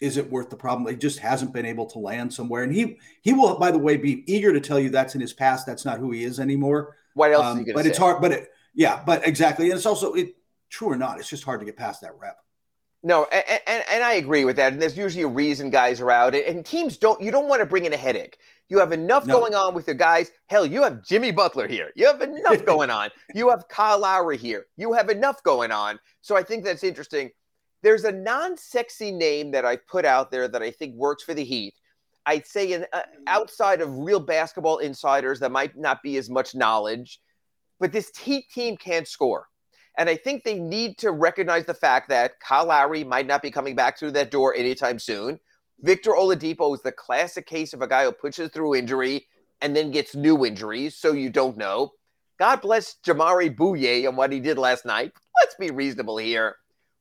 is 0.00 0.16
it 0.16 0.30
worth 0.30 0.48
the 0.48 0.56
problem? 0.56 0.88
He 0.88 0.96
just 0.96 1.18
hasn't 1.18 1.52
been 1.52 1.66
able 1.66 1.86
to 1.86 1.98
land 1.98 2.32
somewhere. 2.32 2.62
And 2.62 2.72
he 2.72 2.98
he 3.22 3.32
will, 3.32 3.58
by 3.58 3.72
the 3.72 3.78
way, 3.78 3.96
be 3.96 4.22
eager 4.32 4.52
to 4.52 4.60
tell 4.60 4.78
you 4.78 4.90
that's 4.90 5.16
in 5.16 5.20
his 5.20 5.32
past. 5.32 5.66
That's 5.66 5.84
not 5.84 5.98
who 5.98 6.12
he 6.12 6.22
is 6.22 6.38
anymore. 6.38 6.96
What 7.14 7.32
else? 7.32 7.44
Um, 7.44 7.66
but 7.74 7.82
say? 7.82 7.90
it's 7.90 7.98
hard. 7.98 8.22
But 8.22 8.32
it, 8.32 8.48
yeah, 8.74 9.02
but 9.04 9.26
exactly. 9.26 9.70
And 9.70 9.76
it's 9.76 9.86
also 9.86 10.12
it 10.14 10.36
true 10.70 10.88
or 10.88 10.96
not, 10.96 11.18
it's 11.18 11.28
just 11.28 11.44
hard 11.44 11.60
to 11.60 11.66
get 11.66 11.76
past 11.76 12.02
that 12.02 12.12
rep. 12.18 12.38
No, 13.08 13.24
and, 13.32 13.60
and, 13.66 13.84
and, 13.90 14.04
I 14.04 14.12
agree 14.16 14.44
with 14.44 14.56
that. 14.56 14.74
And 14.74 14.82
there's 14.82 14.98
usually 14.98 15.22
a 15.22 15.28
reason 15.28 15.70
guys 15.70 15.98
are 15.98 16.10
out. 16.10 16.34
And 16.34 16.62
teams 16.62 16.98
don't, 16.98 17.22
you 17.22 17.30
don't 17.30 17.48
want 17.48 17.60
to 17.60 17.66
bring 17.66 17.86
in 17.86 17.94
a 17.94 17.96
headache. 17.96 18.36
You 18.68 18.78
have 18.80 18.92
enough 18.92 19.24
no. 19.24 19.40
going 19.40 19.54
on 19.54 19.72
with 19.72 19.86
your 19.86 19.96
guys. 19.96 20.30
Hell, 20.48 20.66
you 20.66 20.82
have 20.82 21.02
Jimmy 21.06 21.30
Butler 21.30 21.66
here. 21.66 21.90
You 21.96 22.06
have 22.06 22.20
enough 22.20 22.62
going 22.66 22.90
on. 22.90 23.08
You 23.34 23.48
have 23.48 23.66
Kyle 23.68 23.98
Lowry 23.98 24.36
here. 24.36 24.66
You 24.76 24.92
have 24.92 25.08
enough 25.08 25.42
going 25.42 25.72
on. 25.72 25.98
So 26.20 26.36
I 26.36 26.42
think 26.42 26.64
that's 26.64 26.84
interesting. 26.84 27.30
There's 27.82 28.04
a 28.04 28.12
non 28.12 28.58
sexy 28.58 29.10
name 29.10 29.52
that 29.52 29.64
I 29.64 29.76
put 29.76 30.04
out 30.04 30.30
there 30.30 30.46
that 30.46 30.62
I 30.62 30.70
think 30.70 30.94
works 30.94 31.24
for 31.24 31.32
the 31.32 31.44
Heat. 31.44 31.72
I'd 32.26 32.46
say 32.46 32.74
in, 32.74 32.84
uh, 32.92 33.00
outside 33.26 33.80
of 33.80 33.90
real 33.90 34.20
basketball 34.20 34.78
insiders 34.78 35.40
that 35.40 35.50
might 35.50 35.78
not 35.78 36.02
be 36.02 36.18
as 36.18 36.28
much 36.28 36.54
knowledge, 36.54 37.22
but 37.80 37.90
this 37.90 38.14
Heat 38.18 38.50
team 38.52 38.76
can't 38.76 39.08
score. 39.08 39.46
And 39.98 40.08
I 40.08 40.16
think 40.16 40.44
they 40.44 40.58
need 40.58 40.96
to 40.98 41.10
recognize 41.10 41.66
the 41.66 41.74
fact 41.74 42.08
that 42.08 42.38
Kyle 42.38 42.66
Lowry 42.66 43.02
might 43.02 43.26
not 43.26 43.42
be 43.42 43.50
coming 43.50 43.74
back 43.74 43.98
through 43.98 44.12
that 44.12 44.30
door 44.30 44.54
anytime 44.54 45.00
soon. 45.00 45.40
Victor 45.80 46.12
Oladipo 46.12 46.72
is 46.74 46.82
the 46.82 46.92
classic 46.92 47.46
case 47.46 47.72
of 47.72 47.82
a 47.82 47.88
guy 47.88 48.04
who 48.04 48.12
pushes 48.12 48.50
through 48.50 48.76
injury 48.76 49.26
and 49.60 49.74
then 49.74 49.90
gets 49.90 50.14
new 50.14 50.46
injuries, 50.46 50.96
so 50.96 51.12
you 51.12 51.30
don't 51.30 51.56
know. 51.56 51.92
God 52.38 52.60
bless 52.60 52.96
Jamari 53.04 53.54
Bouyea 53.54 54.06
and 54.06 54.16
what 54.16 54.30
he 54.30 54.38
did 54.38 54.56
last 54.56 54.86
night. 54.86 55.12
Let's 55.40 55.56
be 55.56 55.72
reasonable 55.72 56.18
here. 56.18 56.54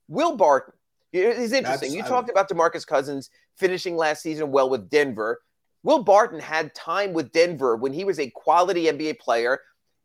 Will 0.08 0.36
Barton 0.36 0.74
is 1.14 1.54
interesting. 1.54 1.90
That's, 1.90 1.96
you 1.96 2.02
talked 2.02 2.32
about 2.32 2.50
DeMarcus 2.50 2.86
Cousins 2.86 3.30
finishing 3.56 3.96
last 3.96 4.24
season 4.24 4.52
well 4.52 4.70
with 4.70 4.90
Denver. 4.90 5.40
Will 5.84 6.04
Barton 6.04 6.40
had 6.40 6.74
time 6.74 7.14
with 7.14 7.32
Denver 7.32 7.76
when 7.76 7.94
he 7.94 8.04
was 8.04 8.20
a 8.20 8.32
quality 8.32 8.86
NBA 8.86 9.20
player 9.20 9.60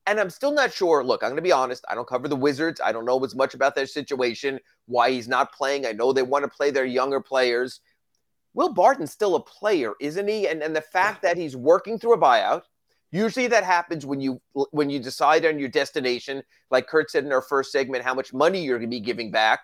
and 0.06 0.18
I'm 0.18 0.30
still 0.30 0.52
not 0.52 0.72
sure. 0.72 1.04
Look, 1.04 1.22
I'm 1.22 1.30
going 1.30 1.36
to 1.36 1.42
be 1.42 1.52
honest. 1.52 1.84
I 1.88 1.94
don't 1.94 2.08
cover 2.08 2.28
the 2.28 2.36
Wizards. 2.36 2.80
I 2.84 2.92
don't 2.92 3.04
know 3.04 3.22
as 3.24 3.34
much 3.34 3.54
about 3.54 3.74
their 3.74 3.86
situation, 3.86 4.58
why 4.86 5.10
he's 5.10 5.28
not 5.28 5.52
playing. 5.52 5.86
I 5.86 5.92
know 5.92 6.12
they 6.12 6.22
want 6.22 6.44
to 6.44 6.48
play 6.48 6.70
their 6.70 6.84
younger 6.84 7.20
players. 7.20 7.80
Will 8.54 8.72
Barton's 8.72 9.12
still 9.12 9.34
a 9.34 9.42
player, 9.42 9.92
isn't 10.00 10.28
he? 10.28 10.48
And 10.48 10.62
and 10.62 10.74
the 10.76 10.82
fact 10.82 11.22
that 11.22 11.36
he's 11.36 11.56
working 11.56 11.98
through 11.98 12.14
a 12.14 12.18
buyout, 12.18 12.62
usually 13.10 13.46
that 13.46 13.64
happens 13.64 14.04
when 14.04 14.20
you 14.20 14.40
when 14.72 14.90
you 14.90 14.98
decide 14.98 15.46
on 15.46 15.58
your 15.58 15.68
destination, 15.68 16.42
like 16.70 16.88
Kurt 16.88 17.10
said 17.10 17.24
in 17.24 17.32
our 17.32 17.42
first 17.42 17.72
segment, 17.72 18.04
how 18.04 18.14
much 18.14 18.34
money 18.34 18.62
you're 18.62 18.78
going 18.78 18.90
to 18.90 18.94
be 18.94 19.00
giving 19.00 19.30
back. 19.30 19.60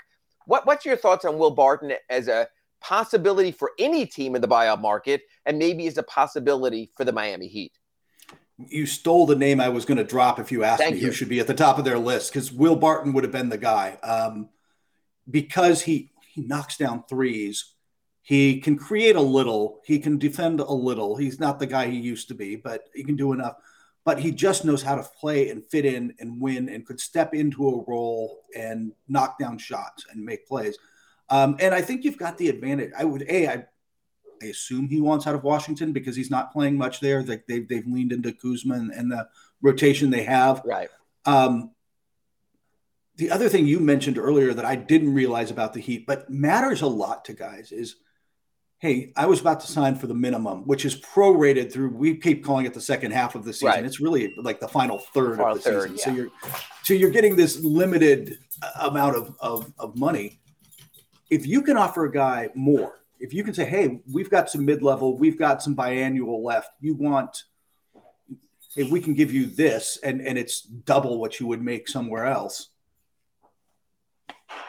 What 0.46 0.66
what's 0.66 0.87
your 0.87 0.96
thoughts 0.96 1.24
on 1.24 1.37
Will 1.37 1.51
Barton 1.51 1.92
as 2.09 2.29
a 2.29 2.48
possibility 2.81 3.51
for 3.51 3.72
any 3.79 4.07
team 4.07 4.37
in 4.37 4.40
the 4.40 4.48
buyout 4.48 4.81
market, 4.81 5.22
and 5.44 5.59
maybe 5.59 5.87
as 5.88 5.98
a 5.98 6.03
possibility 6.05 6.90
for 6.96 7.05
the 7.05 7.12
Miami 7.12 7.48
Heat? 7.48 7.72
You 8.66 8.87
stole 8.87 9.27
the 9.27 9.37
name 9.37 9.61
I 9.61 9.68
was 9.68 9.85
going 9.85 9.99
to 9.99 10.05
drop 10.05 10.38
if 10.38 10.51
you 10.51 10.64
asked 10.64 10.83
Thank 10.83 10.97
me 10.97 11.01
you. 11.01 11.07
who 11.07 11.12
should 11.12 11.29
be 11.29 11.40
at 11.40 11.47
the 11.47 11.55
top 11.55 11.79
of 11.79 11.85
their 11.85 11.99
list 11.99 12.33
because 12.33 12.53
Will 12.53 12.77
Barton 12.77 13.12
would 13.12 13.25
have 13.25 13.33
been 13.33 13.49
the 13.49 13.59
guy 13.59 13.99
um, 14.03 14.49
because 15.31 15.83
he 15.83 16.11
he 16.29 16.42
knocks 16.42 16.77
down 16.77 17.05
threes. 17.09 17.73
He 18.23 18.61
can 18.61 18.77
create 18.77 19.16
a 19.16 19.21
little. 19.21 19.81
He 19.85 19.99
can 19.99 20.18
defend 20.18 20.61
a 20.61 20.73
little. 20.73 21.16
He's 21.16 21.40
not 21.40 21.59
the 21.59 21.66
guy 21.66 21.88
he 21.88 21.99
used 21.99 22.29
to 22.29 22.35
be, 22.35 22.57
but 22.57 22.85
he 22.94 23.03
can 23.03 23.16
do 23.16 23.33
enough. 23.33 23.57
But 24.05 24.18
he 24.18 24.33
just 24.33 24.64
knows 24.64 24.83
how 24.83 24.97
to 24.97 25.03
play 25.03 25.51
and 25.51 25.64
fit 25.64 25.85
in 25.85 26.14
and 26.18 26.40
win 26.40 26.68
and 26.68 26.85
could 26.87 27.01
step 27.01 27.35
into 27.35 27.68
a 27.68 27.85
role 27.85 28.42
and 28.57 28.92
knock 29.09 29.38
down 29.38 29.59
shots 29.59 30.07
and 30.11 30.25
make 30.25 30.47
plays. 30.47 30.79
Um, 31.31 31.57
and 31.61 31.75
I 31.75 31.83
think 31.83 32.05
you've 32.05 32.18
got 32.18 32.38
the 32.38 32.49
advantage. 32.49 32.92
I 32.99 33.05
would 33.05 33.25
a 33.29 33.49
I 33.49 33.66
I 34.42 34.46
assume 34.46 34.88
he 34.88 35.01
wants 35.01 35.27
out 35.27 35.35
of 35.35 35.44
Washington 35.44 35.92
because 35.92 36.16
he's 36.16 36.31
not 36.31 36.53
playing 36.53 36.77
much 36.77 37.01
there. 37.01 37.22
Like 37.22 37.46
they've 37.46 37.66
they've 37.68 37.87
leaned 37.87 38.12
into 38.12 38.33
Kuzma 38.33 38.74
and, 38.74 38.90
and 38.90 39.11
the 39.11 39.29
rotation 39.62 40.11
they 40.11 40.24
have. 40.24 40.62
Right. 40.64 40.88
Um, 41.24 41.72
the 43.16 43.31
other 43.31 43.48
thing 43.48 43.66
you 43.66 43.81
mentioned 43.81 44.16
earlier 44.16 44.55
that 44.55 44.64
I 44.64 44.77
didn't 44.77 45.12
realize 45.12 45.51
about 45.51 45.72
the 45.74 45.81
Heat, 45.81 46.07
but 46.07 46.31
matters 46.31 46.83
a 46.83 46.87
lot 46.87 47.24
to 47.24 47.33
guys 47.33 47.72
is, 47.72 47.96
hey, 48.79 49.12
I 49.16 49.27
was 49.27 49.40
about 49.40 49.59
to 49.61 49.66
sign 49.66 49.96
for 49.96 50.07
the 50.07 50.14
minimum, 50.14 50.62
which 50.66 50.85
is 50.85 51.01
prorated 51.01 51.72
through. 51.72 51.88
We 51.88 52.16
keep 52.16 52.44
calling 52.44 52.64
it 52.64 52.74
the 52.74 52.81
second 52.81 53.11
half 53.11 53.35
of 53.35 53.44
the 53.44 53.53
season. 53.53 53.68
Right. 53.70 53.85
It's 53.85 53.98
really 53.98 54.33
like 54.37 54.61
the 54.61 54.68
final 54.68 54.98
third 54.98 55.38
Final 55.38 55.57
of 55.57 55.64
the 55.64 55.70
third, 55.70 55.90
season. 55.90 55.98
So 55.98 56.11
you're 56.12 56.29
so 56.85 56.94
you're 56.94 57.11
getting 57.11 57.35
this 57.35 57.59
limited 57.64 58.38
amount 58.81 59.16
of, 59.16 59.37
of 59.40 59.72
of 59.79 59.98
money. 59.98 60.38
If 61.29 61.44
you 61.44 61.62
can 61.62 61.77
offer 61.77 62.07
a 62.07 62.12
guy 62.12 62.51
more, 62.55 63.01
if 63.20 63.35
you 63.35 63.44
can 63.44 63.54
say, 63.54 63.64
hey, 63.64 64.00
we've 64.11 64.31
got 64.31 64.50
some 64.50 64.64
mid 64.64 64.83
level, 64.83 65.18
we've 65.18 65.38
got 65.38 65.62
some 65.62 65.76
biannual 65.76 66.42
left, 66.42 66.70
you 66.81 66.94
want 66.94 67.44
if 68.76 68.90
we 68.90 69.00
can 69.00 69.14
give 69.14 69.33
you 69.33 69.46
this 69.46 69.98
and 70.04 70.20
and 70.20 70.38
it's 70.38 70.61
double 70.61 71.18
what 71.18 71.40
you 71.40 71.46
would 71.46 71.62
make 71.62 71.88
somewhere 71.88 72.26
else 72.26 72.68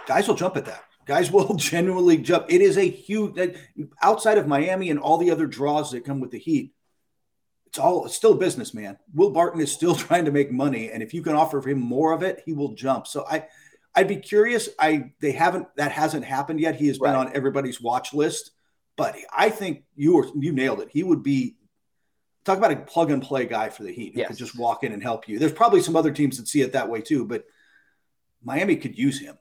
guys 0.10 0.28
will 0.28 0.36
jump 0.36 0.58
at 0.58 0.66
that. 0.66 0.84
Guys 1.06 1.32
will 1.32 1.54
genuinely 1.54 2.18
jump. 2.18 2.46
It 2.50 2.62
is 2.62 2.78
a 2.78 2.90
huge 2.90 3.56
outside 4.02 4.38
of 4.38 4.48
miami 4.48 4.90
and 4.90 5.00
all 5.00 5.18
the 5.18 5.32
other 5.32 5.48
draws 5.48 5.92
that 5.92 6.06
come 6.06 6.20
with 6.20 6.32
the 6.32 6.40
heat 6.40 6.74
it's 7.68 7.78
all 7.78 8.06
it's 8.06 8.16
still 8.16 8.34
business 8.34 8.74
man. 8.74 8.98
Will 9.14 9.30
barton 9.30 9.62
is 9.62 9.72
still 9.72 9.96
trying 10.08 10.26
to 10.26 10.32
make 10.32 10.52
money 10.52 10.92
and 10.92 11.04
if 11.04 11.14
you 11.14 11.22
can 11.22 11.36
offer 11.36 11.62
him 11.62 11.80
more 11.80 12.12
of 12.12 12.24
it 12.24 12.42
he 12.46 12.54
will 12.54 12.74
jump. 12.74 13.08
So 13.08 13.26
i 13.30 13.48
i'd 14.00 14.08
be 14.08 14.16
curious 14.16 14.70
i 14.80 15.12
they 15.20 15.32
haven't 15.32 15.68
that 15.76 15.92
hasn't 15.92 16.24
happened 16.26 16.60
yet 16.60 16.76
he 16.76 16.88
has 16.88 16.98
been 16.98 17.16
on 17.16 17.32
everybody's 17.36 17.80
watch 17.82 18.14
list 18.14 18.52
but 18.98 19.16
i 19.36 19.50
think 19.50 19.84
you 19.96 20.16
were 20.16 20.28
you 20.38 20.52
nailed 20.52 20.80
it 20.80 20.90
he 20.92 21.04
would 21.04 21.22
be 21.24 21.56
talk 22.46 22.58
about 22.58 22.72
a 22.72 22.76
plug 22.78 23.12
and 23.12 23.22
play 23.22 23.46
guy 23.46 23.70
for 23.70 23.84
the 23.84 23.92
Heat 23.92 24.14
who 24.14 24.20
Yes. 24.22 24.30
could 24.30 24.38
just 24.38 24.58
walk 24.58 24.84
in 24.84 24.92
and 24.94 25.04
help 25.04 25.28
you. 25.28 25.38
There's 25.38 25.52
probably 25.52 25.82
some 25.82 25.96
other 25.96 26.12
teams 26.12 26.38
that 26.38 26.48
see 26.48 26.62
it 26.62 26.72
that 26.72 26.90
way 26.90 27.00
too, 27.02 27.24
but 27.26 27.46
Miami 28.44 28.76
could 28.78 28.98
use 28.98 29.20
him. 29.20 29.38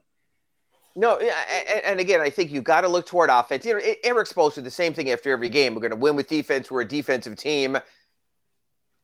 No, 0.95 1.19
yeah, 1.19 1.33
a- 1.49 1.77
a- 1.77 1.87
and 1.89 1.99
again, 1.99 2.19
I 2.21 2.29
think 2.29 2.51
you've 2.51 2.65
got 2.65 2.81
to 2.81 2.87
look 2.89 3.07
toward 3.07 3.29
offense. 3.31 3.65
You 3.65 3.73
know, 3.75 3.81
Erik 4.03 4.27
Spoelstra, 4.27 4.63
the 4.63 4.69
same 4.69 4.93
thing 4.93 5.09
after 5.09 5.31
every 5.31 5.49
game. 5.49 5.73
We're 5.73 5.81
going 5.81 5.91
to 5.91 5.95
win 5.97 6.15
with 6.17 6.27
defense. 6.27 6.69
We're 6.69 6.81
a 6.81 6.87
defensive 6.87 7.35
team. 7.37 7.77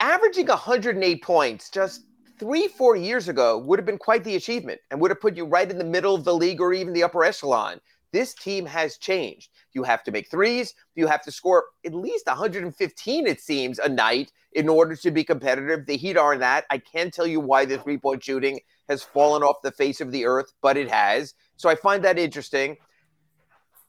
Averaging 0.02 0.48
108 0.48 1.24
points 1.24 1.70
just 1.70 2.02
three, 2.40 2.68
four 2.68 2.96
years 2.96 3.28
ago 3.28 3.58
would 3.58 3.80
have 3.80 3.86
been 3.86 3.98
quite 3.98 4.24
the 4.24 4.36
achievement 4.36 4.82
and 4.92 5.00
would 5.00 5.12
have 5.12 5.22
put 5.22 5.38
you 5.38 5.46
right 5.46 5.70
in 5.70 5.78
the 5.78 5.84
middle 5.84 6.16
of 6.16 6.24
the 6.24 6.34
league 6.34 6.62
or 6.62 6.74
even 6.74 6.94
the 6.94 7.04
upper 7.04 7.24
echelon. 7.24 7.80
This 8.12 8.34
team 8.34 8.66
has 8.66 8.98
changed. 8.98 9.50
You 9.74 9.84
have 9.84 10.04
to 10.04 10.12
make 10.12 10.30
threes. 10.30 10.74
You 10.96 11.08
have 11.08 11.22
to 11.24 11.32
score 11.32 11.66
at 11.86 11.94
least 11.94 12.28
115, 12.28 13.28
it 13.28 13.42
seems, 13.42 13.80
a 13.80 13.90
night 13.90 14.32
in 14.54 14.70
order 14.70 14.96
to 14.96 15.12
be 15.12 15.24
competitive. 15.24 15.86
The 15.86 15.98
Heat 15.98 16.16
aren't 16.18 16.40
that. 16.40 16.66
I 16.70 16.78
can't 16.78 17.14
tell 17.14 17.28
you 17.28 17.42
why 17.42 17.66
the 17.66 17.78
three 17.78 17.98
point 17.98 18.24
shooting 18.24 18.62
has 18.88 19.04
fallen 19.04 19.44
off 19.44 19.58
the 19.64 19.72
face 19.72 20.00
of 20.00 20.12
the 20.12 20.26
earth, 20.26 20.54
but 20.62 20.78
it 20.78 20.90
has. 20.90 21.34
So 21.58 21.68
I 21.68 21.76
find 21.76 22.04
that 22.06 22.18
interesting. 22.18 22.78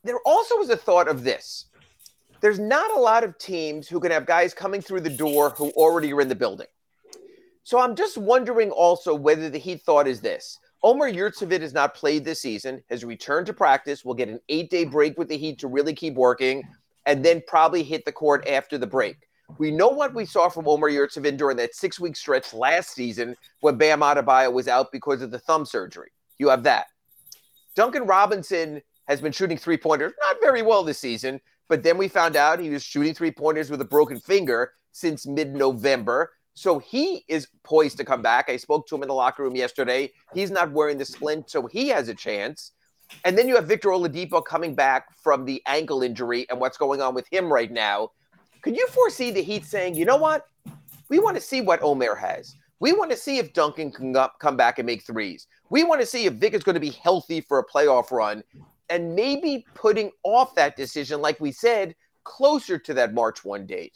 There 0.03 0.19
also 0.25 0.57
was 0.57 0.71
a 0.71 0.77
thought 0.77 1.09
of 1.09 1.23
this. 1.23 1.67
There's 2.41 2.59
not 2.59 2.91
a 2.97 3.01
lot 3.01 3.25
of 3.25 3.39
teams 3.39 3.89
who 3.89 4.01
can 4.01 4.11
have 4.11 4.27
guys 4.27 4.55
coming 4.55 4.81
through 4.81 5.01
the 5.01 5.11
door 5.11 5.51
who 5.51 5.71
already 5.71 6.13
are 6.13 6.21
in 6.21 6.29
the 6.29 6.35
building. 6.35 6.67
So 7.67 7.81
I'm 7.81 7.97
just 7.97 8.17
wondering 8.17 8.71
also 8.71 9.13
whether 9.13 9.51
the 9.51 9.59
Heat 9.59 9.83
thought 9.83 10.07
is 10.07 10.21
this. 10.21 10.61
Omer 10.85 11.11
Yurtseven 11.11 11.63
has 11.63 11.75
not 11.75 11.97
played 11.97 12.25
this 12.25 12.41
season, 12.41 12.81
has 12.91 13.05
returned 13.05 13.49
to 13.49 13.53
practice, 13.53 14.05
will 14.05 14.15
get 14.15 14.29
an 14.29 14.39
eight 14.49 14.71
day 14.71 14.85
break 14.85 15.19
with 15.19 15.27
the 15.27 15.37
Heat 15.37 15.59
to 15.59 15.67
really 15.67 15.93
keep 15.93 16.15
working, 16.15 16.63
and 17.07 17.25
then 17.25 17.43
probably 17.49 17.83
hit 17.83 18.05
the 18.05 18.13
court 18.13 18.47
after 18.47 18.79
the 18.79 18.87
break. 18.87 19.17
We 19.59 19.73
know 19.73 19.89
what 19.89 20.15
we 20.15 20.27
saw 20.27 20.49
from 20.49 20.69
Omer 20.69 20.93
Yurtseven 20.93 21.37
during 21.37 21.57
that 21.57 21.75
six 21.75 21.99
week 21.99 22.15
stretch 22.15 22.55
last 22.55 22.95
season 22.95 23.35
when 23.63 23.77
Bam 23.77 23.99
Adebayo 23.99 24.53
was 24.53 24.69
out 24.69 24.93
because 24.93 25.21
of 25.21 25.33
the 25.33 25.41
thumb 25.41 25.67
surgery. 25.67 26.13
You 26.39 26.51
have 26.51 26.63
that. 26.63 26.87
Duncan 27.75 28.07
Robinson 28.07 28.81
has 29.09 29.21
been 29.21 29.33
shooting 29.33 29.59
three 29.59 29.77
pointers, 29.77 30.13
not 30.23 30.37
very 30.41 30.63
well 30.63 30.85
this 30.85 31.01
season, 31.01 31.41
but 31.69 31.83
then 31.83 31.99
we 31.99 32.07
found 32.07 32.37
out 32.37 32.61
he 32.61 32.71
was 32.71 32.85
shooting 32.85 33.13
three 33.13 33.33
pointers 33.33 33.73
with 33.73 33.81
a 33.81 33.85
broken 33.85 34.21
finger 34.21 34.71
since 34.93 35.27
mid 35.27 35.53
November. 35.53 36.31
So 36.57 36.79
he 36.79 37.23
is 37.29 37.49
poised 37.65 37.99
to 37.99 38.05
come 38.05 38.23
back. 38.23 38.49
I 38.49 38.57
spoke 38.57 38.89
to 38.89 38.97
him 38.97 39.03
in 39.03 39.09
the 39.09 39.15
locker 39.15 39.43
room 39.43 39.55
yesterday. 39.55 40.11
He's 40.33 40.51
not 40.51 40.73
wearing 40.73 40.97
the 40.97 41.05
splint, 41.05 41.51
so 41.51 41.67
he 41.67 41.89
has 41.89 42.09
a 42.09 42.15
chance. 42.15 42.73
And 43.27 43.37
then 43.37 43.47
you 43.47 43.57
have 43.57 43.67
Victor 43.67 43.91
Oladipo 43.91 44.43
coming 44.43 44.75
back 44.75 45.15
from 45.23 45.45
the 45.45 45.63
ankle 45.67 46.03
injury 46.03 46.47
and 46.49 46.59
what's 46.59 46.79
going 46.79 47.03
on 47.03 47.15
with 47.15 47.27
him 47.31 47.53
right 47.53 47.71
now. 47.71 48.13
Could 48.63 48.75
you 48.75 48.87
foresee 48.89 49.31
the 49.31 49.43
Heat 49.43 49.67
saying, 49.67 49.97
you 49.97 50.07
know 50.07 50.17
what? 50.17 50.47
We 51.11 51.19
want 51.19 51.37
to 51.37 51.43
see 51.43 51.61
what 51.61 51.83
Omer 51.83 52.15
has. 52.15 52.57
We 52.81 52.95
want 52.95 53.11
to 53.11 53.19
see 53.19 53.37
if 53.37 53.53
Duncan 53.53 53.93
can 53.93 54.17
come 54.41 54.57
back 54.57 54.79
and 54.79 54.87
make 54.87 55.05
threes. 55.05 55.49
We 55.69 55.85
want 55.85 56.01
to 56.01 56.07
see 56.07 56.25
if 56.25 56.33
Vic 56.35 56.55
is 56.55 56.65
going 56.65 56.75
to 56.75 56.81
be 56.81 56.91
healthy 56.91 57.43
for 57.43 57.59
a 57.59 57.67
playoff 57.67 58.11
run 58.11 58.43
and 58.89 59.15
maybe 59.15 59.67
putting 59.75 60.11
off 60.23 60.55
that 60.55 60.75
decision, 60.75 61.21
like 61.21 61.39
we 61.39 61.53
said, 61.53 61.95
closer 62.25 62.79
to 62.79 62.95
that 62.95 63.13
March 63.13 63.45
1 63.45 63.67
date. 63.67 63.93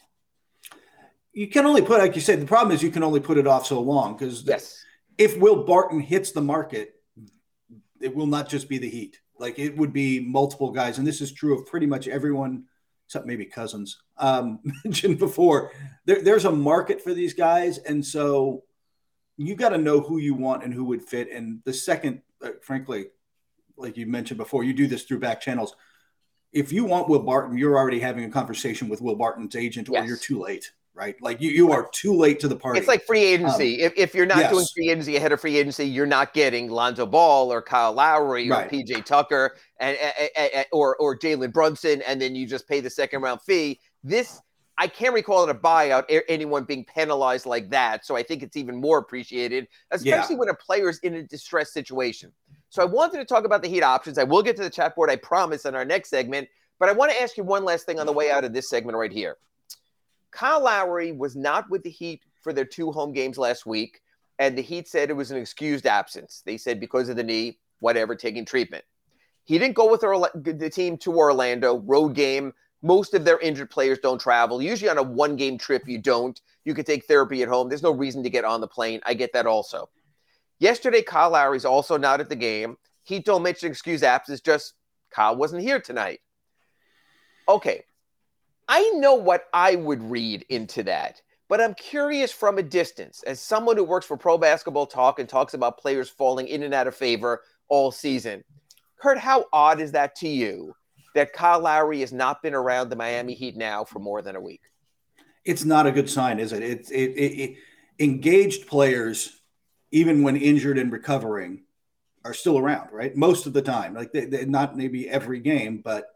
You 1.41 1.47
can 1.47 1.65
only 1.65 1.81
put, 1.81 2.01
like 2.01 2.15
you 2.15 2.21
said, 2.21 2.39
the 2.39 2.45
problem 2.45 2.75
is 2.75 2.83
you 2.83 2.91
can 2.91 3.03
only 3.03 3.19
put 3.19 3.39
it 3.39 3.47
off 3.47 3.65
so 3.65 3.81
long 3.81 4.13
because 4.13 4.43
Yes. 4.43 4.85
if 5.17 5.39
Will 5.39 5.65
Barton 5.65 5.99
hits 5.99 6.33
the 6.33 6.43
market, 6.43 6.97
it 7.99 8.15
will 8.15 8.27
not 8.27 8.47
just 8.47 8.69
be 8.69 8.77
the 8.77 8.91
Heat. 8.91 9.23
Like 9.39 9.59
it 9.59 9.75
would 9.75 9.91
be 9.91 10.21
multiple 10.21 10.71
guys, 10.71 10.99
and 10.99 11.07
this 11.07 11.23
is 11.23 11.33
true 11.33 11.59
of 11.59 11.65
pretty 11.65 11.87
much 11.87 12.09
everyone, 12.09 12.65
except 13.07 13.25
maybe 13.25 13.47
Cousins 13.47 14.03
um, 14.19 14.59
mentioned 14.85 15.19
before. 15.19 15.73
There, 16.05 16.21
there's 16.21 16.45
a 16.45 16.53
market 16.53 17.01
for 17.01 17.15
these 17.15 17.33
guys, 17.33 17.79
and 17.79 18.05
so 18.05 18.65
you 19.39 19.55
got 19.55 19.71
to 19.71 19.79
know 19.79 20.01
who 20.01 20.19
you 20.19 20.35
want 20.35 20.63
and 20.63 20.75
who 20.75 20.85
would 20.85 21.01
fit. 21.01 21.33
And 21.33 21.63
the 21.65 21.73
second, 21.73 22.21
uh, 22.45 22.51
frankly, 22.61 23.07
like 23.79 23.97
you 23.97 24.05
mentioned 24.05 24.37
before, 24.37 24.63
you 24.63 24.75
do 24.75 24.87
this 24.87 25.05
through 25.05 25.21
back 25.21 25.41
channels. 25.41 25.75
If 26.53 26.71
you 26.71 26.85
want 26.85 27.09
Will 27.09 27.23
Barton, 27.23 27.57
you're 27.57 27.79
already 27.79 28.01
having 28.01 28.25
a 28.25 28.31
conversation 28.31 28.91
with 28.91 29.01
Will 29.01 29.17
Barton's 29.17 29.57
agent, 29.57 29.89
or 29.89 30.05
you're 30.05 30.19
too 30.19 30.39
late, 30.39 30.71
right? 30.95 31.17
Like 31.21 31.41
you, 31.41 31.51
you 31.51 31.73
are 31.73 31.89
too 31.93 32.15
late 32.15 32.41
to 32.41 32.49
the 32.49 32.57
party. 32.57 32.79
It's 32.79 32.89
like 32.89 33.05
free 33.05 33.35
um, 33.35 33.41
agency. 33.41 33.81
if, 33.83 33.93
if 33.97 34.15
you're 34.15 34.27
not 34.27 34.39
yes. 34.39 34.53
doing 34.53 34.67
free 34.75 34.91
agency 34.91 35.17
ahead 35.17 35.33
of 35.33 35.41
free 35.41 35.57
agency, 35.57 35.85
you're 35.87 36.07
not 36.07 36.35
getting 36.35 36.71
Lonzo 36.71 37.07
Ball 37.07 37.53
or 37.53 37.63
Kyle 37.63 37.93
Lowry 37.93 38.49
or 38.49 38.55
Right. 38.55 38.71
PJ 38.71 39.05
Tucker 39.05 39.57
and, 39.79 39.97
and- 39.97 40.31
and- 40.55 40.67
or 40.73 40.97
or 40.97 41.19
Jalen 41.19 41.53
Brunson, 41.53 42.03
and 42.03 42.21
then 42.21 42.35
you 42.35 42.47
just 42.47 42.69
pay 42.69 42.81
the 42.81 42.91
second 42.91 43.23
round 43.23 43.41
fee. 43.43 43.81
This 44.05 44.41
I 44.79 44.87
can't 44.87 45.13
recall 45.13 45.45
in 45.45 45.51
a 45.51 45.55
buyout 45.55 46.05
anyone 46.27 46.65
being 46.65 46.87
penalized 46.87 47.45
like 47.45 47.69
that. 47.69 48.07
So 48.07 48.17
I 48.17 48.23
think 48.23 48.43
it's 48.43 48.57
even 48.57 48.81
more 48.81 48.97
appreciated, 48.97 49.69
especially 49.91 50.37
when 50.37 50.49
a 50.49 50.55
player 50.55 50.89
is 50.89 50.99
in 51.01 51.15
a 51.17 51.23
distressed 51.23 51.75
situation. 51.75 52.33
So 52.71 52.81
I 52.81 52.87
wanted 52.87 53.19
to 53.19 53.27
talk 53.27 53.45
about 53.45 53.61
the 53.61 53.69
Heat 53.69 53.83
options. 53.83 54.17
I 54.17 54.25
will 54.25 54.43
get 54.43 54.57
to 54.57 54.63
the 54.63 54.71
chat 54.71 54.97
board, 54.97 55.11
I 55.11 55.17
promise, 55.17 55.67
in 55.67 55.75
our 55.75 55.85
next 55.85 56.09
segment. 56.09 56.49
But 56.79 56.89
I 56.89 56.93
want 56.93 57.13
to 57.13 57.21
ask 57.21 57.37
you 57.37 57.45
one 57.45 57.63
last 57.63 57.85
thing 57.85 58.01
on 58.01 58.07
the 58.07 58.13
way 58.13 58.31
out 58.31 58.43
of 58.43 58.55
this 58.55 58.71
segment 58.71 58.97
right 58.97 59.13
here. 59.13 59.37
Kyle 60.31 60.63
Lowry 60.63 61.13
was 61.13 61.37
not 61.37 61.69
with 61.71 61.83
the 61.83 61.91
Heat 61.91 62.23
for 62.41 62.53
their 62.53 62.65
two 62.65 62.93
home 62.93 63.13
games 63.13 63.39
last 63.39 63.67
week, 63.67 64.01
and 64.39 64.57
the 64.57 64.63
Heat 64.63 64.89
said 64.89 65.11
it 65.11 65.15
was 65.15 65.31
an 65.31 65.37
excused 65.39 65.87
absence. 65.87 66.43
They 66.45 66.57
said 66.57 66.81
because 66.81 67.09
of 67.09 67.17
the 67.17 67.23
knee, 67.23 67.59
whatever, 67.81 68.15
taking 68.15 68.45
treatment. 68.45 68.85
He 69.45 69.59
didn't 69.59 69.75
go 69.75 69.91
with 69.91 70.01
the 70.01 70.71
team 70.71 70.97
to 70.99 71.15
Orlando, 71.17 71.79
road 71.81 72.15
game. 72.15 72.53
Most 72.83 73.15
of 73.15 73.25
their 73.25 73.39
injured 73.41 73.69
players 73.71 73.99
don't 73.99 74.21
travel. 74.21 74.63
Usually 74.63 74.89
on 74.89 74.97
a 74.99 75.03
one 75.03 75.37
game 75.37 75.59
trip, 75.59 75.87
you 75.87 75.99
don't. 75.99 76.41
You 76.65 76.73
can 76.73 76.85
take 76.85 77.05
therapy 77.05 77.43
at 77.43 77.49
home. 77.49 77.69
There's 77.69 77.83
no 77.83 77.91
reason 77.91 78.23
to 78.23 78.31
get 78.31 78.45
on 78.45 78.61
the 78.61 78.69
plane. 78.69 79.01
I 79.05 79.15
get 79.15 79.33
that 79.33 79.47
also. 79.47 79.91
Yesterday, 80.59 81.03
Kyle 81.03 81.31
Lowry's 81.31 81.65
also 81.65 81.97
not 81.97 82.21
at 82.21 82.29
the 82.29 82.37
game. 82.37 82.77
Heat 83.03 83.25
don't 83.25 83.43
mention 83.43 83.71
excuse 83.71 84.03
absence, 84.03 84.41
just 84.41 84.75
Kyle 85.11 85.35
wasn't 85.35 85.63
here 85.63 85.81
tonight. 85.81 86.21
Okay, 87.49 87.85
I 88.71 88.89
know 88.95 89.15
what 89.15 89.45
I 89.53 89.75
would 89.75 90.03
read 90.03 90.47
into 90.49 90.85
that, 90.85 91.21
but 91.49 91.61
I'm 91.61 91.75
curious 91.75 92.33
from 92.33 92.57
a 92.57 92.63
distance, 92.63 93.23
as 93.27 93.41
someone 93.41 93.77
who 93.77 93.85
works 93.85 94.07
for 94.07 94.17
Pro 94.17 94.39
Basketball 94.39 94.87
Talk 94.87 95.19
and 95.19 95.29
talks 95.29 95.53
about 95.53 95.79
players 95.79 96.09
falling 96.09 96.49
in 96.49 96.63
and 96.63 96.73
out 96.73 96.87
of 96.87 96.95
favor 96.95 97.43
all 97.69 97.93
season. 97.93 98.45
Kurt, 98.99 99.19
how 99.19 99.47
odd 99.53 99.81
is 99.81 99.93
that 99.93 100.15
to 100.17 100.29
you 100.29 100.75
that 101.15 101.33
Kyle 101.33 101.61
Lowry 101.61 102.01
has 102.01 102.13
not 102.13 102.43
been 102.43 102.55
around 102.55 102.89
the 102.89 102.97
Miami 102.97 103.35
Heat 103.35 103.57
now 103.57 103.85
for 103.85 103.99
more 103.99 104.23
than 104.23 104.37
a 104.37 104.41
week? 104.41 104.63
it's 105.45 105.65
not 105.65 105.87
a 105.87 105.93
good 105.93 106.11
sign, 106.11 106.39
is 106.39 106.53
it? 106.53 106.63
It's 106.63 106.91
it, 106.91 107.11
it, 107.17 107.41
it 107.41 107.57
engaged 107.99 108.67
players, 108.67 109.41
even 109.91 110.23
when 110.23 110.37
injured 110.37 110.79
and 110.79 110.93
recovering, 110.93 111.63
are 112.25 112.35
still 112.35 112.59
around, 112.59 112.91
right? 112.93 113.17
Most 113.17 113.47
of 113.47 113.53
the 113.53 113.63
time, 113.63 113.95
like 113.95 114.13
they, 114.13 114.45
not 114.45 114.77
maybe 114.77 115.09
every 115.09 115.41
game, 115.41 115.81
but 115.83 116.07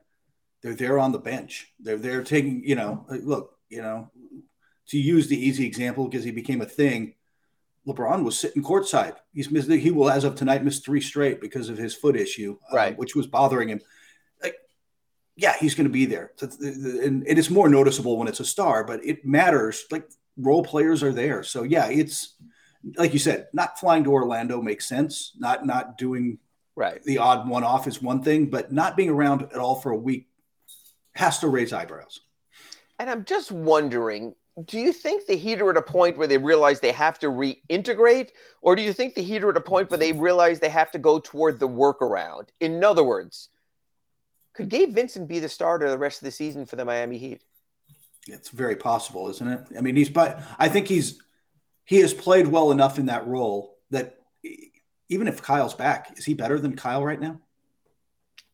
they're 0.65 0.75
there 0.75 0.99
on 0.99 1.13
the 1.13 1.19
bench. 1.19 1.71
They're 1.79 1.99
there 1.99 2.25
taking, 2.25 2.65
you 2.65 2.75
know, 2.75 3.05
look, 3.11 3.59
you 3.69 3.83
know, 3.83 4.11
to 4.89 4.99
use 4.99 5.29
the 5.29 5.39
easy 5.39 5.67
example 5.67 6.09
because 6.09 6.25
he 6.25 6.31
became 6.31 6.63
a 6.63 6.67
thing. 6.67 7.15
LeBron 7.87 8.25
was 8.25 8.39
sitting 8.39 8.63
courtside. 8.63 9.17
He's 9.35 9.51
missed. 9.51 9.71
He 9.71 9.91
will, 9.91 10.09
as 10.09 10.25
of 10.25 10.37
tonight, 10.37 10.65
miss 10.65 10.79
three 10.79 11.03
straight 11.03 11.43
because 11.43 11.69
of 11.69 11.77
his 11.77 11.95
foot 11.95 12.17
issue, 12.17 12.57
uh, 12.73 12.77
right. 12.77 12.99
which 12.99 13.15
was 13.15 13.27
bothering 13.27 13.69
him. 13.69 13.83
Like, 14.43 14.57
yeah, 15.37 15.55
he's 15.61 15.75
going 15.75 15.87
to 15.87 15.93
be 15.93 16.07
there, 16.07 16.33
and 16.41 17.25
it 17.27 17.37
is 17.37 17.51
more 17.51 17.69
noticeable 17.69 18.17
when 18.17 18.27
it's 18.27 18.41
a 18.41 18.45
star, 18.45 18.85
but 18.85 19.05
it 19.05 19.23
matters. 19.23 19.85
Like 19.91 20.09
role 20.39 20.65
players 20.65 21.03
are 21.03 21.13
there, 21.13 21.43
so 21.43 21.63
yeah, 21.63 21.91
it's 21.91 22.37
like 22.97 23.13
you 23.13 23.19
said, 23.19 23.49
not 23.53 23.79
flying 23.79 24.05
to 24.05 24.13
Orlando 24.13 24.63
makes 24.63 24.89
sense. 24.89 25.33
Not 25.39 25.67
not 25.67 25.99
doing 25.99 26.39
right 26.75 27.03
the 27.05 27.19
odd 27.19 27.47
one 27.47 27.65
off 27.65 27.87
is 27.87 28.01
one 28.01 28.23
thing, 28.23 28.47
but 28.47 28.73
not 28.73 28.97
being 28.97 29.11
around 29.11 29.43
at 29.43 29.57
all 29.57 29.75
for 29.75 29.91
a 29.91 29.97
week 29.97 30.29
has 31.15 31.39
to 31.41 31.49
raise 31.49 31.73
eyebrows. 31.73 32.21
And 32.99 33.11
I'm 33.11 33.25
just 33.25 33.51
wondering, 33.51 34.35
do 34.67 34.79
you 34.79 34.93
think 34.93 35.27
the 35.27 35.37
Heat 35.37 35.61
are 35.61 35.71
at 35.71 35.77
a 35.77 35.83
point 35.83 36.17
where 36.17 36.29
they 36.29 36.39
realize 36.39 36.81
they 36.81 36.93
have 36.93 37.19
to 37.21 37.27
reintegrate, 37.27 38.31
or 38.63 38.77
do 38.77 38.83
you 38.83 38.93
think 38.93 39.15
the 39.15 39.23
Heat 39.23 39.43
are 39.43 39.51
at 39.51 39.57
a 39.57 39.61
point 39.61 39.91
where 39.91 39.99
they 39.99 40.13
realize 40.13 40.61
they 40.61 40.69
have 40.69 40.93
to 40.93 40.99
go 40.99 41.19
toward 41.19 41.59
the 41.59 41.69
workaround? 41.69 42.49
In 42.61 42.85
other 42.85 43.03
words, 43.03 43.49
could 44.55 44.69
Gabe 44.69 44.95
Vincent 44.95 45.29
be 45.29 45.41
the 45.41 45.49
starter 45.49 45.91
the 45.91 45.99
rest 45.99 46.21
of 46.21 46.27
the 46.27 46.31
season 46.31 46.67
for 46.67 46.77
the 46.77 46.85
Miami 46.85 47.19
Heat? 47.19 47.43
It's 48.29 48.49
very 48.49 48.77
possible, 48.77 49.29
isn't 49.29 49.47
it? 49.47 49.61
I 49.77 49.81
mean, 49.81 49.97
he's 49.97 50.09
but 50.09 50.41
I 50.59 50.69
think 50.69 50.87
he's 50.87 51.21
he 51.85 51.99
has 51.99 52.15
played 52.15 52.47
well 52.47 52.71
enough 52.71 52.99
in 52.99 53.07
that 53.07 53.27
role 53.27 53.77
that 53.91 54.19
even 55.09 55.29
if 55.29 55.43
Kyle's 55.43 55.75
back, 55.75 56.17
is 56.17 56.25
he 56.25 56.35
better 56.35 56.59
than 56.59 56.77
Kyle 56.77 57.05
right 57.05 57.21
now? 57.21 57.41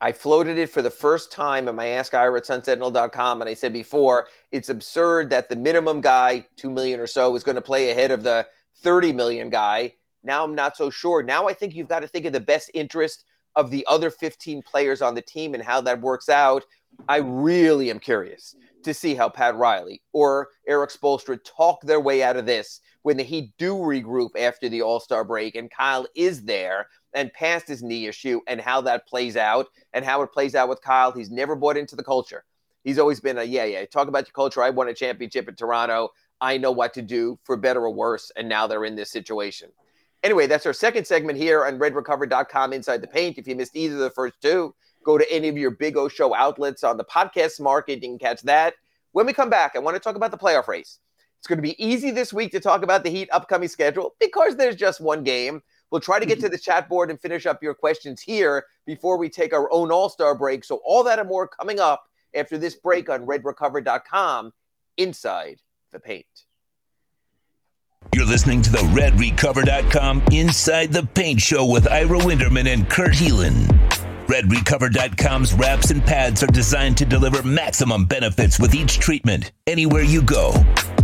I 0.00 0.12
floated 0.12 0.56
it 0.56 0.70
for 0.70 0.80
the 0.80 0.90
first 0.90 1.30
time 1.30 1.68
in 1.68 1.76
my 1.76 1.88
Ask 1.88 2.14
Ira 2.14 2.38
at 2.38 2.46
sunsentinel.com. 2.46 3.42
And 3.42 3.50
I 3.50 3.54
said 3.54 3.72
before, 3.72 4.28
it's 4.50 4.70
absurd 4.70 5.28
that 5.30 5.48
the 5.48 5.56
minimum 5.56 6.00
guy, 6.00 6.46
2 6.56 6.70
million 6.70 7.00
or 7.00 7.06
so, 7.06 7.36
is 7.36 7.44
going 7.44 7.56
to 7.56 7.62
play 7.62 7.90
ahead 7.90 8.10
of 8.10 8.22
the 8.22 8.46
30 8.78 9.12
million 9.12 9.50
guy. 9.50 9.94
Now 10.22 10.42
I'm 10.44 10.54
not 10.54 10.76
so 10.76 10.88
sure. 10.88 11.22
Now 11.22 11.48
I 11.48 11.52
think 11.52 11.74
you've 11.74 11.88
got 11.88 12.00
to 12.00 12.08
think 12.08 12.24
of 12.24 12.32
the 12.32 12.40
best 12.40 12.70
interest 12.72 13.24
of 13.56 13.70
the 13.70 13.84
other 13.88 14.10
15 14.10 14.62
players 14.62 15.02
on 15.02 15.14
the 15.14 15.22
team 15.22 15.54
and 15.54 15.62
how 15.62 15.80
that 15.82 16.00
works 16.00 16.28
out. 16.28 16.64
I 17.08 17.18
really 17.18 17.90
am 17.90 17.98
curious 17.98 18.54
to 18.84 18.94
see 18.94 19.14
how 19.14 19.28
Pat 19.28 19.56
Riley 19.56 20.02
or 20.12 20.48
Erik 20.66 20.90
Spoelstra 20.90 21.38
talk 21.44 21.82
their 21.82 22.00
way 22.00 22.22
out 22.22 22.36
of 22.36 22.46
this 22.46 22.80
when 23.02 23.16
the 23.16 23.22
Heat 23.22 23.52
do 23.58 23.74
regroup 23.74 24.30
after 24.38 24.68
the 24.68 24.82
All 24.82 25.00
Star 25.00 25.24
break 25.24 25.54
and 25.56 25.70
Kyle 25.70 26.06
is 26.14 26.42
there 26.42 26.86
and 27.14 27.32
past 27.32 27.68
his 27.68 27.82
knee 27.82 28.06
issue 28.06 28.40
and 28.46 28.60
how 28.60 28.80
that 28.82 29.06
plays 29.06 29.36
out 29.36 29.66
and 29.92 30.04
how 30.04 30.22
it 30.22 30.32
plays 30.32 30.54
out 30.54 30.68
with 30.68 30.82
Kyle. 30.82 31.12
He's 31.12 31.30
never 31.30 31.56
bought 31.56 31.76
into 31.76 31.96
the 31.96 32.04
culture. 32.04 32.44
He's 32.84 32.98
always 32.98 33.20
been 33.20 33.38
a 33.38 33.44
yeah, 33.44 33.64
yeah. 33.64 33.84
Talk 33.84 34.08
about 34.08 34.26
your 34.26 34.32
culture. 34.32 34.62
I 34.62 34.70
won 34.70 34.88
a 34.88 34.94
championship 34.94 35.48
in 35.48 35.54
Toronto. 35.54 36.10
I 36.40 36.56
know 36.56 36.70
what 36.70 36.94
to 36.94 37.02
do 37.02 37.38
for 37.44 37.56
better 37.56 37.80
or 37.80 37.92
worse. 37.92 38.32
And 38.36 38.48
now 38.48 38.66
they're 38.66 38.84
in 38.84 38.96
this 38.96 39.10
situation. 39.10 39.70
Anyway, 40.22 40.46
that's 40.46 40.66
our 40.66 40.72
second 40.72 41.06
segment 41.06 41.38
here 41.38 41.64
on 41.64 41.78
redrecover.com 41.78 42.72
inside 42.72 43.00
the 43.00 43.06
paint. 43.06 43.38
If 43.38 43.46
you 43.46 43.56
missed 43.56 43.76
either 43.76 43.94
of 43.94 44.00
the 44.00 44.10
first 44.10 44.34
two, 44.42 44.74
go 45.04 45.18
to 45.18 45.32
any 45.32 45.48
of 45.48 45.56
your 45.56 45.70
Big 45.70 45.96
O 45.96 46.08
Show 46.08 46.34
outlets 46.34 46.84
on 46.84 46.96
the 46.96 47.04
podcast 47.04 47.60
market. 47.60 48.02
You 48.02 48.10
can 48.10 48.18
catch 48.18 48.42
that. 48.42 48.74
When 49.12 49.26
we 49.26 49.32
come 49.32 49.50
back, 49.50 49.72
I 49.74 49.78
want 49.78 49.96
to 49.96 50.00
talk 50.00 50.16
about 50.16 50.30
the 50.30 50.38
playoff 50.38 50.68
race. 50.68 50.98
It's 51.38 51.46
going 51.46 51.56
to 51.56 51.62
be 51.62 51.82
easy 51.82 52.10
this 52.10 52.34
week 52.34 52.52
to 52.52 52.60
talk 52.60 52.82
about 52.82 53.02
the 53.02 53.08
Heat 53.08 53.30
upcoming 53.32 53.68
schedule 53.68 54.14
because 54.20 54.56
there's 54.56 54.76
just 54.76 55.00
one 55.00 55.24
game. 55.24 55.62
We'll 55.90 56.00
try 56.00 56.18
to 56.18 56.26
get 56.26 56.40
to 56.40 56.48
the 56.48 56.58
chat 56.58 56.88
board 56.88 57.10
and 57.10 57.20
finish 57.20 57.46
up 57.46 57.62
your 57.62 57.74
questions 57.74 58.20
here 58.20 58.64
before 58.86 59.18
we 59.18 59.28
take 59.28 59.52
our 59.52 59.70
own 59.72 59.90
All 59.90 60.08
Star 60.08 60.34
break. 60.34 60.64
So, 60.64 60.80
all 60.84 61.02
that 61.04 61.18
and 61.18 61.28
more 61.28 61.48
coming 61.48 61.80
up 61.80 62.04
after 62.34 62.58
this 62.58 62.76
break 62.76 63.08
on 63.08 63.26
redrecover.com 63.26 64.52
inside 64.96 65.60
the 65.90 66.00
paint. 66.00 66.26
You're 68.14 68.26
listening 68.26 68.62
to 68.62 68.70
the 68.70 68.78
redrecover.com 68.78 70.22
Inside 70.32 70.92
the 70.92 71.06
Paint 71.14 71.40
Show 71.40 71.66
with 71.66 71.86
Ira 71.90 72.18
Winderman 72.18 72.72
and 72.72 72.88
Kurt 72.88 73.12
Helin. 73.12 73.66
RedRecover.com's 74.26 75.52
wraps 75.54 75.90
and 75.90 76.04
pads 76.04 76.42
are 76.42 76.48
designed 76.48 76.96
to 76.98 77.04
deliver 77.04 77.42
maximum 77.42 78.06
benefits 78.06 78.60
with 78.60 78.74
each 78.74 79.00
treatment, 79.00 79.52
anywhere 79.66 80.02
you 80.02 80.22
go. 80.22 80.52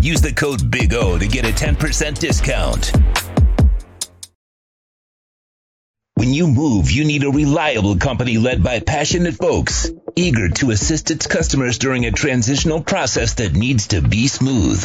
Use 0.01 0.21
the 0.21 0.33
code 0.33 0.71
BIG 0.71 0.95
O 0.95 1.19
to 1.19 1.27
get 1.27 1.45
a 1.45 1.49
10% 1.49 2.19
discount. 2.19 2.93
When 6.19 6.33
you 6.33 6.47
move, 6.47 6.91
you 6.91 7.05
need 7.05 7.25
a 7.25 7.31
reliable 7.31 7.99
company 7.99 8.39
led 8.39 8.63
by 8.63 8.81
passionate 8.81 9.35
folks, 9.35 9.91
eager 10.15 10.49
to 10.49 10.71
assist 10.71 11.11
its 11.11 11.27
customers 11.27 11.77
during 11.77 12.07
a 12.07 12.11
transitional 12.11 12.81
process 12.81 13.35
that 13.35 13.53
needs 13.53 13.89
to 13.89 14.01
be 14.01 14.27
smooth. 14.27 14.83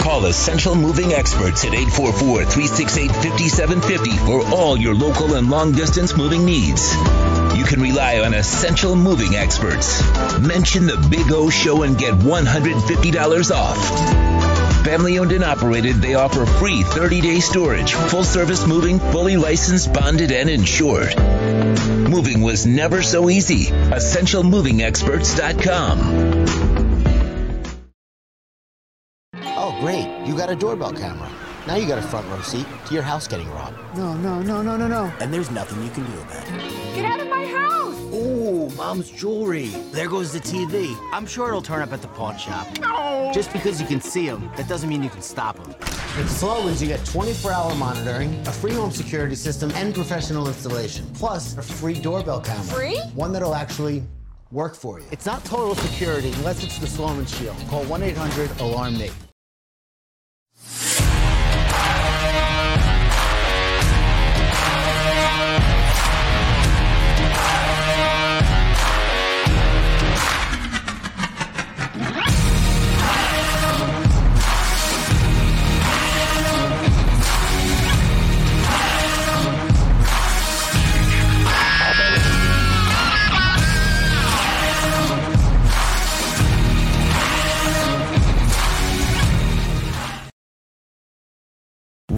Call 0.00 0.24
Essential 0.24 0.74
Moving 0.74 1.12
Experts 1.12 1.66
at 1.66 1.72
844-368-5750 1.72 4.18
for 4.24 4.40
all 4.54 4.78
your 4.78 4.94
local 4.94 5.34
and 5.34 5.50
long 5.50 5.72
distance 5.72 6.16
moving 6.16 6.46
needs. 6.46 6.94
You 7.58 7.64
can 7.64 7.82
rely 7.82 8.20
on 8.20 8.32
Essential 8.32 8.96
Moving 8.96 9.34
Experts. 9.34 10.00
Mention 10.38 10.86
the 10.86 10.96
Big 11.10 11.30
O 11.30 11.50
Show 11.50 11.82
and 11.82 11.98
get 11.98 12.14
$150 12.14 13.50
off. 13.54 14.43
Family 14.84 15.18
owned 15.18 15.32
and 15.32 15.42
operated, 15.42 15.96
they 15.96 16.14
offer 16.14 16.44
free 16.44 16.82
30 16.82 17.22
day 17.22 17.40
storage, 17.40 17.94
full 17.94 18.22
service 18.22 18.66
moving, 18.66 18.98
fully 18.98 19.38
licensed, 19.38 19.94
bonded, 19.94 20.30
and 20.30 20.50
insured. 20.50 21.16
Moving 21.88 22.42
was 22.42 22.66
never 22.66 23.02
so 23.02 23.30
easy. 23.30 23.64
EssentialMovingExperts.com. 23.64 26.44
Oh, 29.56 29.74
great. 29.80 30.06
You 30.26 30.36
got 30.36 30.50
a 30.50 30.56
doorbell 30.56 30.92
camera. 30.92 31.30
Now 31.66 31.76
you 31.76 31.88
got 31.88 31.96
a 31.96 32.02
front 32.02 32.28
row 32.28 32.42
seat 32.42 32.66
to 32.86 32.94
your 32.94 33.02
house 33.02 33.26
getting 33.26 33.50
robbed. 33.52 33.78
No, 33.96 34.12
no, 34.14 34.42
no, 34.42 34.60
no, 34.60 34.76
no, 34.76 34.86
no. 34.86 35.10
And 35.20 35.32
there's 35.32 35.50
nothing 35.50 35.82
you 35.82 35.88
can 35.90 36.04
do 36.04 36.12
about 36.20 36.46
it. 36.46 36.52
Get 36.94 37.06
out 37.06 37.20
of 37.20 37.28
my 37.28 37.46
house! 37.46 37.83
Ooh, 38.24 38.70
mom's 38.70 39.10
jewelry. 39.10 39.66
There 39.92 40.08
goes 40.08 40.32
the 40.32 40.40
TV. 40.40 40.96
I'm 41.12 41.26
sure 41.26 41.48
it'll 41.48 41.60
turn 41.60 41.82
up 41.82 41.92
at 41.92 42.00
the 42.00 42.08
pawn 42.08 42.38
shop. 42.38 42.66
No! 42.80 43.30
Just 43.34 43.52
because 43.52 43.80
you 43.80 43.86
can 43.86 44.00
see 44.00 44.26
them, 44.26 44.50
that 44.56 44.66
doesn't 44.66 44.88
mean 44.88 45.02
you 45.02 45.10
can 45.10 45.20
stop 45.20 45.56
them. 45.56 45.74
With 46.16 46.30
Sloan's, 46.30 46.80
you 46.80 46.88
get 46.88 47.00
24-hour 47.00 47.74
monitoring, 47.74 48.34
a 48.46 48.52
free 48.52 48.72
home 48.72 48.92
security 48.92 49.34
system, 49.34 49.70
and 49.74 49.94
professional 49.94 50.48
installation. 50.48 51.06
Plus, 51.14 51.58
a 51.58 51.62
free 51.62 51.94
doorbell 51.94 52.40
camera. 52.40 52.64
Free? 52.64 52.98
One 53.14 53.32
that'll 53.32 53.54
actually 53.54 54.02
work 54.50 54.74
for 54.74 55.00
you. 55.00 55.06
It's 55.10 55.26
not 55.26 55.44
total 55.44 55.74
security 55.74 56.32
unless 56.36 56.64
it's 56.64 56.78
the 56.78 56.86
Sloan 56.86 57.26
Shield. 57.26 57.56
Call 57.68 57.84
1-800-ALARM-NATE. 57.84 59.12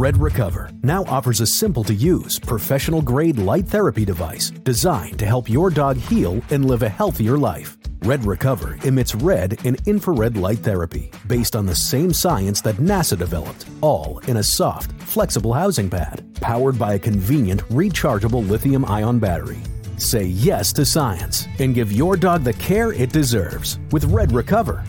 Red 0.06 0.18
Recover 0.18 0.70
now 0.84 1.02
offers 1.06 1.40
a 1.40 1.46
simple 1.48 1.82
to 1.82 1.92
use, 1.92 2.38
professional 2.38 3.02
grade 3.02 3.38
light 3.38 3.66
therapy 3.66 4.04
device 4.04 4.50
designed 4.50 5.18
to 5.18 5.26
help 5.26 5.50
your 5.50 5.68
dog 5.68 5.96
heal 5.96 6.40
and 6.50 6.64
live 6.64 6.84
a 6.84 6.88
healthier 6.88 7.36
life. 7.36 7.76
Red 8.04 8.24
Recover 8.24 8.78
emits 8.84 9.16
red 9.16 9.58
and 9.66 9.82
infrared 9.84 10.36
light 10.36 10.58
therapy 10.58 11.10
based 11.26 11.56
on 11.56 11.66
the 11.66 11.74
same 11.74 12.12
science 12.12 12.60
that 12.60 12.76
NASA 12.76 13.18
developed, 13.18 13.66
all 13.80 14.20
in 14.28 14.36
a 14.36 14.44
soft, 14.44 14.92
flexible 15.02 15.52
housing 15.52 15.90
pad 15.90 16.24
powered 16.40 16.78
by 16.78 16.94
a 16.94 17.00
convenient 17.00 17.62
rechargeable 17.62 18.48
lithium 18.48 18.84
ion 18.84 19.18
battery. 19.18 19.58
Say 19.96 20.26
yes 20.26 20.72
to 20.74 20.84
science 20.84 21.48
and 21.58 21.74
give 21.74 21.90
your 21.90 22.16
dog 22.16 22.44
the 22.44 22.52
care 22.52 22.92
it 22.92 23.10
deserves 23.10 23.80
with 23.90 24.04
Red 24.04 24.30
Recover. 24.30 24.84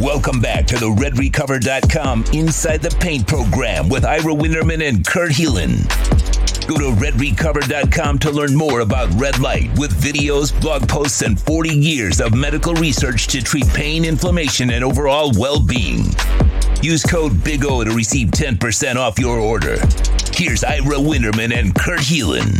Welcome 0.00 0.40
back 0.40 0.66
to 0.68 0.76
the 0.76 0.86
RedRecover.com 0.86 2.24
Inside 2.32 2.80
the 2.80 2.88
Paint 3.00 3.26
program 3.26 3.90
with 3.90 4.06
Ira 4.06 4.32
Winderman 4.32 4.88
and 4.88 5.06
Kurt 5.06 5.30
Helin. 5.30 5.86
Go 6.66 6.78
to 6.78 6.98
redrecover.com 6.98 8.18
to 8.20 8.30
learn 8.30 8.56
more 8.56 8.80
about 8.80 9.12
red 9.20 9.38
light 9.40 9.68
with 9.78 9.92
videos, 9.92 10.58
blog 10.58 10.88
posts, 10.88 11.20
and 11.20 11.38
40 11.38 11.74
years 11.74 12.22
of 12.22 12.34
medical 12.34 12.72
research 12.76 13.26
to 13.26 13.42
treat 13.42 13.68
pain, 13.74 14.06
inflammation, 14.06 14.70
and 14.70 14.82
overall 14.82 15.32
well 15.36 15.60
being. 15.60 16.06
Use 16.80 17.02
code 17.02 17.44
Big 17.44 17.66
O 17.66 17.84
to 17.84 17.90
receive 17.90 18.28
10% 18.28 18.96
off 18.96 19.18
your 19.18 19.38
order. 19.38 19.76
Here's 20.32 20.64
Ira 20.64 20.96
Winderman 20.96 21.54
and 21.54 21.74
Kurt 21.74 22.00
Helin. 22.00 22.56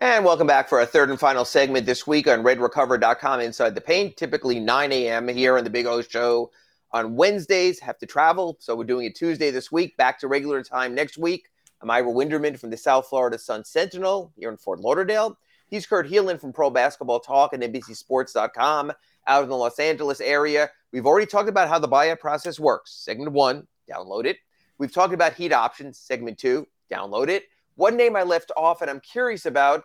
And 0.00 0.24
welcome 0.24 0.46
back 0.46 0.68
for 0.68 0.78
our 0.78 0.86
third 0.86 1.10
and 1.10 1.18
final 1.18 1.44
segment 1.44 1.84
this 1.84 2.06
week 2.06 2.28
on 2.28 2.44
redrecover.com 2.44 3.40
Inside 3.40 3.74
the 3.74 3.80
Paint. 3.80 4.16
Typically 4.16 4.60
9 4.60 4.92
a.m. 4.92 5.26
here 5.26 5.58
on 5.58 5.64
the 5.64 5.70
Big 5.70 5.86
O 5.86 6.02
Show 6.02 6.52
on 6.92 7.16
Wednesdays. 7.16 7.80
Have 7.80 7.98
to 7.98 8.06
travel, 8.06 8.56
so 8.60 8.76
we're 8.76 8.84
doing 8.84 9.06
it 9.06 9.16
Tuesday 9.16 9.50
this 9.50 9.72
week. 9.72 9.96
Back 9.96 10.20
to 10.20 10.28
regular 10.28 10.62
time 10.62 10.94
next 10.94 11.18
week. 11.18 11.48
I'm 11.82 11.90
Ira 11.90 12.12
Winderman 12.12 12.56
from 12.56 12.70
the 12.70 12.76
South 12.76 13.08
Florida 13.08 13.38
Sun 13.38 13.64
Sentinel 13.64 14.32
here 14.36 14.50
in 14.50 14.56
Fort 14.56 14.78
Lauderdale. 14.78 15.36
He's 15.66 15.84
Kurt 15.84 16.08
Helin 16.08 16.40
from 16.40 16.52
Pro 16.52 16.70
Basketball 16.70 17.18
Talk 17.18 17.52
and 17.52 17.60
NBCSports.com 17.64 18.92
out 19.26 19.42
in 19.42 19.48
the 19.48 19.56
Los 19.56 19.80
Angeles 19.80 20.20
area. 20.20 20.70
We've 20.92 21.06
already 21.06 21.26
talked 21.26 21.48
about 21.48 21.68
how 21.68 21.80
the 21.80 21.88
buyout 21.88 22.20
process 22.20 22.60
works. 22.60 22.92
Segment 22.92 23.32
one, 23.32 23.66
download 23.90 24.26
it. 24.26 24.36
We've 24.78 24.94
talked 24.94 25.12
about 25.12 25.34
heat 25.34 25.52
options. 25.52 25.98
Segment 25.98 26.38
two, 26.38 26.68
download 26.88 27.30
it. 27.30 27.46
One 27.78 27.96
name 27.96 28.16
I 28.16 28.24
left 28.24 28.50
off, 28.56 28.82
and 28.82 28.90
I'm 28.90 28.98
curious 28.98 29.46
about 29.46 29.84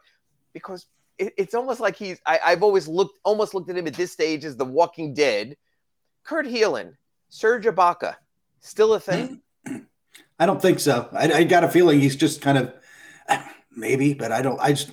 because 0.52 0.88
it, 1.20 1.32
it's 1.38 1.54
almost 1.54 1.80
like 1.80 1.96
he's. 1.96 2.20
I, 2.26 2.40
have 2.44 2.64
always 2.64 2.88
looked 2.88 3.20
almost 3.24 3.54
looked 3.54 3.70
at 3.70 3.78
him 3.78 3.86
at 3.86 3.94
this 3.94 4.12
stage 4.12 4.46
as 4.46 4.58
the 4.58 4.66
Walking 4.66 5.14
Dead. 5.14 5.56
Kurt 6.24 6.48
Helin, 6.48 6.94
Serge 7.30 7.66
Ibaka, 7.66 8.16
still 8.62 8.96
a 8.96 9.00
thing? 9.00 9.42
I 10.40 10.48
don't 10.48 10.60
think 10.60 10.80
so. 10.80 11.08
I, 11.14 11.32
I 11.32 11.44
got 11.44 11.64
a 11.64 11.70
feeling 11.70 12.00
he's 12.00 12.16
just 12.16 12.42
kind 12.42 12.58
of 12.58 12.74
maybe, 13.72 14.16
but 14.16 14.32
I 14.32 14.42
don't. 14.42 14.60
I 14.60 14.74
just 14.74 14.90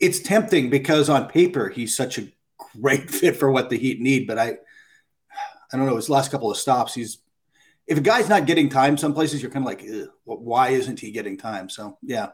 it's 0.00 0.18
tempting 0.18 0.70
because 0.70 1.08
on 1.08 1.28
paper 1.28 1.68
he's 1.68 1.94
such 1.94 2.18
a 2.18 2.26
great 2.80 3.10
fit 3.12 3.36
for 3.36 3.48
what 3.52 3.70
the 3.70 3.78
Heat 3.78 4.00
need, 4.00 4.26
but 4.26 4.40
I 4.40 4.56
I 5.72 5.76
don't 5.76 5.86
know. 5.86 5.94
His 5.94 6.10
last 6.10 6.32
couple 6.32 6.50
of 6.50 6.56
stops, 6.56 6.94
he's 6.94 7.18
if 7.86 7.98
a 7.98 8.00
guy's 8.00 8.28
not 8.28 8.46
getting 8.46 8.68
time, 8.68 8.96
some 8.96 9.14
places 9.14 9.42
you're 9.42 9.50
kind 9.50 9.64
of 9.64 9.68
like, 9.68 9.84
well, 10.24 10.38
why 10.38 10.68
isn't 10.70 11.00
he 11.00 11.10
getting 11.10 11.36
time? 11.36 11.68
So 11.68 11.98
yeah. 12.02 12.30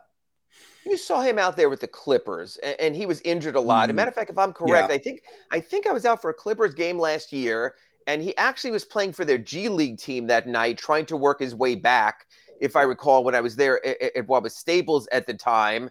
You 0.86 0.96
saw 0.96 1.20
him 1.20 1.38
out 1.38 1.56
there 1.56 1.68
with 1.68 1.80
the 1.80 1.88
Clippers, 1.88 2.56
and, 2.58 2.80
and 2.80 2.96
he 2.96 3.04
was 3.04 3.20
injured 3.20 3.54
a 3.54 3.60
lot. 3.60 3.82
Mm. 3.82 3.84
As 3.84 3.90
a 3.90 3.94
matter 3.94 4.08
of 4.08 4.14
fact, 4.14 4.30
if 4.30 4.38
I'm 4.38 4.52
correct, 4.52 4.88
yeah. 4.88 4.94
I 4.94 4.98
think 4.98 5.22
I 5.50 5.60
think 5.60 5.86
I 5.86 5.92
was 5.92 6.06
out 6.06 6.22
for 6.22 6.30
a 6.30 6.34
Clippers 6.34 6.74
game 6.74 6.98
last 6.98 7.32
year, 7.32 7.74
and 8.06 8.22
he 8.22 8.36
actually 8.36 8.70
was 8.70 8.84
playing 8.84 9.12
for 9.12 9.24
their 9.24 9.38
G 9.38 9.68
League 9.68 9.98
team 9.98 10.26
that 10.28 10.46
night, 10.46 10.78
trying 10.78 11.06
to 11.06 11.16
work 11.16 11.40
his 11.40 11.54
way 11.54 11.74
back. 11.74 12.26
If 12.60 12.76
I 12.76 12.82
recall, 12.82 13.24
when 13.24 13.34
I 13.34 13.40
was 13.40 13.56
there 13.56 13.84
at, 13.86 14.16
at 14.16 14.28
what 14.28 14.42
was 14.42 14.56
Staples 14.56 15.06
at 15.12 15.26
the 15.26 15.34
time, 15.34 15.90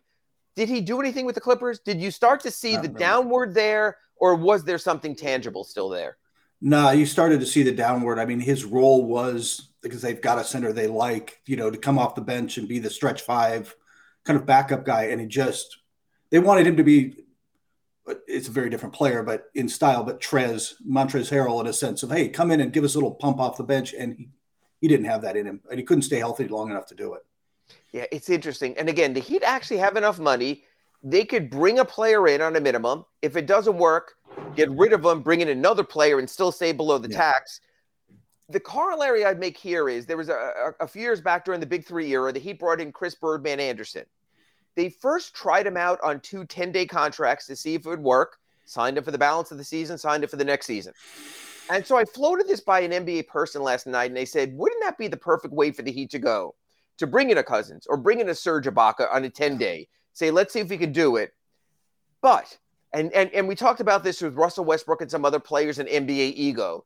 did 0.55 0.69
he 0.69 0.81
do 0.81 0.99
anything 0.99 1.25
with 1.25 1.35
the 1.35 1.41
Clippers? 1.41 1.79
Did 1.79 2.01
you 2.01 2.11
start 2.11 2.41
to 2.41 2.51
see 2.51 2.73
Not 2.73 2.83
the 2.83 2.89
really. 2.89 2.99
downward 2.99 3.53
there, 3.53 3.97
or 4.17 4.35
was 4.35 4.63
there 4.63 4.77
something 4.77 5.15
tangible 5.15 5.63
still 5.63 5.89
there? 5.89 6.17
No, 6.61 6.91
you 6.91 7.05
started 7.05 7.39
to 7.39 7.45
see 7.45 7.63
the 7.63 7.71
downward. 7.71 8.19
I 8.19 8.25
mean, 8.25 8.39
his 8.39 8.65
role 8.65 9.05
was 9.05 9.69
because 9.81 10.01
they've 10.01 10.21
got 10.21 10.39
a 10.39 10.43
center 10.43 10.73
they 10.73 10.87
like, 10.87 11.39
you 11.45 11.55
know, 11.55 11.71
to 11.71 11.77
come 11.77 11.97
off 11.97 12.15
the 12.15 12.21
bench 12.21 12.57
and 12.57 12.67
be 12.67 12.79
the 12.79 12.89
stretch 12.89 13.21
five 13.21 13.73
kind 14.25 14.37
of 14.37 14.45
backup 14.45 14.85
guy. 14.85 15.05
And 15.05 15.21
he 15.21 15.27
just, 15.27 15.79
they 16.31 16.39
wanted 16.39 16.67
him 16.67 16.77
to 16.77 16.83
be, 16.83 17.15
it's 18.27 18.47
a 18.47 18.51
very 18.51 18.69
different 18.69 18.95
player, 18.95 19.23
but 19.23 19.45
in 19.55 19.69
style, 19.69 20.03
but 20.03 20.19
Trez, 20.19 20.73
Montrezl 20.85 21.31
Harrell 21.31 21.61
in 21.61 21.67
a 21.67 21.73
sense 21.73 22.03
of, 22.03 22.11
hey, 22.11 22.27
come 22.27 22.51
in 22.51 22.59
and 22.59 22.73
give 22.73 22.83
us 22.83 22.95
a 22.95 22.97
little 22.97 23.15
pump 23.15 23.39
off 23.39 23.57
the 23.57 23.63
bench. 23.63 23.93
And 23.93 24.15
he, 24.17 24.29
he 24.81 24.87
didn't 24.87 25.05
have 25.05 25.21
that 25.21 25.37
in 25.37 25.45
him 25.45 25.61
and 25.69 25.79
he 25.79 25.85
couldn't 25.85 26.03
stay 26.03 26.17
healthy 26.17 26.47
long 26.47 26.71
enough 26.71 26.87
to 26.87 26.95
do 26.95 27.13
it. 27.13 27.21
Yeah, 27.91 28.05
it's 28.11 28.29
interesting. 28.29 28.77
And 28.77 28.89
again, 28.89 29.13
the 29.13 29.19
Heat 29.19 29.43
actually 29.43 29.77
have 29.77 29.95
enough 29.95 30.19
money. 30.19 30.63
They 31.01 31.23
could 31.23 31.49
bring 31.49 31.79
a 31.79 31.85
player 31.85 32.27
in 32.27 32.41
on 32.41 32.55
a 32.55 32.59
minimum. 32.59 33.05
If 33.21 33.37
it 33.37 33.45
doesn't 33.45 33.77
work, 33.77 34.15
get 34.55 34.69
rid 34.71 34.93
of 34.93 35.01
them, 35.03 35.21
bring 35.21 35.41
in 35.41 35.49
another 35.49 35.83
player, 35.83 36.19
and 36.19 36.29
still 36.29 36.51
stay 36.51 36.71
below 36.71 36.97
the 36.97 37.09
yeah. 37.09 37.17
tax. 37.17 37.61
The 38.49 38.59
corollary 38.59 39.23
I'd 39.25 39.39
make 39.39 39.57
here 39.57 39.87
is 39.87 40.05
there 40.05 40.17
was 40.17 40.29
a, 40.29 40.73
a, 40.79 40.87
few 40.87 41.03
years 41.03 41.21
back 41.21 41.45
during 41.45 41.59
the 41.59 41.67
Big 41.67 41.85
Three 41.85 42.11
era, 42.11 42.33
the 42.33 42.39
Heat 42.39 42.59
brought 42.59 42.81
in 42.81 42.91
Chris 42.91 43.15
Birdman 43.15 43.59
Andersen. 43.59 44.05
They 44.75 44.89
first 44.89 45.35
tried 45.35 45.67
him 45.67 45.77
out 45.77 45.99
on 46.03 46.19
two 46.19 46.45
10 46.45 46.71
day 46.71 46.85
contracts 46.85 47.45
to 47.47 47.55
see 47.55 47.75
if 47.75 47.85
it 47.85 47.89
would 47.89 48.03
work, 48.03 48.37
signed 48.65 48.97
him 48.97 49.03
for 49.03 49.11
the 49.11 49.17
balance 49.17 49.51
of 49.51 49.57
the 49.57 49.63
season, 49.63 49.97
signed 49.97 50.23
him 50.23 50.29
for 50.29 50.37
the 50.37 50.45
next 50.45 50.65
season. 50.65 50.93
And 51.69 51.85
so 51.85 51.97
I 51.97 52.05
floated 52.05 52.47
this 52.47 52.61
by 52.61 52.79
an 52.79 52.91
NBA 52.91 53.27
person 53.27 53.61
last 53.61 53.85
night, 53.85 54.09
and 54.09 54.17
they 54.17 54.25
said, 54.25 54.57
wouldn't 54.57 54.81
that 54.81 54.97
be 54.97 55.07
the 55.07 55.17
perfect 55.17 55.53
way 55.53 55.71
for 55.71 55.83
the 55.83 55.91
Heat 55.91 56.09
to 56.11 56.19
go? 56.19 56.55
To 56.97 57.07
bring 57.07 57.29
in 57.29 57.37
a 57.37 57.43
Cousins 57.43 57.85
or 57.87 57.95
bring 57.95 58.19
in 58.19 58.29
a 58.29 58.35
Serge 58.35 58.65
Ibaka 58.65 59.13
on 59.13 59.23
a 59.23 59.29
10 59.29 59.57
day, 59.57 59.87
say, 60.13 60.31
let's 60.31 60.53
see 60.53 60.59
if 60.59 60.69
we 60.69 60.77
can 60.77 60.91
do 60.91 61.15
it. 61.17 61.33
But 62.21 62.57
and, 62.93 63.13
and 63.13 63.31
and 63.33 63.47
we 63.47 63.55
talked 63.55 63.79
about 63.79 64.03
this 64.03 64.21
with 64.21 64.35
Russell 64.35 64.65
Westbrook 64.65 65.01
and 65.01 65.11
some 65.11 65.25
other 65.25 65.39
players 65.39 65.79
in 65.79 65.87
NBA 65.87 66.33
ego. 66.35 66.85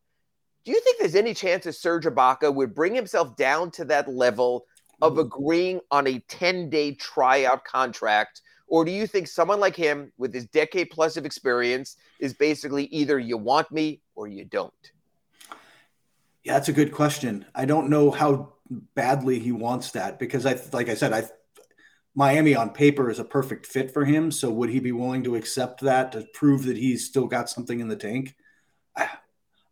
Do 0.66 0.72
you 0.72 0.80
think 0.82 1.00
there's 1.00 1.16
any 1.16 1.34
chance 1.34 1.66
that 1.66 1.74
Serge 1.74 2.06
Ibaka 2.06 2.54
would 2.54 2.74
bring 2.74 2.96
himself 2.96 3.36
down 3.36 3.72
to 3.72 3.86
that 3.86 4.08
level 4.08 4.66
of 5.02 5.18
agreeing 5.18 5.82
on 5.92 6.08
a 6.08 6.20
10-day 6.30 6.94
tryout 6.94 7.66
contract? 7.66 8.42
Or 8.68 8.86
do 8.86 8.92
you 8.92 9.06
think 9.06 9.28
someone 9.28 9.60
like 9.60 9.76
him 9.76 10.14
with 10.18 10.34
his 10.34 10.46
decade 10.48 10.90
plus 10.90 11.18
of 11.18 11.26
experience 11.26 11.98
is 12.20 12.34
basically 12.34 12.86
either 12.86 13.20
you 13.20 13.38
want 13.38 13.70
me 13.72 14.00
or 14.16 14.28
you 14.28 14.46
don't? 14.46 14.74
Yeah, 16.44 16.54
that's 16.54 16.70
a 16.70 16.74
good 16.74 16.94
question. 16.94 17.46
I 17.54 17.66
don't 17.66 17.90
know 17.90 18.10
how 18.12 18.54
badly 18.96 19.40
he 19.40 19.52
wants 19.52 19.92
that 19.92 20.18
because 20.18 20.46
I 20.46 20.58
like 20.72 20.90
I 20.90 20.96
said, 20.96 21.14
I 21.14 21.28
Miami 22.16 22.56
on 22.56 22.70
paper 22.70 23.10
is 23.10 23.20
a 23.20 23.26
perfect 23.26 23.66
fit 23.66 23.92
for 23.92 24.06
him. 24.06 24.32
So 24.32 24.52
would 24.52 24.70
he 24.70 24.80
be 24.80 24.92
willing 24.92 25.24
to 25.24 25.36
accept 25.36 25.82
that 25.82 26.12
to 26.12 26.26
prove 26.34 26.64
that 26.66 26.78
he's 26.78 27.06
still 27.06 27.26
got 27.26 27.50
something 27.50 27.80
in 27.80 27.88
the 27.88 27.96
tank? 27.96 28.36
I, 28.96 29.10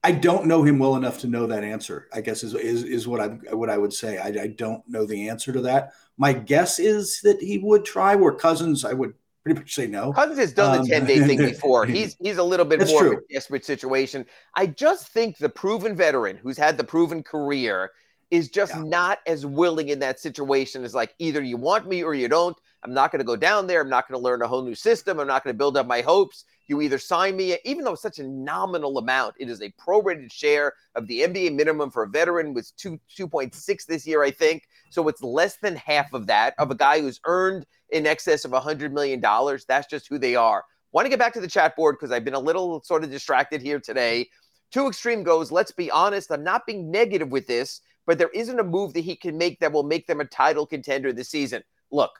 I 0.03 0.11
don't 0.11 0.47
know 0.47 0.63
him 0.63 0.79
well 0.79 0.95
enough 0.95 1.19
to 1.19 1.27
know 1.27 1.45
that 1.47 1.63
answer. 1.63 2.07
I 2.11 2.21
guess 2.21 2.43
is 2.43 2.55
is, 2.55 2.83
is 2.83 3.07
what 3.07 3.19
I 3.19 3.27
what 3.53 3.69
I 3.69 3.77
would 3.77 3.93
say. 3.93 4.17
I, 4.17 4.43
I 4.43 4.47
don't 4.47 4.81
know 4.87 5.05
the 5.05 5.29
answer 5.29 5.53
to 5.53 5.61
that. 5.61 5.93
My 6.17 6.33
guess 6.33 6.79
is 6.79 7.21
that 7.23 7.39
he 7.41 7.59
would 7.59 7.85
try. 7.85 8.15
Where 8.15 8.33
Cousins, 8.33 8.83
I 8.83 8.93
would 8.93 9.13
pretty 9.43 9.59
much 9.59 9.75
say 9.75 9.85
no. 9.85 10.11
Cousins 10.13 10.39
has 10.39 10.53
done 10.53 10.79
um, 10.79 10.83
the 10.85 10.89
10 10.89 11.05
day 11.05 11.19
thing 11.19 11.37
before. 11.49 11.85
He's 11.85 12.15
he's 12.19 12.37
a 12.37 12.43
little 12.43 12.65
bit 12.65 12.79
more 12.87 12.99
true. 12.99 13.17
of 13.17 13.23
a 13.29 13.33
desperate 13.33 13.65
situation. 13.65 14.25
I 14.55 14.65
just 14.65 15.09
think 15.09 15.37
the 15.37 15.49
proven 15.49 15.95
veteran 15.95 16.37
who's 16.37 16.57
had 16.57 16.77
the 16.77 16.83
proven 16.83 17.21
career 17.21 17.91
is 18.31 18.49
just 18.49 18.73
yeah. 18.73 18.83
not 18.83 19.19
as 19.27 19.45
willing 19.45 19.89
in 19.89 19.99
that 19.99 20.19
situation 20.19 20.83
as 20.83 20.95
like 20.95 21.13
either 21.19 21.41
you 21.41 21.57
want 21.57 21.87
me 21.87 22.01
or 22.01 22.15
you 22.15 22.29
don't. 22.29 22.57
I'm 22.83 22.93
not 22.93 23.11
going 23.11 23.19
to 23.19 23.25
go 23.25 23.35
down 23.35 23.67
there. 23.67 23.81
I'm 23.81 23.89
not 23.89 24.07
going 24.07 24.19
to 24.19 24.23
learn 24.23 24.41
a 24.41 24.47
whole 24.47 24.63
new 24.63 24.73
system. 24.73 25.19
I'm 25.19 25.27
not 25.27 25.43
going 25.43 25.53
to 25.53 25.57
build 25.57 25.77
up 25.77 25.85
my 25.85 26.01
hopes. 26.01 26.45
You 26.67 26.81
either 26.81 26.97
sign 26.97 27.35
me, 27.35 27.57
even 27.65 27.83
though 27.83 27.93
it's 27.93 28.01
such 28.01 28.19
a 28.19 28.27
nominal 28.27 28.97
amount, 28.97 29.35
it 29.37 29.49
is 29.49 29.61
a 29.61 29.71
prorated 29.71 30.31
share 30.31 30.73
of 30.95 31.05
the 31.05 31.19
NBA 31.19 31.53
minimum 31.53 31.91
for 31.91 32.03
a 32.03 32.07
veteran 32.07 32.53
was 32.53 32.71
two 32.71 32.99
two 33.13 33.27
point 33.27 33.53
six 33.53 33.85
this 33.85 34.07
year, 34.07 34.23
I 34.23 34.31
think. 34.31 34.63
So 34.89 35.07
it's 35.09 35.21
less 35.21 35.57
than 35.57 35.75
half 35.75 36.13
of 36.13 36.27
that 36.27 36.55
of 36.57 36.71
a 36.71 36.75
guy 36.75 37.01
who's 37.01 37.19
earned 37.25 37.65
in 37.89 38.07
excess 38.07 38.45
of 38.45 38.53
a 38.53 38.59
hundred 38.59 38.93
million 38.93 39.19
dollars. 39.19 39.65
That's 39.65 39.87
just 39.87 40.07
who 40.07 40.17
they 40.17 40.35
are. 40.35 40.63
Want 40.93 41.05
to 41.05 41.09
get 41.09 41.19
back 41.19 41.33
to 41.33 41.41
the 41.41 41.47
chat 41.47 41.75
board 41.75 41.97
because 41.99 42.11
I've 42.11 42.25
been 42.25 42.33
a 42.33 42.39
little 42.39 42.81
sort 42.83 43.03
of 43.03 43.11
distracted 43.11 43.61
here 43.61 43.79
today. 43.79 44.29
Two 44.71 44.87
extreme 44.87 45.23
goes. 45.23 45.51
Let's 45.51 45.73
be 45.73 45.91
honest. 45.91 46.31
I'm 46.31 46.43
not 46.43 46.65
being 46.65 46.89
negative 46.89 47.29
with 47.29 47.47
this 47.47 47.81
but 48.11 48.17
there 48.17 48.27
isn't 48.33 48.59
a 48.59 48.63
move 48.65 48.91
that 48.91 49.05
he 49.05 49.15
can 49.15 49.37
make 49.37 49.57
that 49.61 49.71
will 49.71 49.83
make 49.83 50.05
them 50.05 50.19
a 50.19 50.25
title 50.25 50.65
contender 50.65 51.13
this 51.13 51.29
season. 51.29 51.63
Look, 51.91 52.11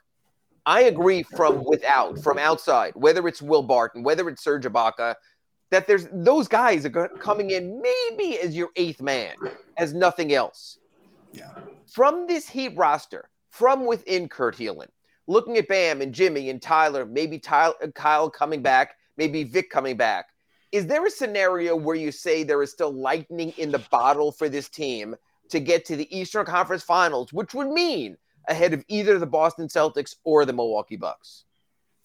I 0.64 0.84
agree 0.84 1.22
from 1.22 1.62
without, 1.66 2.18
from 2.20 2.38
outside, 2.38 2.94
whether 2.94 3.28
it's 3.28 3.42
Will 3.42 3.62
Barton, 3.62 4.02
whether 4.02 4.26
it's 4.30 4.42
Serge 4.42 4.64
Ibaka, 4.64 5.16
that 5.70 5.86
there's 5.86 6.08
those 6.10 6.48
guys 6.48 6.86
are 6.86 7.08
coming 7.08 7.50
in 7.50 7.82
maybe 7.82 8.38
as 8.38 8.56
your 8.56 8.70
eighth 8.76 9.02
man, 9.02 9.34
as 9.76 9.92
nothing 9.92 10.32
else. 10.32 10.78
Yeah. 11.30 11.50
From 11.86 12.26
this 12.26 12.48
Heat 12.48 12.74
roster, 12.74 13.28
from 13.50 13.84
within 13.84 14.30
Kurt 14.30 14.56
Helin, 14.56 14.88
looking 15.26 15.58
at 15.58 15.68
Bam 15.68 16.00
and 16.00 16.14
Jimmy 16.14 16.48
and 16.48 16.62
Tyler, 16.62 17.04
maybe 17.04 17.38
Tyler, 17.38 17.74
Kyle 17.94 18.30
coming 18.30 18.62
back, 18.62 18.94
maybe 19.18 19.44
Vic 19.44 19.68
coming 19.68 19.98
back. 19.98 20.28
Is 20.72 20.86
there 20.86 21.04
a 21.04 21.10
scenario 21.10 21.76
where 21.76 21.96
you 21.96 22.10
say 22.10 22.44
there 22.44 22.62
is 22.62 22.70
still 22.70 22.94
lightning 22.94 23.52
in 23.58 23.70
the 23.70 23.84
bottle 23.90 24.32
for 24.32 24.48
this 24.48 24.70
team 24.70 25.14
to 25.52 25.60
get 25.60 25.84
to 25.86 25.96
the 25.96 26.16
Eastern 26.16 26.44
Conference 26.44 26.82
Finals, 26.82 27.32
which 27.32 27.54
would 27.54 27.68
mean 27.68 28.16
ahead 28.48 28.72
of 28.72 28.84
either 28.88 29.18
the 29.18 29.26
Boston 29.26 29.68
Celtics 29.68 30.16
or 30.24 30.44
the 30.44 30.52
Milwaukee 30.52 30.96
Bucks. 30.96 31.44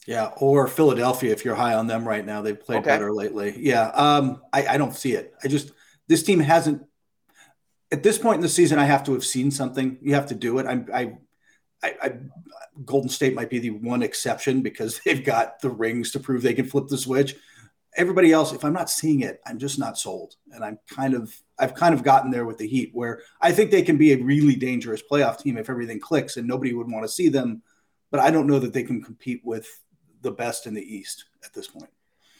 Yeah, 0.05 0.31
or 0.37 0.67
Philadelphia 0.67 1.33
if 1.33 1.43
you're 1.43 1.55
high 1.55 1.73
on 1.73 1.87
them 1.87 2.07
right 2.07 2.25
now. 2.25 2.41
They've 2.41 2.59
played 2.59 2.79
okay. 2.79 2.91
better 2.91 3.11
lately. 3.11 3.55
Yeah, 3.57 3.87
um, 3.89 4.41
I, 4.53 4.67
I 4.67 4.77
don't 4.77 4.95
see 4.95 5.13
it. 5.13 5.33
I 5.43 5.49
just 5.49 5.71
this 6.07 6.23
team 6.23 6.39
hasn't. 6.39 6.83
At 7.91 8.03
this 8.03 8.17
point 8.17 8.35
in 8.35 8.41
the 8.41 8.49
season, 8.49 8.79
I 8.79 8.85
have 8.85 9.03
to 9.05 9.13
have 9.13 9.25
seen 9.25 9.51
something. 9.51 9.97
You 10.01 10.13
have 10.13 10.27
to 10.27 10.35
do 10.35 10.59
it. 10.59 10.65
I'm, 10.65 10.87
I, 10.93 11.13
I, 11.81 11.93
I, 12.01 12.13
Golden 12.83 13.09
State 13.09 13.33
might 13.33 13.49
be 13.49 13.59
the 13.59 13.71
one 13.71 14.03
exception 14.03 14.61
because 14.61 14.99
they've 15.05 15.23
got 15.23 15.61
the 15.61 15.69
rings 15.69 16.11
to 16.11 16.19
prove 16.19 16.41
they 16.41 16.53
can 16.53 16.65
flip 16.65 16.87
the 16.87 16.97
switch. 16.97 17.35
Everybody 17.95 18.31
else, 18.31 18.53
if 18.53 18.63
I'm 18.63 18.73
not 18.73 18.89
seeing 18.89 19.21
it, 19.21 19.39
I'm 19.45 19.57
just 19.57 19.79
not 19.79 19.97
sold, 19.97 20.35
and 20.51 20.63
I'm 20.63 20.79
kind 20.89 21.15
of 21.15 21.33
I've 21.60 21.74
kind 21.74 21.93
of 21.93 22.03
gotten 22.03 22.32
there 22.32 22.45
with 22.45 22.58
the 22.58 22.68
Heat, 22.68 22.91
where 22.93 23.22
I 23.41 23.51
think 23.51 23.72
they 23.72 23.82
can 23.82 23.97
be 23.97 24.14
a 24.14 24.18
really 24.18 24.55
dangerous 24.55 25.01
playoff 25.01 25.39
team 25.39 25.58
if 25.58 25.70
everything 25.70 25.99
clicks 25.99 26.38
and 26.38 26.47
nobody 26.47 26.74
would 26.74 26.91
want 26.91 27.03
to 27.03 27.12
see 27.12 27.30
them. 27.30 27.64
But 28.12 28.20
I 28.20 28.32
don't 28.32 28.47
know 28.47 28.60
that 28.60 28.74
they 28.74 28.84
can 28.84 29.01
compete 29.01 29.41
with 29.43 29.68
the 30.22 30.32
best 30.32 30.68
in 30.68 30.74
the 30.74 30.82
East 30.82 31.26
at 31.43 31.53
this 31.53 31.68
point. 31.68 31.89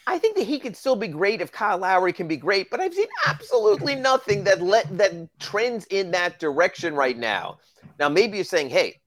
I 0.09 0.18
think 0.18 0.38
that 0.38 0.47
he 0.47 0.57
could 0.57 0.76
still 0.76 0.95
be 0.95 1.09
great 1.09 1.41
if 1.41 1.51
Kyle 1.51 1.78
Lowry 1.78 2.13
can 2.13 2.30
be 2.30 2.38
great, 2.38 2.70
but 2.70 2.80
I've 2.80 2.93
seen 2.93 3.07
absolutely 3.28 3.95
nothing 4.11 4.45
that 4.45 4.61
let 4.61 4.97
that 4.97 5.13
trends 5.39 5.86
in 5.89 6.11
that 6.11 6.39
direction 6.39 6.95
right 6.95 7.18
now. 7.18 7.59
Now, 7.99 8.07
maybe 8.07 8.38
you're 8.38 8.45
saying, 8.45 8.70
hey, 8.70 9.01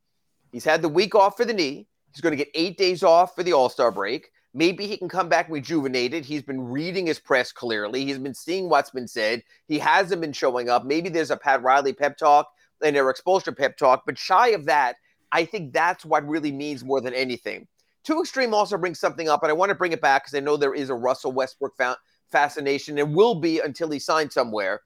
he's 0.53 0.65
had 0.65 0.83
the 0.83 0.89
week 0.89 1.15
off 1.15 1.39
for 1.39 1.47
the 1.47 1.55
knee. 1.55 1.87
He's 2.13 2.21
going 2.21 2.37
to 2.37 2.37
get 2.37 2.51
eight 2.55 2.77
days 2.77 3.03
off 3.03 3.35
for 3.35 3.43
the 3.43 3.55
All 3.55 3.71
Star 3.71 3.91
break. 3.91 4.31
Maybe 4.53 4.87
he 4.87 4.97
can 4.97 5.09
come 5.09 5.29
back 5.29 5.49
rejuvenated. 5.49 6.25
He's 6.25 6.43
been 6.43 6.61
reading 6.61 7.07
his 7.07 7.21
press 7.21 7.53
clearly. 7.53 8.05
He's 8.05 8.19
been 8.19 8.35
seeing 8.35 8.69
what's 8.69 8.91
been 8.91 9.07
said. 9.07 9.45
He 9.69 9.79
hasn't 9.79 10.21
been 10.21 10.33
showing 10.33 10.69
up. 10.69 10.85
Maybe 10.85 11.09
there's 11.09 11.31
a 11.31 11.37
Pat 11.37 11.63
Riley 11.63 11.93
pep 11.93 12.17
talk 12.17 12.49
and 12.83 12.97
Erik 12.97 13.19
Spoelstra 13.19 13.57
pep 13.57 13.77
talk, 13.77 14.03
but 14.07 14.19
shy 14.19 14.49
of 14.49 14.65
that, 14.65 14.97
I 15.33 15.45
think 15.45 15.73
that's 15.73 16.05
what 16.05 16.27
really 16.27 16.51
means 16.51 16.85
more 16.85 17.01
than 17.01 17.15
anything. 17.15 17.69
Two 18.03 18.21
Extreme 18.21 18.55
also 18.55 18.79
brings 18.79 18.99
something 18.99 19.29
up, 19.29 19.43
and 19.43 19.51
I 19.51 19.55
want 19.55 19.69
to 19.69 19.75
bring 19.77 19.93
it 19.93 20.01
back 20.01 20.25
because 20.25 20.35
I 20.35 20.41
know 20.41 20.57
there 20.57 20.75
is 20.75 20.91
a 20.91 20.95
Russell 20.95 21.33
Westbrook 21.33 21.77
fa- 21.77 21.99
fascination 22.33 22.99
and 22.99 23.15
will 23.15 23.35
be 23.37 23.61
until 23.61 23.91
he 23.91 23.99
signs 23.99 24.35
somewhere. 24.35 24.81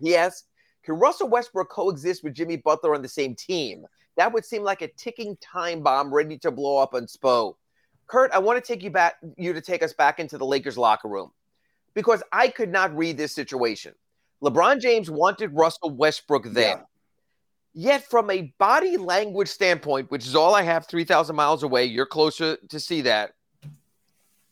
He 0.00 0.16
asks, 0.16 0.48
can 0.82 0.94
Russell 0.94 1.28
Westbrook 1.28 1.70
coexist 1.70 2.24
with 2.24 2.34
Jimmy 2.34 2.56
Butler 2.56 2.94
on 2.94 3.02
the 3.02 3.08
same 3.08 3.36
team? 3.36 3.86
That 4.16 4.32
would 4.32 4.44
seem 4.44 4.64
like 4.64 4.82
a 4.82 4.88
ticking 4.88 5.36
time 5.36 5.82
bomb 5.82 6.12
ready 6.12 6.38
to 6.38 6.50
blow 6.50 6.78
up 6.78 6.94
on 6.94 7.06
Spo. 7.06 7.54
Kurt, 8.06 8.30
I 8.32 8.38
want 8.38 8.62
to 8.62 8.66
take 8.72 8.82
you 8.82 8.90
back, 8.90 9.16
you 9.36 9.52
to 9.52 9.60
take 9.60 9.82
us 9.82 9.92
back 9.92 10.20
into 10.20 10.38
the 10.38 10.46
Lakers 10.46 10.76
locker 10.76 11.08
room 11.08 11.30
because 11.94 12.22
I 12.32 12.48
could 12.48 12.70
not 12.70 12.96
read 12.96 13.16
this 13.16 13.34
situation. 13.34 13.94
LeBron 14.42 14.80
James 14.80 15.10
wanted 15.10 15.54
Russell 15.54 15.90
Westbrook 15.90 16.44
then. 16.44 16.78
Yeah. 16.78 16.82
Yet, 17.74 18.04
from 18.04 18.30
a 18.30 18.52
body 18.58 18.98
language 18.98 19.48
standpoint, 19.48 20.10
which 20.10 20.26
is 20.26 20.34
all 20.34 20.54
I 20.54 20.62
have 20.62 20.86
3,000 20.86 21.34
miles 21.34 21.62
away, 21.62 21.86
you're 21.86 22.04
closer 22.04 22.56
to 22.68 22.80
see 22.80 23.02
that. 23.02 23.32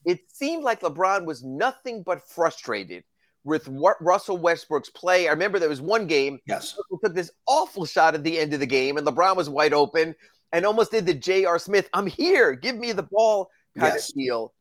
It 0.06 0.20
seemed 0.32 0.64
like 0.64 0.80
LeBron 0.80 1.26
was 1.26 1.44
nothing 1.44 2.02
but 2.02 2.26
frustrated 2.26 3.04
with 3.44 3.68
what 3.68 4.02
Russell 4.02 4.38
Westbrook's 4.38 4.88
play. 4.88 5.28
I 5.28 5.32
remember 5.32 5.58
there 5.58 5.68
was 5.68 5.82
one 5.82 6.06
game. 6.06 6.38
Yes. 6.46 6.78
took 7.02 7.14
this 7.14 7.30
awful 7.46 7.84
shot 7.84 8.14
at 8.14 8.24
the 8.24 8.38
end 8.38 8.54
of 8.54 8.60
the 8.60 8.66
game, 8.66 8.96
and 8.96 9.06
LeBron 9.06 9.36
was 9.36 9.50
wide 9.50 9.74
open 9.74 10.14
and 10.52 10.66
almost 10.66 10.90
did 10.90 11.06
the 11.06 11.14
J.R. 11.14 11.58
Smith, 11.58 11.88
I'm 11.92 12.06
here, 12.06 12.52
give 12.52 12.76
me 12.76 12.92
the 12.92 13.04
ball 13.04 13.50
kind 13.78 13.94
yes. 13.94 14.08
of 14.08 14.14
deal. 14.14 14.54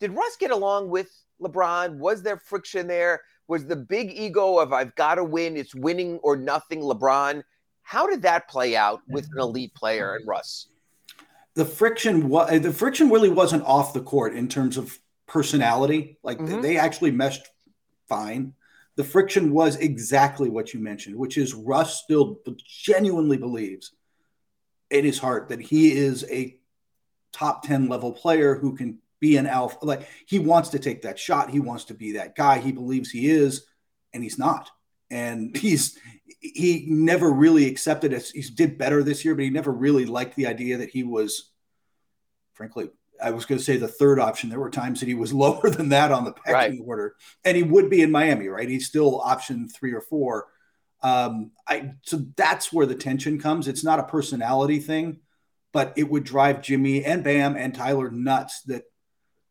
Did 0.00 0.12
Russ 0.12 0.36
get 0.38 0.50
along 0.50 0.90
with 0.90 1.08
LeBron? 1.40 1.98
Was 1.98 2.22
there 2.22 2.38
friction 2.38 2.86
there? 2.86 3.22
Was 3.48 3.64
the 3.64 3.76
big 3.76 4.10
ego 4.12 4.58
of 4.58 4.72
I've 4.72 4.94
got 4.96 5.14
to 5.16 5.24
win, 5.24 5.56
it's 5.56 5.74
winning 5.74 6.18
or 6.22 6.36
nothing, 6.36 6.80
LeBron? 6.80 7.42
How 7.82 8.06
did 8.06 8.22
that 8.22 8.48
play 8.48 8.76
out 8.76 9.00
with 9.08 9.28
an 9.32 9.40
elite 9.40 9.72
player 9.74 10.16
and 10.16 10.26
Russ? 10.26 10.68
The 11.54 11.64
friction 11.64 12.28
was 12.28 12.60
the 12.60 12.72
friction 12.72 13.10
really 13.10 13.28
wasn't 13.28 13.62
off 13.64 13.94
the 13.94 14.02
court 14.02 14.34
in 14.34 14.48
terms 14.48 14.76
of 14.76 14.98
personality. 15.26 16.18
Like 16.22 16.38
mm-hmm. 16.38 16.60
they 16.60 16.76
actually 16.76 17.12
meshed 17.12 17.48
fine. 18.08 18.54
The 18.96 19.04
friction 19.04 19.52
was 19.52 19.76
exactly 19.76 20.50
what 20.50 20.74
you 20.74 20.80
mentioned, 20.80 21.16
which 21.16 21.38
is 21.38 21.54
Russ 21.54 22.02
still 22.02 22.40
genuinely 22.66 23.36
believes 23.36 23.92
in 24.90 25.04
his 25.04 25.18
heart 25.18 25.48
that 25.48 25.60
he 25.60 25.92
is 25.92 26.24
a 26.30 26.58
top 27.32 27.66
10 27.66 27.88
level 27.88 28.12
player 28.12 28.54
who 28.54 28.76
can 28.76 28.98
be 29.20 29.36
an 29.36 29.46
alpha. 29.46 29.78
Like 29.82 30.08
he 30.26 30.38
wants 30.38 30.70
to 30.70 30.78
take 30.78 31.02
that 31.02 31.18
shot. 31.18 31.50
He 31.50 31.60
wants 31.60 31.84
to 31.84 31.94
be 31.94 32.12
that 32.12 32.34
guy. 32.34 32.58
He 32.58 32.72
believes 32.72 33.10
he 33.10 33.28
is, 33.28 33.66
and 34.12 34.22
he's 34.22 34.38
not. 34.38 34.70
And 35.10 35.56
he's 35.60 35.98
he 36.40 36.84
never 36.88 37.30
really 37.30 37.66
accepted 37.66 38.12
it. 38.12 38.30
He 38.32 38.42
did 38.42 38.78
better 38.78 39.02
this 39.02 39.24
year, 39.24 39.34
but 39.34 39.44
he 39.44 39.50
never 39.50 39.72
really 39.72 40.06
liked 40.06 40.36
the 40.36 40.46
idea 40.46 40.78
that 40.78 40.90
he 40.90 41.02
was, 41.02 41.50
frankly, 42.54 42.90
I 43.22 43.30
was 43.30 43.46
going 43.46 43.58
to 43.58 43.64
say 43.64 43.78
the 43.78 43.88
third 43.88 44.20
option. 44.20 44.50
There 44.50 44.60
were 44.60 44.70
times 44.70 45.00
that 45.00 45.08
he 45.08 45.14
was 45.14 45.32
lower 45.44 45.70
than 45.70 45.88
that 45.90 46.12
on 46.12 46.24
the 46.24 46.32
pecking 46.32 46.52
right. 46.78 46.80
order, 46.86 47.16
and 47.44 47.56
he 47.56 47.62
would 47.62 47.90
be 47.90 48.02
in 48.02 48.10
Miami, 48.10 48.48
right? 48.48 48.68
He's 48.68 48.86
still 48.86 49.20
option 49.20 49.68
three 49.68 49.92
or 49.92 50.02
four. 50.02 50.46
Um, 51.02 51.52
I 51.68 51.92
so 52.02 52.24
that's 52.36 52.72
where 52.72 52.86
the 52.86 52.94
tension 52.94 53.38
comes. 53.38 53.68
It's 53.68 53.84
not 53.84 54.00
a 54.00 54.04
personality 54.04 54.78
thing, 54.78 55.20
but 55.72 55.92
it 55.96 56.10
would 56.10 56.24
drive 56.24 56.62
Jimmy 56.62 57.04
and 57.04 57.22
Bam 57.22 57.56
and 57.56 57.74
Tyler 57.74 58.10
nuts. 58.10 58.62
That 58.62 58.84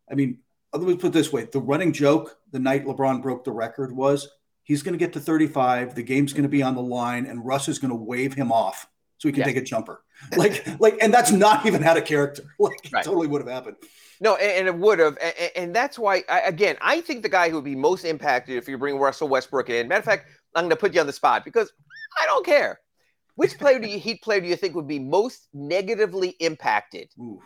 I 0.10 0.16
mean, 0.16 0.40
let 0.74 0.84
me 0.84 0.98
put 0.98 1.14
this 1.14 1.32
way: 1.32 1.48
the 1.52 1.60
running 1.60 1.94
joke 1.94 2.38
the 2.52 2.60
night 2.60 2.86
LeBron 2.86 3.22
broke 3.22 3.44
the 3.44 3.52
record 3.52 3.96
was 3.96 4.30
he's 4.64 4.84
going 4.84 4.94
to 4.94 5.00
get 5.00 5.14
to 5.14 5.20
35. 5.20 5.96
The 5.96 6.04
game's 6.04 6.34
going 6.34 6.44
to 6.44 6.50
be 6.50 6.64
on 6.64 6.76
the 6.76 6.82
line, 6.82 7.26
and 7.26 7.46
Russ 7.46 7.68
is 7.70 7.80
going 7.80 7.92
to 7.92 7.96
wave 7.96 8.34
him 8.34 8.52
off 8.52 8.88
so 9.18 9.30
he 9.30 9.32
can 9.32 9.40
yeah. 9.40 9.46
take 9.46 9.58
a 9.58 9.62
jumper. 9.62 10.02
Like, 10.36 10.66
like, 10.80 10.98
and 11.02 11.14
that's 11.14 11.32
not 11.32 11.66
even 11.66 11.84
out 11.84 11.98
of 11.98 12.06
character. 12.06 12.44
Like, 12.60 12.90
right. 12.92 13.04
totally 13.04 13.28
would 13.28 13.42
have 13.42 13.52
happened. 13.52 13.76
No, 14.22 14.36
and, 14.36 14.52
and 14.52 14.68
it 14.68 14.76
would 14.76 15.00
have, 15.00 15.18
and, 15.22 15.52
and, 15.56 15.76
that's 15.76 16.00
why, 16.00 16.24
I, 16.30 16.42
again, 16.42 16.78
I 16.82 17.02
think 17.02 17.22
the 17.22 17.30
guy 17.30 17.50
who 17.50 17.56
would 17.56 17.66
be 17.66 17.76
most 17.76 18.06
impacted 18.06 18.56
if 18.56 18.68
you 18.70 18.78
bring 18.78 18.98
Russell 18.98 19.28
Westbrook 19.28 19.70
in. 19.70 19.90
Matter 19.90 20.00
of 20.00 20.06
fact, 20.06 20.30
I'm 20.56 20.64
going 20.64 20.70
to 20.72 20.76
put 20.76 20.94
you 20.94 21.02
on 21.02 21.08
the 21.08 21.14
spot 21.14 21.46
because 21.46 21.72
I 22.22 22.26
don't 22.26 22.46
care. 22.46 22.80
Which 23.36 23.58
player 23.60 23.80
do 23.80 23.88
you 23.88 24.00
Heat 24.00 24.22
player 24.22 24.42
do 24.42 24.48
you 24.48 24.56
think 24.56 24.76
would 24.76 24.88
be 24.88 25.00
most 25.00 25.48
negatively 25.54 26.30
impacted 26.40 27.10
Ooh. 27.20 27.42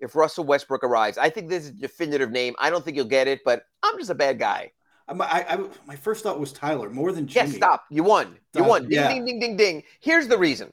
if 0.00 0.14
Russell 0.14 0.44
Westbrook 0.44 0.84
arrives? 0.84 1.18
I 1.18 1.30
think 1.30 1.48
this 1.48 1.64
is 1.64 1.70
a 1.70 1.74
definitive 1.74 2.30
name. 2.30 2.54
I 2.58 2.70
don't 2.70 2.84
think 2.84 2.96
you'll 2.96 3.06
get 3.06 3.28
it, 3.28 3.40
but 3.44 3.64
I'm 3.82 3.98
just 3.98 4.10
a 4.10 4.14
bad 4.14 4.38
guy. 4.38 4.72
I, 5.08 5.44
I, 5.48 5.64
my 5.86 5.96
first 5.96 6.22
thought 6.22 6.38
was 6.38 6.52
Tyler 6.52 6.88
more 6.88 7.12
than 7.12 7.26
Jimmy. 7.26 7.48
Yes, 7.48 7.56
stop. 7.56 7.84
You 7.90 8.04
won. 8.04 8.38
You 8.54 8.64
won. 8.64 8.82
Ding, 8.82 8.92
yeah. 8.92 9.08
ding, 9.08 9.24
ding, 9.24 9.40
ding, 9.40 9.56
ding. 9.56 9.82
Here's 10.00 10.28
the 10.28 10.38
reason. 10.38 10.72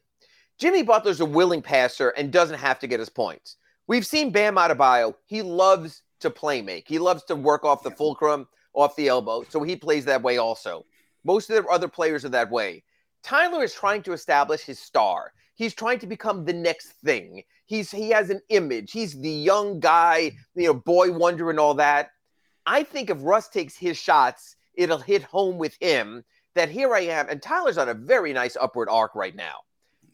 Jimmy 0.57 0.83
Butler's 0.83 1.19
a 1.19 1.25
willing 1.25 1.61
passer 1.61 2.09
and 2.09 2.31
doesn't 2.31 2.59
have 2.59 2.79
to 2.79 2.87
get 2.87 2.99
his 2.99 3.09
points. 3.09 3.55
We've 3.87 4.05
seen 4.05 4.31
Bam 4.31 4.55
Adebayo. 4.55 5.15
He 5.25 5.41
loves 5.41 6.03
to 6.19 6.29
play 6.29 6.61
make. 6.61 6.87
He 6.87 6.99
loves 6.99 7.23
to 7.23 7.35
work 7.35 7.63
off 7.65 7.81
the 7.81 7.91
fulcrum, 7.91 8.47
off 8.73 8.95
the 8.95 9.07
elbow. 9.07 9.43
So 9.49 9.63
he 9.63 9.75
plays 9.75 10.05
that 10.05 10.21
way 10.21 10.37
also. 10.37 10.85
Most 11.23 11.49
of 11.49 11.63
the 11.63 11.69
other 11.69 11.87
players 11.87 12.25
are 12.25 12.29
that 12.29 12.51
way. 12.51 12.83
Tyler 13.23 13.63
is 13.63 13.73
trying 13.73 14.01
to 14.03 14.13
establish 14.13 14.61
his 14.61 14.79
star. 14.79 15.33
He's 15.55 15.73
trying 15.73 15.99
to 15.99 16.07
become 16.07 16.45
the 16.45 16.53
next 16.53 16.93
thing. 17.03 17.43
He's 17.65 17.91
he 17.91 18.09
has 18.11 18.29
an 18.29 18.41
image. 18.49 18.91
He's 18.91 19.19
the 19.19 19.29
young 19.29 19.79
guy, 19.79 20.31
you 20.55 20.67
know, 20.67 20.73
boy 20.73 21.11
wonder 21.11 21.49
and 21.49 21.59
all 21.59 21.73
that. 21.75 22.11
I 22.65 22.83
think 22.83 23.09
if 23.09 23.17
Russ 23.21 23.49
takes 23.49 23.75
his 23.75 23.97
shots, 23.97 24.55
it'll 24.73 24.99
hit 24.99 25.23
home 25.23 25.57
with 25.57 25.75
him 25.81 26.23
that 26.55 26.69
here 26.69 26.93
I 26.95 27.01
am, 27.01 27.27
and 27.29 27.41
Tyler's 27.41 27.77
on 27.77 27.89
a 27.89 27.93
very 27.93 28.33
nice 28.33 28.57
upward 28.59 28.89
arc 28.89 29.15
right 29.15 29.35
now. 29.35 29.59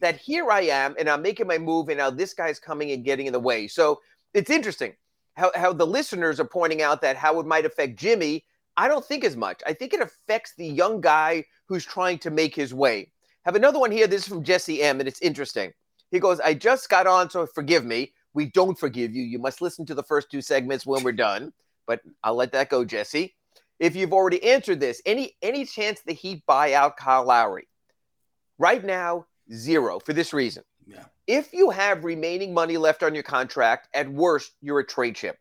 That 0.00 0.16
here 0.16 0.50
I 0.50 0.62
am, 0.62 0.94
and 0.98 1.08
I'm 1.08 1.22
making 1.22 1.46
my 1.46 1.58
move, 1.58 1.88
and 1.88 1.98
now 1.98 2.10
this 2.10 2.34
guy's 2.34 2.58
coming 2.58 2.90
and 2.90 3.04
getting 3.04 3.26
in 3.26 3.32
the 3.32 3.40
way. 3.40 3.68
So 3.68 4.00
it's 4.34 4.50
interesting 4.50 4.94
how, 5.34 5.50
how 5.54 5.72
the 5.72 5.86
listeners 5.86 6.40
are 6.40 6.44
pointing 6.44 6.82
out 6.82 7.00
that 7.02 7.16
how 7.16 7.40
it 7.40 7.46
might 7.46 7.66
affect 7.66 7.96
Jimmy. 7.96 8.44
I 8.76 8.88
don't 8.88 9.04
think 9.04 9.24
as 9.24 9.36
much. 9.36 9.62
I 9.66 9.72
think 9.72 9.94
it 9.94 10.00
affects 10.00 10.54
the 10.56 10.66
young 10.66 11.00
guy 11.00 11.44
who's 11.66 11.84
trying 11.84 12.18
to 12.20 12.30
make 12.30 12.54
his 12.54 12.74
way. 12.74 13.10
Have 13.44 13.56
another 13.56 13.78
one 13.78 13.90
here. 13.90 14.06
This 14.06 14.22
is 14.22 14.28
from 14.28 14.42
Jesse 14.42 14.82
M, 14.82 15.00
and 15.00 15.08
it's 15.08 15.20
interesting. 15.20 15.72
He 16.10 16.18
goes, 16.18 16.40
I 16.40 16.54
just 16.54 16.88
got 16.88 17.06
on, 17.06 17.30
so 17.30 17.46
forgive 17.46 17.84
me. 17.84 18.12
We 18.34 18.46
don't 18.46 18.78
forgive 18.78 19.14
you. 19.14 19.22
You 19.22 19.38
must 19.38 19.62
listen 19.62 19.86
to 19.86 19.94
the 19.94 20.02
first 20.02 20.30
two 20.30 20.42
segments 20.42 20.84
when 20.84 21.02
we're 21.02 21.12
done 21.12 21.52
but 21.86 22.00
I'll 22.22 22.34
let 22.34 22.52
that 22.52 22.68
go, 22.68 22.84
Jesse. 22.84 23.34
If 23.78 23.94
you've 23.94 24.12
already 24.12 24.42
answered 24.42 24.80
this, 24.80 25.00
any 25.06 25.36
any 25.42 25.64
chance 25.64 26.00
the 26.00 26.12
Heat 26.12 26.44
buy 26.46 26.74
out 26.74 26.96
Kyle 26.96 27.24
Lowry? 27.24 27.68
Right 28.58 28.82
now, 28.82 29.26
zero 29.52 30.00
for 30.00 30.12
this 30.12 30.32
reason. 30.32 30.64
Yeah. 30.86 31.04
If 31.26 31.52
you 31.52 31.70
have 31.70 32.04
remaining 32.04 32.54
money 32.54 32.76
left 32.76 33.02
on 33.02 33.14
your 33.14 33.22
contract, 33.22 33.88
at 33.94 34.10
worst, 34.10 34.52
you're 34.60 34.80
a 34.80 34.86
trade 34.86 35.16
chip. 35.16 35.38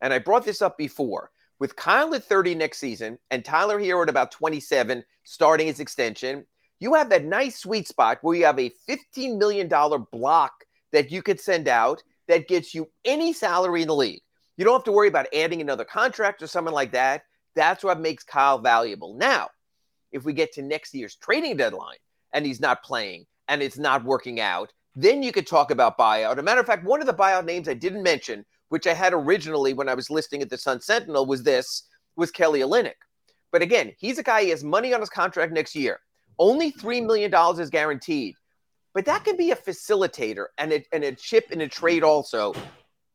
And 0.00 0.12
I 0.12 0.18
brought 0.18 0.44
this 0.44 0.62
up 0.62 0.78
before. 0.78 1.30
With 1.58 1.76
Kyle 1.76 2.14
at 2.14 2.24
30 2.24 2.54
next 2.54 2.78
season 2.78 3.18
and 3.30 3.44
Tyler 3.44 3.78
here 3.78 4.02
at 4.02 4.08
about 4.10 4.30
27 4.30 5.02
starting 5.24 5.66
his 5.66 5.80
extension, 5.80 6.44
you 6.80 6.94
have 6.94 7.08
that 7.08 7.24
nice 7.24 7.58
sweet 7.58 7.88
spot 7.88 8.18
where 8.20 8.36
you 8.36 8.44
have 8.44 8.58
a 8.58 8.72
$15 8.88 9.38
million 9.38 9.68
block 10.12 10.52
that 10.92 11.10
you 11.10 11.22
could 11.22 11.40
send 11.40 11.66
out 11.66 12.02
that 12.28 12.48
gets 12.48 12.74
you 12.74 12.90
any 13.04 13.32
salary 13.32 13.82
in 13.82 13.88
the 13.88 13.94
league. 13.94 14.20
You 14.56 14.64
don't 14.64 14.74
have 14.74 14.84
to 14.84 14.92
worry 14.92 15.08
about 15.08 15.32
adding 15.34 15.60
another 15.60 15.84
contract 15.84 16.42
or 16.42 16.46
something 16.46 16.74
like 16.74 16.92
that. 16.92 17.22
That's 17.54 17.82
what 17.82 18.00
makes 18.00 18.24
Kyle 18.24 18.58
valuable. 18.58 19.14
Now, 19.14 19.48
if 20.12 20.24
we 20.24 20.34
get 20.34 20.52
to 20.52 20.62
next 20.62 20.94
year's 20.94 21.16
trading 21.16 21.56
deadline 21.56 21.96
and 22.32 22.44
he's 22.44 22.60
not 22.60 22.82
playing 22.82 23.26
and 23.48 23.62
it's 23.62 23.78
not 23.78 24.04
working 24.04 24.40
out, 24.40 24.72
then 24.94 25.22
you 25.22 25.32
could 25.32 25.46
talk 25.46 25.70
about 25.70 25.98
buyout. 25.98 26.32
As 26.32 26.38
a 26.38 26.42
matter 26.42 26.60
of 26.60 26.66
fact, 26.66 26.84
one 26.84 27.00
of 27.00 27.06
the 27.06 27.14
buyout 27.14 27.44
names 27.44 27.68
I 27.68 27.74
didn't 27.74 28.02
mention, 28.02 28.44
which 28.68 28.86
I 28.86 28.94
had 28.94 29.12
originally 29.12 29.72
when 29.72 29.88
I 29.88 29.94
was 29.94 30.10
listing 30.10 30.42
at 30.42 30.50
the 30.50 30.58
Sun 30.58 30.80
Sentinel, 30.80 31.26
was 31.26 31.42
this 31.42 31.84
was 32.16 32.30
Kelly 32.30 32.60
Olynyk. 32.60 32.94
But 33.52 33.62
again, 33.62 33.92
he's 33.98 34.18
a 34.18 34.22
guy 34.22 34.42
he 34.42 34.50
has 34.50 34.64
money 34.64 34.92
on 34.92 35.00
his 35.00 35.10
contract 35.10 35.52
next 35.52 35.74
year. 35.74 36.00
Only 36.38 36.70
three 36.70 37.00
million 37.00 37.30
dollars 37.30 37.58
is 37.58 37.70
guaranteed, 37.70 38.34
but 38.92 39.04
that 39.06 39.24
can 39.24 39.36
be 39.36 39.50
a 39.50 39.56
facilitator 39.56 40.46
and 40.58 40.72
a, 40.72 40.84
and 40.92 41.04
a 41.04 41.12
chip 41.12 41.50
in 41.52 41.60
a 41.62 41.68
trade 41.68 42.02
also 42.02 42.54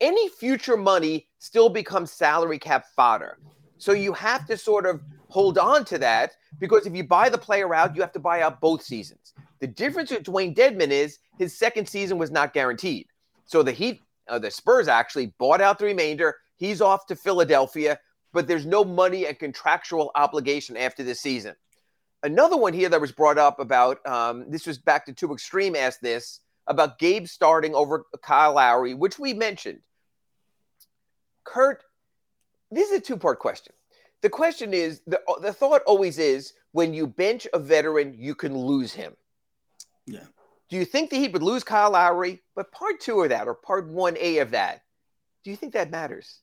any 0.01 0.27
future 0.27 0.75
money 0.75 1.27
still 1.37 1.69
becomes 1.69 2.11
salary 2.11 2.59
cap 2.59 2.85
fodder. 2.95 3.37
So 3.77 3.93
you 3.93 4.11
have 4.13 4.45
to 4.47 4.57
sort 4.57 4.85
of 4.85 5.01
hold 5.29 5.57
on 5.57 5.85
to 5.85 5.97
that 5.99 6.33
because 6.59 6.85
if 6.85 6.95
you 6.95 7.03
buy 7.03 7.29
the 7.29 7.37
player 7.37 7.73
out, 7.73 7.95
you 7.95 8.01
have 8.01 8.11
to 8.13 8.19
buy 8.19 8.41
out 8.41 8.59
both 8.59 8.81
seasons. 8.81 9.33
The 9.59 9.67
difference 9.67 10.11
with 10.11 10.23
Dewayne 10.23 10.55
Dedmon 10.55 10.89
is 10.89 11.19
his 11.37 11.57
second 11.57 11.87
season 11.87 12.17
was 12.17 12.31
not 12.31 12.53
guaranteed. 12.53 13.07
So 13.45 13.63
the 13.63 13.71
Heat, 13.71 14.01
uh, 14.31 14.39
the 14.39 14.49
Spurs 14.49 14.87
actually 14.87 15.33
bought 15.37 15.61
out 15.61 15.77
the 15.77 15.85
remainder. 15.85 16.37
He's 16.55 16.81
off 16.81 17.05
to 17.07 17.15
Philadelphia, 17.15 17.99
but 18.33 18.47
there's 18.47 18.65
no 18.65 18.83
money 18.83 19.27
and 19.27 19.37
contractual 19.37 20.11
obligation 20.15 20.77
after 20.77 21.03
this 21.03 21.19
season. 21.19 21.55
Another 22.23 22.55
one 22.55 22.73
here 22.73 22.89
that 22.89 23.01
was 23.01 23.11
brought 23.11 23.37
up 23.37 23.59
about 23.59 24.05
um, 24.07 24.45
this 24.49 24.65
was 24.65 24.77
back 24.77 25.05
to 25.05 25.13
Two 25.13 25.33
Extreme 25.33 25.75
asked 25.75 26.01
this 26.01 26.39
about 26.67 26.97
Gabe 26.97 27.27
starting 27.27 27.75
over 27.75 28.05
Kyle 28.23 28.53
Lowry, 28.53 28.93
which 28.93 29.19
we 29.19 29.33
mentioned. 29.33 29.79
Kurt, 31.43 31.83
this 32.69 32.89
is 32.91 32.97
a 32.99 33.01
two 33.01 33.17
part 33.17 33.39
question. 33.39 33.73
The 34.21 34.29
question 34.29 34.73
is 34.73 35.01
the, 35.07 35.19
the 35.41 35.51
thought 35.51 35.81
always 35.87 36.19
is 36.19 36.53
when 36.71 36.93
you 36.93 37.07
bench 37.07 37.47
a 37.53 37.59
veteran, 37.59 38.15
you 38.17 38.35
can 38.35 38.55
lose 38.55 38.93
him. 38.93 39.13
Yeah. 40.05 40.25
Do 40.71 40.77
you 40.77 40.85
think 40.85 41.09
the 41.09 41.17
Heat 41.17 41.33
would 41.33 41.43
lose 41.43 41.63
Kyle 41.63 41.91
Lowry? 41.91 42.41
But 42.55 42.71
part 42.71 43.01
two 43.01 43.21
of 43.21 43.29
that, 43.29 43.47
or 43.47 43.53
part 43.53 43.87
one 43.89 44.17
A 44.17 44.39
of 44.39 44.51
that, 44.51 44.81
do 45.43 45.51
you 45.51 45.57
think 45.57 45.73
that 45.73 45.91
matters? 45.91 46.39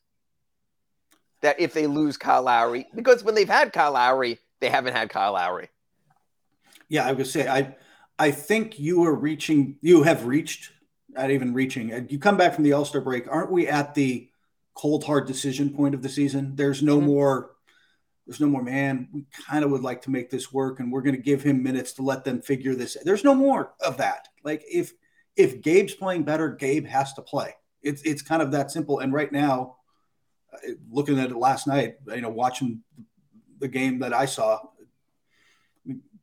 That 1.41 1.59
if 1.59 1.73
they 1.73 1.87
lose 1.87 2.17
Kyle 2.17 2.43
Lowry, 2.43 2.87
because 2.95 3.25
when 3.25 3.35
they've 3.35 3.49
had 3.49 3.73
Kyle 3.73 3.93
Lowry, 3.93 4.39
they 4.61 4.69
haven't 4.69 4.95
had 4.95 5.09
Kyle 5.09 5.33
Lowry. 5.33 5.71
Yeah, 6.89 7.07
I 7.07 7.13
would 7.13 7.27
say 7.27 7.49
I 7.49 7.77
I 8.19 8.31
think 8.31 8.79
you 8.79 9.05
are 9.05 9.15
reaching 9.15 9.79
you 9.81 10.03
have 10.03 10.27
reached 10.27 10.73
not 11.09 11.31
even 11.31 11.55
reaching. 11.55 12.07
You 12.11 12.19
come 12.19 12.37
back 12.37 12.55
from 12.55 12.65
the 12.65 12.75
All-Star 12.75 13.01
break, 13.01 13.27
aren't 13.29 13.51
we 13.51 13.67
at 13.67 13.95
the 13.95 14.29
cold 14.75 15.05
hard 15.05 15.27
decision 15.27 15.71
point 15.71 15.95
of 15.95 16.03
the 16.03 16.09
season? 16.09 16.55
There's 16.55 16.83
no 16.83 16.99
mm-hmm. 16.99 17.07
more 17.07 17.51
there's 18.29 18.41
no 18.41 18.47
more 18.47 18.63
man. 18.63 19.09
We 19.11 19.25
kind 19.49 19.65
of 19.65 19.71
would 19.71 19.81
like 19.81 20.03
to 20.03 20.11
make 20.11 20.29
this 20.29 20.53
work 20.53 20.81
and 20.81 20.93
we're 20.93 21.01
going 21.01 21.17
to 21.17 21.23
give 21.23 21.43
him 21.43 21.63
minutes 21.63 21.95
to 21.95 22.03
let 22.03 22.25
them 22.25 22.43
figure 22.43 22.75
this. 22.75 22.95
There's 23.03 23.25
no 23.25 23.35
more 23.35 23.73
of 23.81 23.97
that. 23.97 24.29
Like 24.45 24.63
if 24.71 24.93
if 25.35 25.63
Gabe's 25.63 25.95
playing 25.95 26.25
better, 26.25 26.51
Gabe 26.51 26.85
has 26.87 27.15
to 27.15 27.23
play. 27.23 27.55
It's 27.83 28.03
it's 28.03 28.21
kind 28.21 28.43
of 28.43 28.53
that 28.53 28.71
simple. 28.71 28.99
And 28.99 29.15
right 29.15 29.33
now, 29.33 29.77
uh, 30.53 30.73
looking 30.91 31.19
at 31.19 31.31
it 31.31 31.37
last 31.39 31.67
night, 31.67 31.95
you 32.07 32.21
know, 32.21 32.29
watching 32.29 32.83
the 33.61 33.69
game 33.69 34.01
that 34.01 34.13
I 34.13 34.27
saw, 34.27 34.61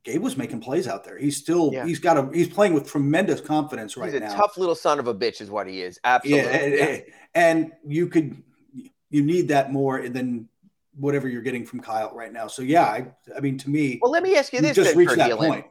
Gabe 0.04 0.22
was 0.22 0.36
making 0.36 0.60
plays 0.60 0.86
out 0.86 1.02
there. 1.02 1.18
He's 1.18 1.36
still 1.36 1.70
yeah. 1.72 1.86
he's 1.86 1.98
got 1.98 2.16
a 2.16 2.30
he's 2.32 2.48
playing 2.48 2.72
with 2.72 2.88
tremendous 2.88 3.40
confidence 3.40 3.96
right 3.96 4.06
now. 4.06 4.12
He's 4.12 4.22
a 4.22 4.26
now. 4.26 4.36
tough 4.36 4.56
little 4.56 4.76
son 4.76 5.00
of 5.00 5.08
a 5.08 5.14
bitch, 5.14 5.40
is 5.40 5.50
what 5.50 5.66
he 5.66 5.82
is. 5.82 5.98
Absolutely. 6.04 6.44
Yeah, 6.44 6.56
and, 6.56 6.74
yeah. 6.74 6.98
and 7.34 7.72
you 7.84 8.06
could 8.06 8.44
you 9.10 9.24
need 9.24 9.48
that 9.48 9.72
more 9.72 10.08
than 10.08 10.48
whatever 10.98 11.28
you're 11.28 11.42
getting 11.42 11.64
from 11.64 11.80
Kyle 11.80 12.12
right 12.14 12.32
now. 12.32 12.46
So 12.46 12.62
yeah, 12.62 12.84
I, 12.84 13.06
I 13.36 13.40
mean 13.40 13.58
to 13.58 13.70
me. 13.70 13.98
Well, 14.02 14.10
let 14.10 14.22
me 14.22 14.36
ask 14.36 14.52
you 14.52 14.60
this: 14.60 14.74
just 14.74 14.96
reach 14.96 15.10
that 15.10 15.38
point. 15.38 15.66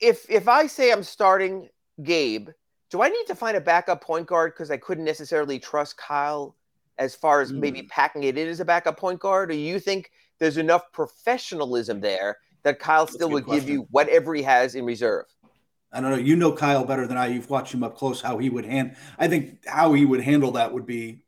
If 0.00 0.28
if 0.30 0.48
I 0.48 0.66
say 0.66 0.92
I'm 0.92 1.02
starting 1.02 1.68
Gabe, 2.02 2.48
do 2.90 3.02
I 3.02 3.08
need 3.08 3.26
to 3.26 3.34
find 3.34 3.56
a 3.56 3.60
backup 3.60 4.02
point 4.02 4.26
guard 4.26 4.52
because 4.54 4.70
I 4.70 4.76
couldn't 4.76 5.04
necessarily 5.04 5.58
trust 5.58 5.96
Kyle 5.96 6.56
as 6.98 7.14
far 7.14 7.40
as 7.40 7.52
mm. 7.52 7.58
maybe 7.58 7.82
packing 7.84 8.24
it 8.24 8.38
in 8.38 8.48
as 8.48 8.60
a 8.60 8.64
backup 8.64 8.98
point 8.98 9.20
guard, 9.20 9.50
or 9.50 9.54
you 9.54 9.78
think 9.78 10.10
there's 10.38 10.56
enough 10.56 10.92
professionalism 10.92 12.00
there 12.00 12.38
that 12.62 12.78
Kyle 12.78 13.06
still 13.06 13.30
would 13.30 13.44
question. 13.44 13.66
give 13.66 13.72
you 13.72 13.86
whatever 13.90 14.34
he 14.34 14.42
has 14.42 14.74
in 14.74 14.84
reserve? 14.84 15.26
I 15.92 16.00
don't 16.00 16.10
know. 16.10 16.16
You 16.16 16.34
know 16.34 16.52
Kyle 16.52 16.84
better 16.84 17.06
than 17.06 17.16
I. 17.16 17.28
You've 17.28 17.48
watched 17.48 17.72
him 17.72 17.84
up 17.84 17.96
close. 17.96 18.20
How 18.20 18.38
he 18.38 18.50
would 18.50 18.64
hand. 18.64 18.96
I 19.18 19.28
think 19.28 19.64
how 19.66 19.92
he 19.92 20.04
would 20.04 20.20
handle 20.20 20.52
that 20.52 20.72
would 20.72 20.86
be 20.86 21.24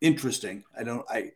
interesting. 0.00 0.64
I 0.78 0.84
don't. 0.84 1.04
I. 1.10 1.32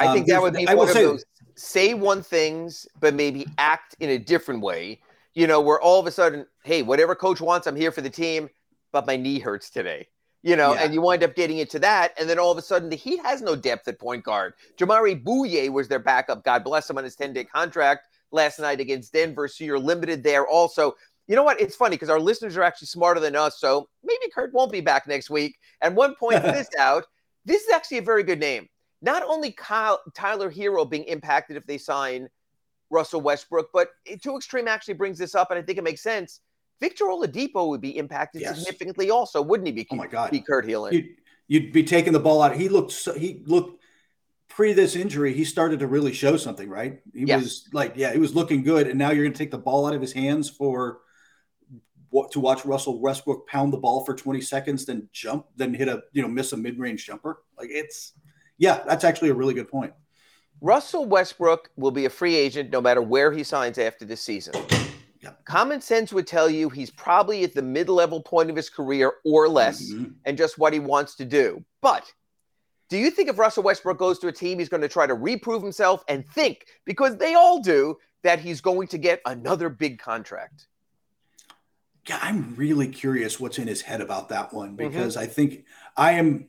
I 0.00 0.12
think 0.12 0.24
um, 0.24 0.34
that 0.34 0.42
would 0.42 0.54
be 0.54 0.66
I 0.68 0.74
one 0.74 0.88
of 0.88 0.94
say, 0.94 1.04
those 1.04 1.24
say 1.54 1.94
one 1.94 2.22
things, 2.22 2.86
but 3.00 3.14
maybe 3.14 3.46
act 3.58 3.94
in 4.00 4.10
a 4.10 4.18
different 4.18 4.62
way. 4.62 5.00
You 5.34 5.46
know, 5.46 5.60
where 5.60 5.80
all 5.80 6.00
of 6.00 6.06
a 6.06 6.10
sudden, 6.10 6.46
hey, 6.64 6.82
whatever 6.82 7.14
coach 7.14 7.40
wants, 7.40 7.66
I'm 7.66 7.76
here 7.76 7.92
for 7.92 8.00
the 8.00 8.10
team, 8.10 8.48
but 8.92 9.06
my 9.06 9.16
knee 9.16 9.38
hurts 9.38 9.70
today 9.70 10.08
you 10.42 10.56
know, 10.56 10.74
yeah. 10.74 10.82
and 10.82 10.94
you 10.94 11.02
wind 11.02 11.22
up 11.22 11.34
getting 11.34 11.58
into 11.58 11.78
that. 11.78 12.12
And 12.18 12.28
then 12.28 12.38
all 12.38 12.50
of 12.50 12.58
a 12.58 12.62
sudden, 12.62 12.88
the 12.88 12.96
Heat 12.96 13.20
has 13.20 13.42
no 13.42 13.54
depth 13.54 13.86
at 13.88 13.98
point 13.98 14.24
guard. 14.24 14.54
Jamari 14.78 15.22
Bouyea 15.22 15.70
was 15.70 15.88
their 15.88 15.98
backup. 15.98 16.44
God 16.44 16.64
bless 16.64 16.88
him 16.88 16.98
on 16.98 17.04
his 17.04 17.14
10 17.16 17.32
day 17.32 17.44
contract 17.44 18.06
last 18.32 18.58
night 18.58 18.80
against 18.80 19.12
Denver. 19.12 19.48
So 19.48 19.64
you're 19.64 19.78
limited 19.78 20.22
there 20.22 20.46
also. 20.46 20.94
You 21.26 21.36
know 21.36 21.42
what? 21.42 21.60
It's 21.60 21.76
funny 21.76 21.96
because 21.96 22.08
our 22.08 22.18
listeners 22.18 22.56
are 22.56 22.62
actually 22.62 22.86
smarter 22.86 23.20
than 23.20 23.36
us. 23.36 23.60
So 23.60 23.88
maybe 24.02 24.30
Kurt 24.34 24.52
won't 24.54 24.72
be 24.72 24.80
back 24.80 25.06
next 25.06 25.30
week. 25.30 25.56
And 25.82 25.94
one 25.94 26.14
point 26.14 26.42
this 26.42 26.68
out 26.78 27.04
this 27.46 27.62
is 27.62 27.72
actually 27.72 27.98
a 27.98 28.02
very 28.02 28.22
good 28.22 28.38
name. 28.38 28.68
Not 29.02 29.22
only 29.22 29.52
Kyle, 29.52 30.00
Tyler 30.14 30.50
Herro 30.50 30.88
being 30.88 31.04
impacted 31.04 31.56
if 31.56 31.66
they 31.66 31.78
sign 31.78 32.28
Russell 32.90 33.20
Westbrook, 33.20 33.70
but 33.72 33.90
Two 34.22 34.36
Extreme 34.36 34.68
actually 34.68 34.94
brings 34.94 35.18
this 35.18 35.34
up, 35.34 35.50
and 35.50 35.58
I 35.58 35.62
think 35.62 35.78
it 35.78 35.84
makes 35.84 36.02
sense. 36.02 36.40
Victor 36.80 37.04
Oladipo 37.04 37.68
would 37.68 37.80
be 37.80 37.96
impacted 37.96 38.42
yes. 38.42 38.56
significantly, 38.56 39.10
also, 39.10 39.42
wouldn't 39.42 39.66
he? 39.66 39.72
Be, 39.72 39.86
oh 39.90 39.96
my 39.96 40.06
God, 40.06 40.30
be 40.30 40.40
Kurt 40.40 40.66
Helin. 40.66 40.92
You'd, 40.92 41.08
you'd, 41.46 41.72
be 41.72 41.84
taking 41.84 42.12
the 42.12 42.20
ball 42.20 42.42
out. 42.42 42.56
He 42.56 42.68
looked. 42.68 42.92
So, 42.92 43.12
he 43.14 43.42
looked 43.46 43.82
pre 44.48 44.72
this 44.72 44.96
injury. 44.96 45.34
He 45.34 45.44
started 45.44 45.80
to 45.80 45.86
really 45.86 46.12
show 46.12 46.36
something, 46.36 46.68
right? 46.68 47.00
He 47.12 47.24
yes. 47.24 47.42
was 47.42 47.68
like, 47.72 47.94
yeah, 47.96 48.12
he 48.12 48.18
was 48.18 48.34
looking 48.34 48.62
good, 48.62 48.86
and 48.86 48.98
now 48.98 49.10
you're 49.10 49.24
going 49.24 49.32
to 49.32 49.38
take 49.38 49.50
the 49.50 49.58
ball 49.58 49.86
out 49.86 49.94
of 49.94 50.00
his 50.00 50.12
hands 50.12 50.48
for 50.48 51.00
what 52.10 52.32
to 52.32 52.40
watch 52.40 52.64
Russell 52.64 53.00
Westbrook 53.00 53.46
pound 53.46 53.72
the 53.72 53.78
ball 53.78 54.04
for 54.04 54.14
20 54.14 54.40
seconds, 54.40 54.84
then 54.84 55.08
jump, 55.12 55.46
then 55.56 55.72
hit 55.72 55.88
a 55.88 56.02
you 56.12 56.22
know 56.22 56.28
miss 56.28 56.52
a 56.52 56.56
mid 56.56 56.78
range 56.78 57.06
jumper. 57.06 57.42
Like 57.56 57.68
it's 57.70 58.12
yeah, 58.60 58.82
that's 58.86 59.02
actually 59.02 59.30
a 59.30 59.34
really 59.34 59.54
good 59.54 59.68
point. 59.68 59.92
Russell 60.60 61.06
Westbrook 61.06 61.70
will 61.76 61.90
be 61.90 62.04
a 62.04 62.10
free 62.10 62.36
agent 62.36 62.70
no 62.70 62.80
matter 62.80 63.00
where 63.00 63.32
he 63.32 63.42
signs 63.42 63.78
after 63.78 64.04
this 64.04 64.20
season. 64.20 64.54
Yeah. 65.22 65.32
Common 65.44 65.80
sense 65.80 66.12
would 66.12 66.26
tell 66.26 66.48
you 66.48 66.68
he's 66.68 66.90
probably 66.90 67.42
at 67.42 67.54
the 67.54 67.62
mid 67.62 67.88
level 67.88 68.22
point 68.22 68.50
of 68.50 68.56
his 68.56 68.70
career 68.70 69.14
or 69.24 69.48
less 69.48 69.90
mm-hmm. 69.90 70.12
and 70.26 70.36
just 70.36 70.58
what 70.58 70.72
he 70.72 70.78
wants 70.78 71.16
to 71.16 71.24
do. 71.24 71.64
But 71.80 72.12
do 72.90 72.98
you 72.98 73.10
think 73.10 73.28
if 73.28 73.38
Russell 73.38 73.62
Westbrook 73.62 73.98
goes 73.98 74.18
to 74.18 74.28
a 74.28 74.32
team, 74.32 74.58
he's 74.58 74.68
going 74.68 74.82
to 74.82 74.88
try 74.88 75.06
to 75.06 75.14
reprove 75.14 75.62
himself 75.62 76.04
and 76.08 76.26
think, 76.26 76.66
because 76.84 77.16
they 77.16 77.34
all 77.34 77.60
do, 77.60 77.96
that 78.22 78.40
he's 78.40 78.60
going 78.60 78.88
to 78.88 78.98
get 78.98 79.22
another 79.24 79.70
big 79.70 79.98
contract? 79.98 80.66
Yeah, 82.08 82.18
I'm 82.20 82.54
really 82.56 82.88
curious 82.88 83.38
what's 83.38 83.58
in 83.58 83.68
his 83.68 83.82
head 83.82 84.00
about 84.00 84.28
that 84.30 84.52
one 84.52 84.76
mm-hmm. 84.76 84.88
because 84.88 85.14
mm-hmm. 85.14 85.24
I 85.24 85.26
think 85.26 85.64
I 85.96 86.12
am. 86.12 86.48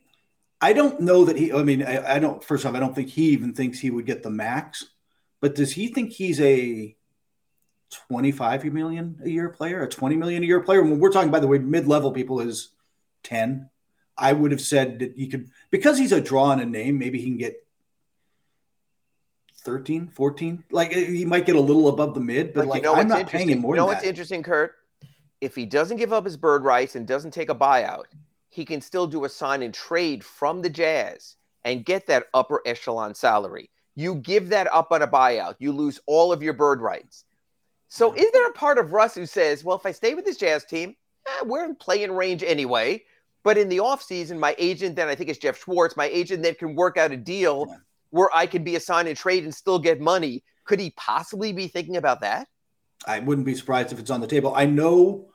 I 0.62 0.72
don't 0.72 1.00
know 1.00 1.26
that 1.26 1.36
he. 1.36 1.52
I 1.52 1.62
mean, 1.62 1.82
I, 1.82 2.14
I 2.14 2.18
don't. 2.18 2.42
First 2.42 2.64
off, 2.64 2.74
I 2.74 2.80
don't 2.80 2.94
think 2.94 3.08
he 3.08 3.30
even 3.30 3.52
thinks 3.52 3.78
he 3.78 3.90
would 3.90 4.06
get 4.06 4.22
the 4.22 4.30
max. 4.30 4.86
But 5.40 5.56
does 5.56 5.72
he 5.72 5.88
think 5.88 6.12
he's 6.12 6.40
a 6.40 6.96
25 8.08 8.64
million 8.66 9.20
a 9.22 9.28
year 9.28 9.48
player, 9.50 9.82
a 9.82 9.88
20 9.88 10.16
million 10.16 10.42
a 10.42 10.46
year 10.46 10.60
player. 10.60 10.82
When 10.82 10.98
we're 10.98 11.10
talking, 11.10 11.30
by 11.30 11.40
the 11.40 11.46
way, 11.46 11.58
mid 11.58 11.86
level 11.86 12.12
people 12.12 12.40
is 12.40 12.70
10. 13.24 13.68
I 14.16 14.32
would 14.32 14.50
have 14.50 14.60
said 14.60 14.98
that 15.00 15.14
he 15.16 15.28
could, 15.28 15.50
because 15.70 15.98
he's 15.98 16.12
a 16.12 16.20
draw 16.20 16.52
and 16.52 16.60
a 16.60 16.66
name, 16.66 16.98
maybe 16.98 17.18
he 17.18 17.24
can 17.24 17.38
get 17.38 17.66
13, 19.64 20.08
14. 20.08 20.64
Like 20.70 20.94
eh, 20.94 21.04
he 21.06 21.24
might 21.24 21.46
get 21.46 21.56
a 21.56 21.60
little 21.60 21.88
above 21.88 22.14
the 22.14 22.20
mid, 22.20 22.52
but, 22.52 22.60
but 22.60 22.68
like 22.68 22.82
you 22.82 22.88
know 22.88 22.94
I'm 22.94 23.08
not 23.08 23.28
paying 23.28 23.48
him 23.48 23.60
more. 23.60 23.74
You 23.74 23.80
know 23.80 23.86
what's 23.86 24.02
that. 24.02 24.08
interesting, 24.08 24.42
Kurt? 24.42 24.74
If 25.40 25.54
he 25.54 25.66
doesn't 25.66 25.96
give 25.96 26.12
up 26.12 26.24
his 26.24 26.36
bird 26.36 26.62
rights 26.62 26.94
and 26.94 27.06
doesn't 27.06 27.32
take 27.32 27.48
a 27.48 27.54
buyout, 27.54 28.04
he 28.52 28.64
can 28.64 28.80
still 28.80 29.06
do 29.06 29.24
a 29.24 29.28
sign 29.28 29.62
and 29.62 29.72
trade 29.72 30.22
from 30.22 30.60
the 30.60 30.70
Jazz 30.70 31.36
and 31.64 31.84
get 31.84 32.06
that 32.06 32.26
upper 32.34 32.60
echelon 32.66 33.14
salary. 33.14 33.70
You 33.94 34.16
give 34.16 34.50
that 34.50 34.72
up 34.72 34.92
on 34.92 35.02
a 35.02 35.08
buyout, 35.08 35.56
you 35.58 35.72
lose 35.72 36.00
all 36.06 36.32
of 36.32 36.42
your 36.42 36.52
bird 36.52 36.80
rights. 36.80 37.24
So 37.88 38.12
is 38.12 38.30
there 38.32 38.46
a 38.46 38.52
part 38.52 38.78
of 38.78 38.92
Russ 38.92 39.14
who 39.14 39.26
says, 39.26 39.64
well, 39.64 39.76
if 39.76 39.86
I 39.86 39.92
stay 39.92 40.14
with 40.14 40.24
this 40.24 40.36
Jazz 40.36 40.64
team, 40.64 40.94
eh, 41.26 41.44
we're 41.44 41.64
in 41.64 41.74
playing 41.76 42.12
range 42.12 42.42
anyway. 42.42 43.02
But 43.42 43.58
in 43.58 43.68
the 43.68 43.78
offseason, 43.78 44.38
my 44.38 44.54
agent, 44.58 44.96
then 44.96 45.08
I 45.08 45.14
think 45.14 45.30
it's 45.30 45.38
Jeff 45.38 45.58
Schwartz, 45.58 45.96
my 45.96 46.06
agent 46.06 46.42
then 46.42 46.54
can 46.54 46.74
work 46.74 46.96
out 46.96 47.10
a 47.10 47.16
deal 47.16 47.74
where 48.10 48.28
I 48.34 48.46
can 48.46 48.62
be 48.62 48.76
assigned 48.76 49.08
and 49.08 49.16
trade 49.16 49.44
and 49.44 49.54
still 49.54 49.78
get 49.78 50.00
money. 50.00 50.44
Could 50.64 50.78
he 50.78 50.90
possibly 50.90 51.52
be 51.52 51.68
thinking 51.68 51.96
about 51.96 52.20
that? 52.20 52.48
I 53.06 53.18
wouldn't 53.18 53.46
be 53.46 53.54
surprised 53.54 53.92
if 53.92 53.98
it's 53.98 54.10
on 54.10 54.20
the 54.20 54.26
table. 54.26 54.54
I 54.54 54.66
know 54.66 55.30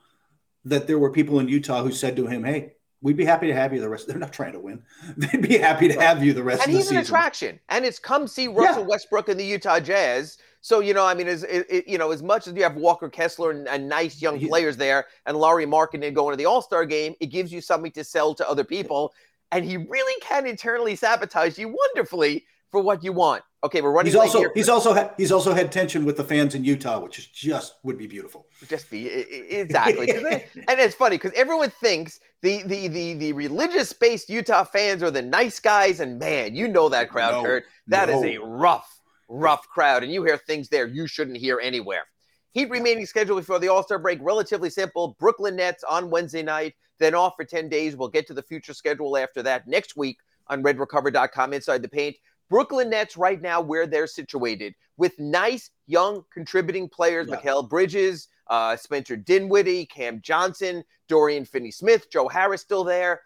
that 0.66 0.88
there 0.88 1.00
were 1.00 1.12
people 1.12 1.40
in 1.40 1.48
Utah 1.48 1.84
who 1.84 1.92
said 1.92 2.16
to 2.16 2.28
him, 2.28 2.44
hey, 2.44 2.74
we'd 3.02 3.18
be 3.18 3.26
happy 3.26 3.48
to 3.48 3.54
have 3.54 3.74
you 3.74 3.82
the 3.82 3.90
rest. 3.90 4.08
They're 4.08 4.18
not 4.18 4.34
trying 4.34 4.54
to 4.54 4.60
win. 4.60 4.82
They'd 5.18 5.42
be 5.42 5.58
happy 5.58 5.88
to 5.88 6.00
have 6.00 6.24
you 6.24 6.34
the 6.34 6.44
rest 6.44 6.64
and 6.64 6.72
of 6.72 6.76
the 6.76 6.82
season. 6.82 6.98
He's 6.98 7.10
an 7.10 7.16
attraction. 7.16 7.60
And 7.70 7.86
it's 7.86 8.00
come 8.00 8.28
see 8.28 8.48
Russell 8.48 8.84
yeah. 8.84 8.88
Westbrook 8.88 9.30
in 9.30 9.38
the 9.38 9.46
Utah 9.46 9.80
Jazz 9.80 10.38
so 10.68 10.82
you 10.82 10.94
know, 10.94 11.06
I 11.06 11.14
mean, 11.14 11.30
as 11.30 11.46
you 11.88 11.98
know, 11.98 12.12
as 12.12 12.22
much 12.22 12.46
as 12.46 12.54
you 12.54 12.64
have 12.64 12.76
Walker 12.76 13.10
Kessler 13.10 13.52
and, 13.52 13.70
and 13.70 13.88
nice 13.88 14.22
young 14.22 14.38
players 14.50 14.76
there, 14.76 15.06
and 15.26 15.38
Lauri 15.38 15.66
Markkanen 15.66 16.14
going 16.14 16.34
to 16.34 16.38
the 16.38 16.46
All 16.46 16.62
Star 16.62 16.86
game, 16.86 17.16
it 17.22 17.28
gives 17.28 17.54
you 17.54 17.62
something 17.62 17.92
to 17.94 18.04
sell 18.04 18.34
to 18.36 18.50
other 18.50 18.66
people, 18.66 19.14
and 19.54 19.64
he 19.64 19.78
really 19.78 20.22
can 20.22 20.46
internally 20.46 20.98
sabotage 20.98 21.58
you 21.58 21.74
wonderfully 21.74 22.46
for 22.70 22.82
what 22.82 23.02
you 23.02 23.14
want. 23.14 23.44
Okay, 23.64 23.82
we're 23.82 23.92
running. 23.92 24.12
He's 24.12 24.16
also 24.16 24.40
here. 24.40 24.52
he's 24.54 24.70
also 24.70 24.94
had, 24.94 25.14
he's 25.18 25.32
also 25.32 25.54
had 25.54 25.72
tension 25.72 26.06
with 26.06 26.16
the 26.16 26.24
fans 26.24 26.54
in 26.54 26.64
Utah, 26.64 27.00
which 27.00 27.18
is 27.18 27.26
just 27.26 27.76
would 27.84 27.98
be 27.98 28.06
beautiful. 28.06 28.46
Just 28.68 28.90
be 28.92 29.08
exactly, 29.08 30.12
and 30.12 30.80
it's 30.80 30.94
funny 30.94 31.16
because 31.16 31.32
everyone 31.34 31.72
thinks 31.72 32.20
the 32.44 32.62
the 32.64 32.88
the 32.88 33.14
the 33.16 33.34
religious 33.34 33.92
based 33.94 34.30
Utah 34.30 34.64
fans 34.64 35.02
are 35.02 35.10
the 35.10 35.24
nice 35.24 35.60
guys, 35.60 36.00
and 36.02 36.20
man, 36.20 36.56
you 36.56 36.68
know 36.68 36.88
that 36.90 37.10
crowd, 37.10 37.32
no, 37.32 37.44
Kurt. 37.44 37.64
That 37.88 38.10
no. 38.10 38.20
is 38.20 38.36
a 38.36 38.38
rough 38.44 39.02
rough 39.28 39.68
crowd, 39.68 40.04
and 40.04 40.12
you 40.12 40.24
hear 40.24 40.38
things 40.38 40.70
there 40.70 40.86
you 40.86 41.08
shouldn't 41.08 41.38
hear 41.38 41.60
anywhere. 41.60 42.04
Heat 42.52 42.70
remaining 42.70 43.06
schedule 43.06 43.38
before 43.38 43.60
the 43.60 43.70
All 43.70 43.84
Star 43.84 44.00
break, 44.00 44.20
relatively 44.22 44.70
simple. 44.70 45.16
Brooklyn 45.20 45.56
Nets 45.56 45.84
on 45.84 46.10
Wednesday 46.10 46.44
night, 46.44 46.76
then 47.00 47.16
off 47.16 47.34
for 47.36 47.46
10 47.46 47.70
days. 47.70 47.96
We'll 47.96 48.08
get 48.08 48.28
to 48.28 48.34
the 48.34 48.44
future 48.44 48.74
schedule 48.74 49.18
after 49.18 49.44
that 49.44 49.68
next 49.68 49.98
week 49.98 50.20
on 50.48 50.64
redrecover.com 50.64 51.54
inside 51.54 51.82
the 51.82 51.90
paint. 51.90 52.16
Brooklyn 52.50 52.90
Nets 52.90 53.18
right 53.18 53.42
now 53.42 53.62
where 53.62 53.88
they're 53.88 54.08
situated 54.08 54.74
with 54.98 55.18
nice 55.20 55.70
young 55.86 56.24
contributing 56.34 56.90
players, 56.90 57.28
yeah. 57.30 57.38
Mikal 57.38 57.68
Bridges, 57.70 58.28
uh, 58.50 58.76
Spencer 58.76 59.16
Dinwiddie, 59.16 59.86
Cam 59.86 60.22
Johnson, 60.22 60.84
Dorian 61.08 61.46
Finney-Smith, 61.46 62.10
Joe 62.12 62.28
Harris 62.28 62.62
still 62.62 62.84
there. 62.84 63.22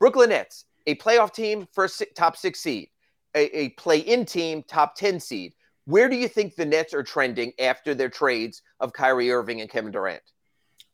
Brooklyn 0.00 0.30
Nets, 0.30 0.64
a 0.86 0.96
playoff 0.96 1.32
team, 1.32 1.66
first 1.72 2.02
top 2.14 2.36
six 2.36 2.60
seed, 2.60 2.88
a, 3.34 3.58
a 3.58 3.68
play-in 3.70 4.24
team, 4.24 4.62
top 4.66 4.94
10 4.96 5.20
seed. 5.20 5.54
Where 5.86 6.08
do 6.08 6.16
you 6.16 6.28
think 6.28 6.56
the 6.56 6.64
Nets 6.64 6.94
are 6.94 7.02
trending 7.02 7.52
after 7.58 7.94
their 7.94 8.08
trades 8.08 8.62
of 8.80 8.92
Kyrie 8.92 9.30
Irving 9.30 9.60
and 9.60 9.70
Kevin 9.70 9.92
Durant? 9.92 10.22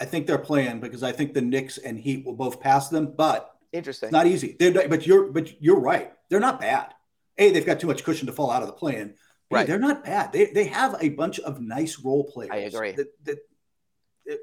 I 0.00 0.04
think 0.04 0.26
they're 0.26 0.38
playing 0.38 0.80
because 0.80 1.02
I 1.02 1.12
think 1.12 1.34
the 1.34 1.42
Knicks 1.42 1.78
and 1.78 1.98
Heat 1.98 2.24
will 2.24 2.34
both 2.34 2.58
pass 2.58 2.88
them, 2.88 3.12
but 3.16 3.54
interesting. 3.72 4.08
It's 4.08 4.12
not 4.12 4.26
easy. 4.26 4.56
They're, 4.58 4.88
but 4.88 5.06
you're 5.06 5.30
but 5.30 5.60
you're 5.62 5.78
right. 5.78 6.12
They're 6.28 6.40
not 6.40 6.60
bad. 6.60 6.94
A, 7.40 7.50
they've 7.50 7.66
got 7.66 7.80
too 7.80 7.86
much 7.86 8.04
cushion 8.04 8.26
to 8.26 8.32
fall 8.32 8.50
out 8.50 8.62
of 8.62 8.68
the 8.68 8.74
play-in. 8.74 9.14
Right. 9.50 9.66
They're 9.66 9.80
not 9.80 10.04
bad. 10.04 10.32
They, 10.32 10.46
they 10.46 10.64
have 10.66 10.96
a 11.00 11.08
bunch 11.08 11.40
of 11.40 11.60
nice 11.60 11.98
role 11.98 12.24
players. 12.24 12.52
I 12.52 12.56
agree. 12.58 12.92
That, 12.92 13.08
that, 13.24 13.38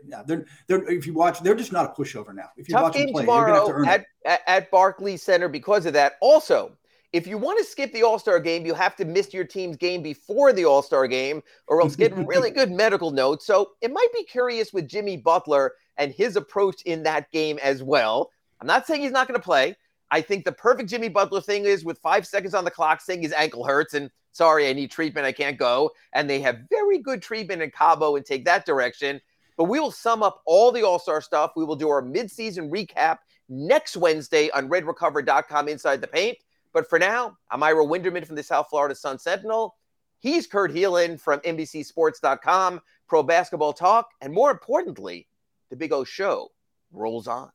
yeah, 0.05 0.23
they're, 0.25 0.45
they're, 0.67 0.83
if 0.91 1.07
you 1.07 1.13
watch, 1.13 1.39
they're 1.39 1.55
just 1.55 1.71
not 1.71 1.85
a 1.85 2.01
pushover 2.01 2.35
now. 2.35 2.49
If 2.57 2.67
you 2.67 2.75
Tough 2.75 2.83
watch 2.83 2.93
game 2.93 3.11
play, 3.13 3.23
tomorrow 3.23 3.85
at, 3.85 4.05
at, 4.25 4.41
at 4.45 4.71
Barclays 4.71 5.23
Center 5.23 5.47
because 5.47 5.85
of 5.85 5.93
that. 5.93 6.13
Also, 6.19 6.77
if 7.13 7.25
you 7.25 7.37
want 7.37 7.57
to 7.59 7.63
skip 7.63 7.93
the 7.93 8.03
All 8.03 8.19
Star 8.19 8.39
game, 8.39 8.65
you 8.65 8.73
have 8.73 8.95
to 8.97 9.05
miss 9.05 9.33
your 9.33 9.45
team's 9.45 9.77
game 9.77 10.01
before 10.01 10.51
the 10.51 10.65
All 10.65 10.81
Star 10.81 11.07
game, 11.07 11.41
or 11.67 11.81
else 11.81 11.95
get 11.95 12.13
really 12.27 12.51
good 12.51 12.71
medical 12.71 13.11
notes. 13.11 13.45
So 13.45 13.71
it 13.81 13.93
might 13.93 14.09
be 14.13 14.23
curious 14.23 14.73
with 14.73 14.89
Jimmy 14.89 15.15
Butler 15.15 15.73
and 15.95 16.11
his 16.11 16.35
approach 16.35 16.81
in 16.83 17.03
that 17.03 17.31
game 17.31 17.59
as 17.63 17.81
well. 17.81 18.31
I'm 18.59 18.67
not 18.67 18.87
saying 18.87 19.01
he's 19.01 19.11
not 19.11 19.27
going 19.27 19.39
to 19.39 19.43
play. 19.43 19.75
I 20.09 20.21
think 20.21 20.45
the 20.45 20.51
perfect 20.51 20.89
Jimmy 20.89 21.09
Butler 21.09 21.41
thing 21.41 21.65
is 21.65 21.83
with 21.83 21.99
five 21.99 22.25
seconds 22.25 22.53
on 22.53 22.63
the 22.63 22.71
clock, 22.71 23.01
saying 23.01 23.21
his 23.21 23.33
ankle 23.33 23.65
hurts 23.65 23.93
and 23.93 24.09
sorry, 24.31 24.69
I 24.69 24.73
need 24.73 24.91
treatment, 24.91 25.25
I 25.25 25.31
can't 25.31 25.57
go. 25.57 25.91
And 26.13 26.29
they 26.29 26.39
have 26.41 26.59
very 26.69 26.99
good 26.99 27.21
treatment 27.21 27.61
in 27.61 27.71
Cabo 27.71 28.15
and 28.15 28.25
take 28.25 28.45
that 28.45 28.65
direction. 28.65 29.19
But 29.57 29.65
we 29.65 29.79
will 29.79 29.91
sum 29.91 30.21
up 30.21 30.41
all 30.45 30.71
the 30.71 30.83
All 30.83 30.99
Star 30.99 31.21
stuff. 31.21 31.53
We 31.55 31.65
will 31.65 31.75
do 31.75 31.89
our 31.89 32.03
midseason 32.03 32.69
recap 32.69 33.17
next 33.49 33.97
Wednesday 33.97 34.49
on 34.51 34.69
redrecover.com 34.69 35.67
inside 35.67 36.01
the 36.01 36.07
paint. 36.07 36.37
But 36.73 36.87
for 36.87 36.99
now, 36.99 37.37
I'm 37.49 37.63
Ira 37.63 37.83
Winderman 37.83 38.25
from 38.25 38.35
the 38.35 38.43
South 38.43 38.67
Florida 38.69 38.93
Sun 38.93 39.17
Sentinel. 39.17 39.75
He's 40.19 40.45
Kurt 40.45 40.71
Helin 40.71 41.19
from 41.19 41.39
NBCSports.com, 41.39 42.81
Pro 43.07 43.23
Basketball 43.23 43.73
Talk, 43.73 44.09
and 44.21 44.33
more 44.33 44.51
importantly, 44.51 45.27
the 45.69 45.75
Big 45.75 45.91
O 45.91 46.03
Show 46.03 46.51
rolls 46.91 47.27
on. 47.27 47.51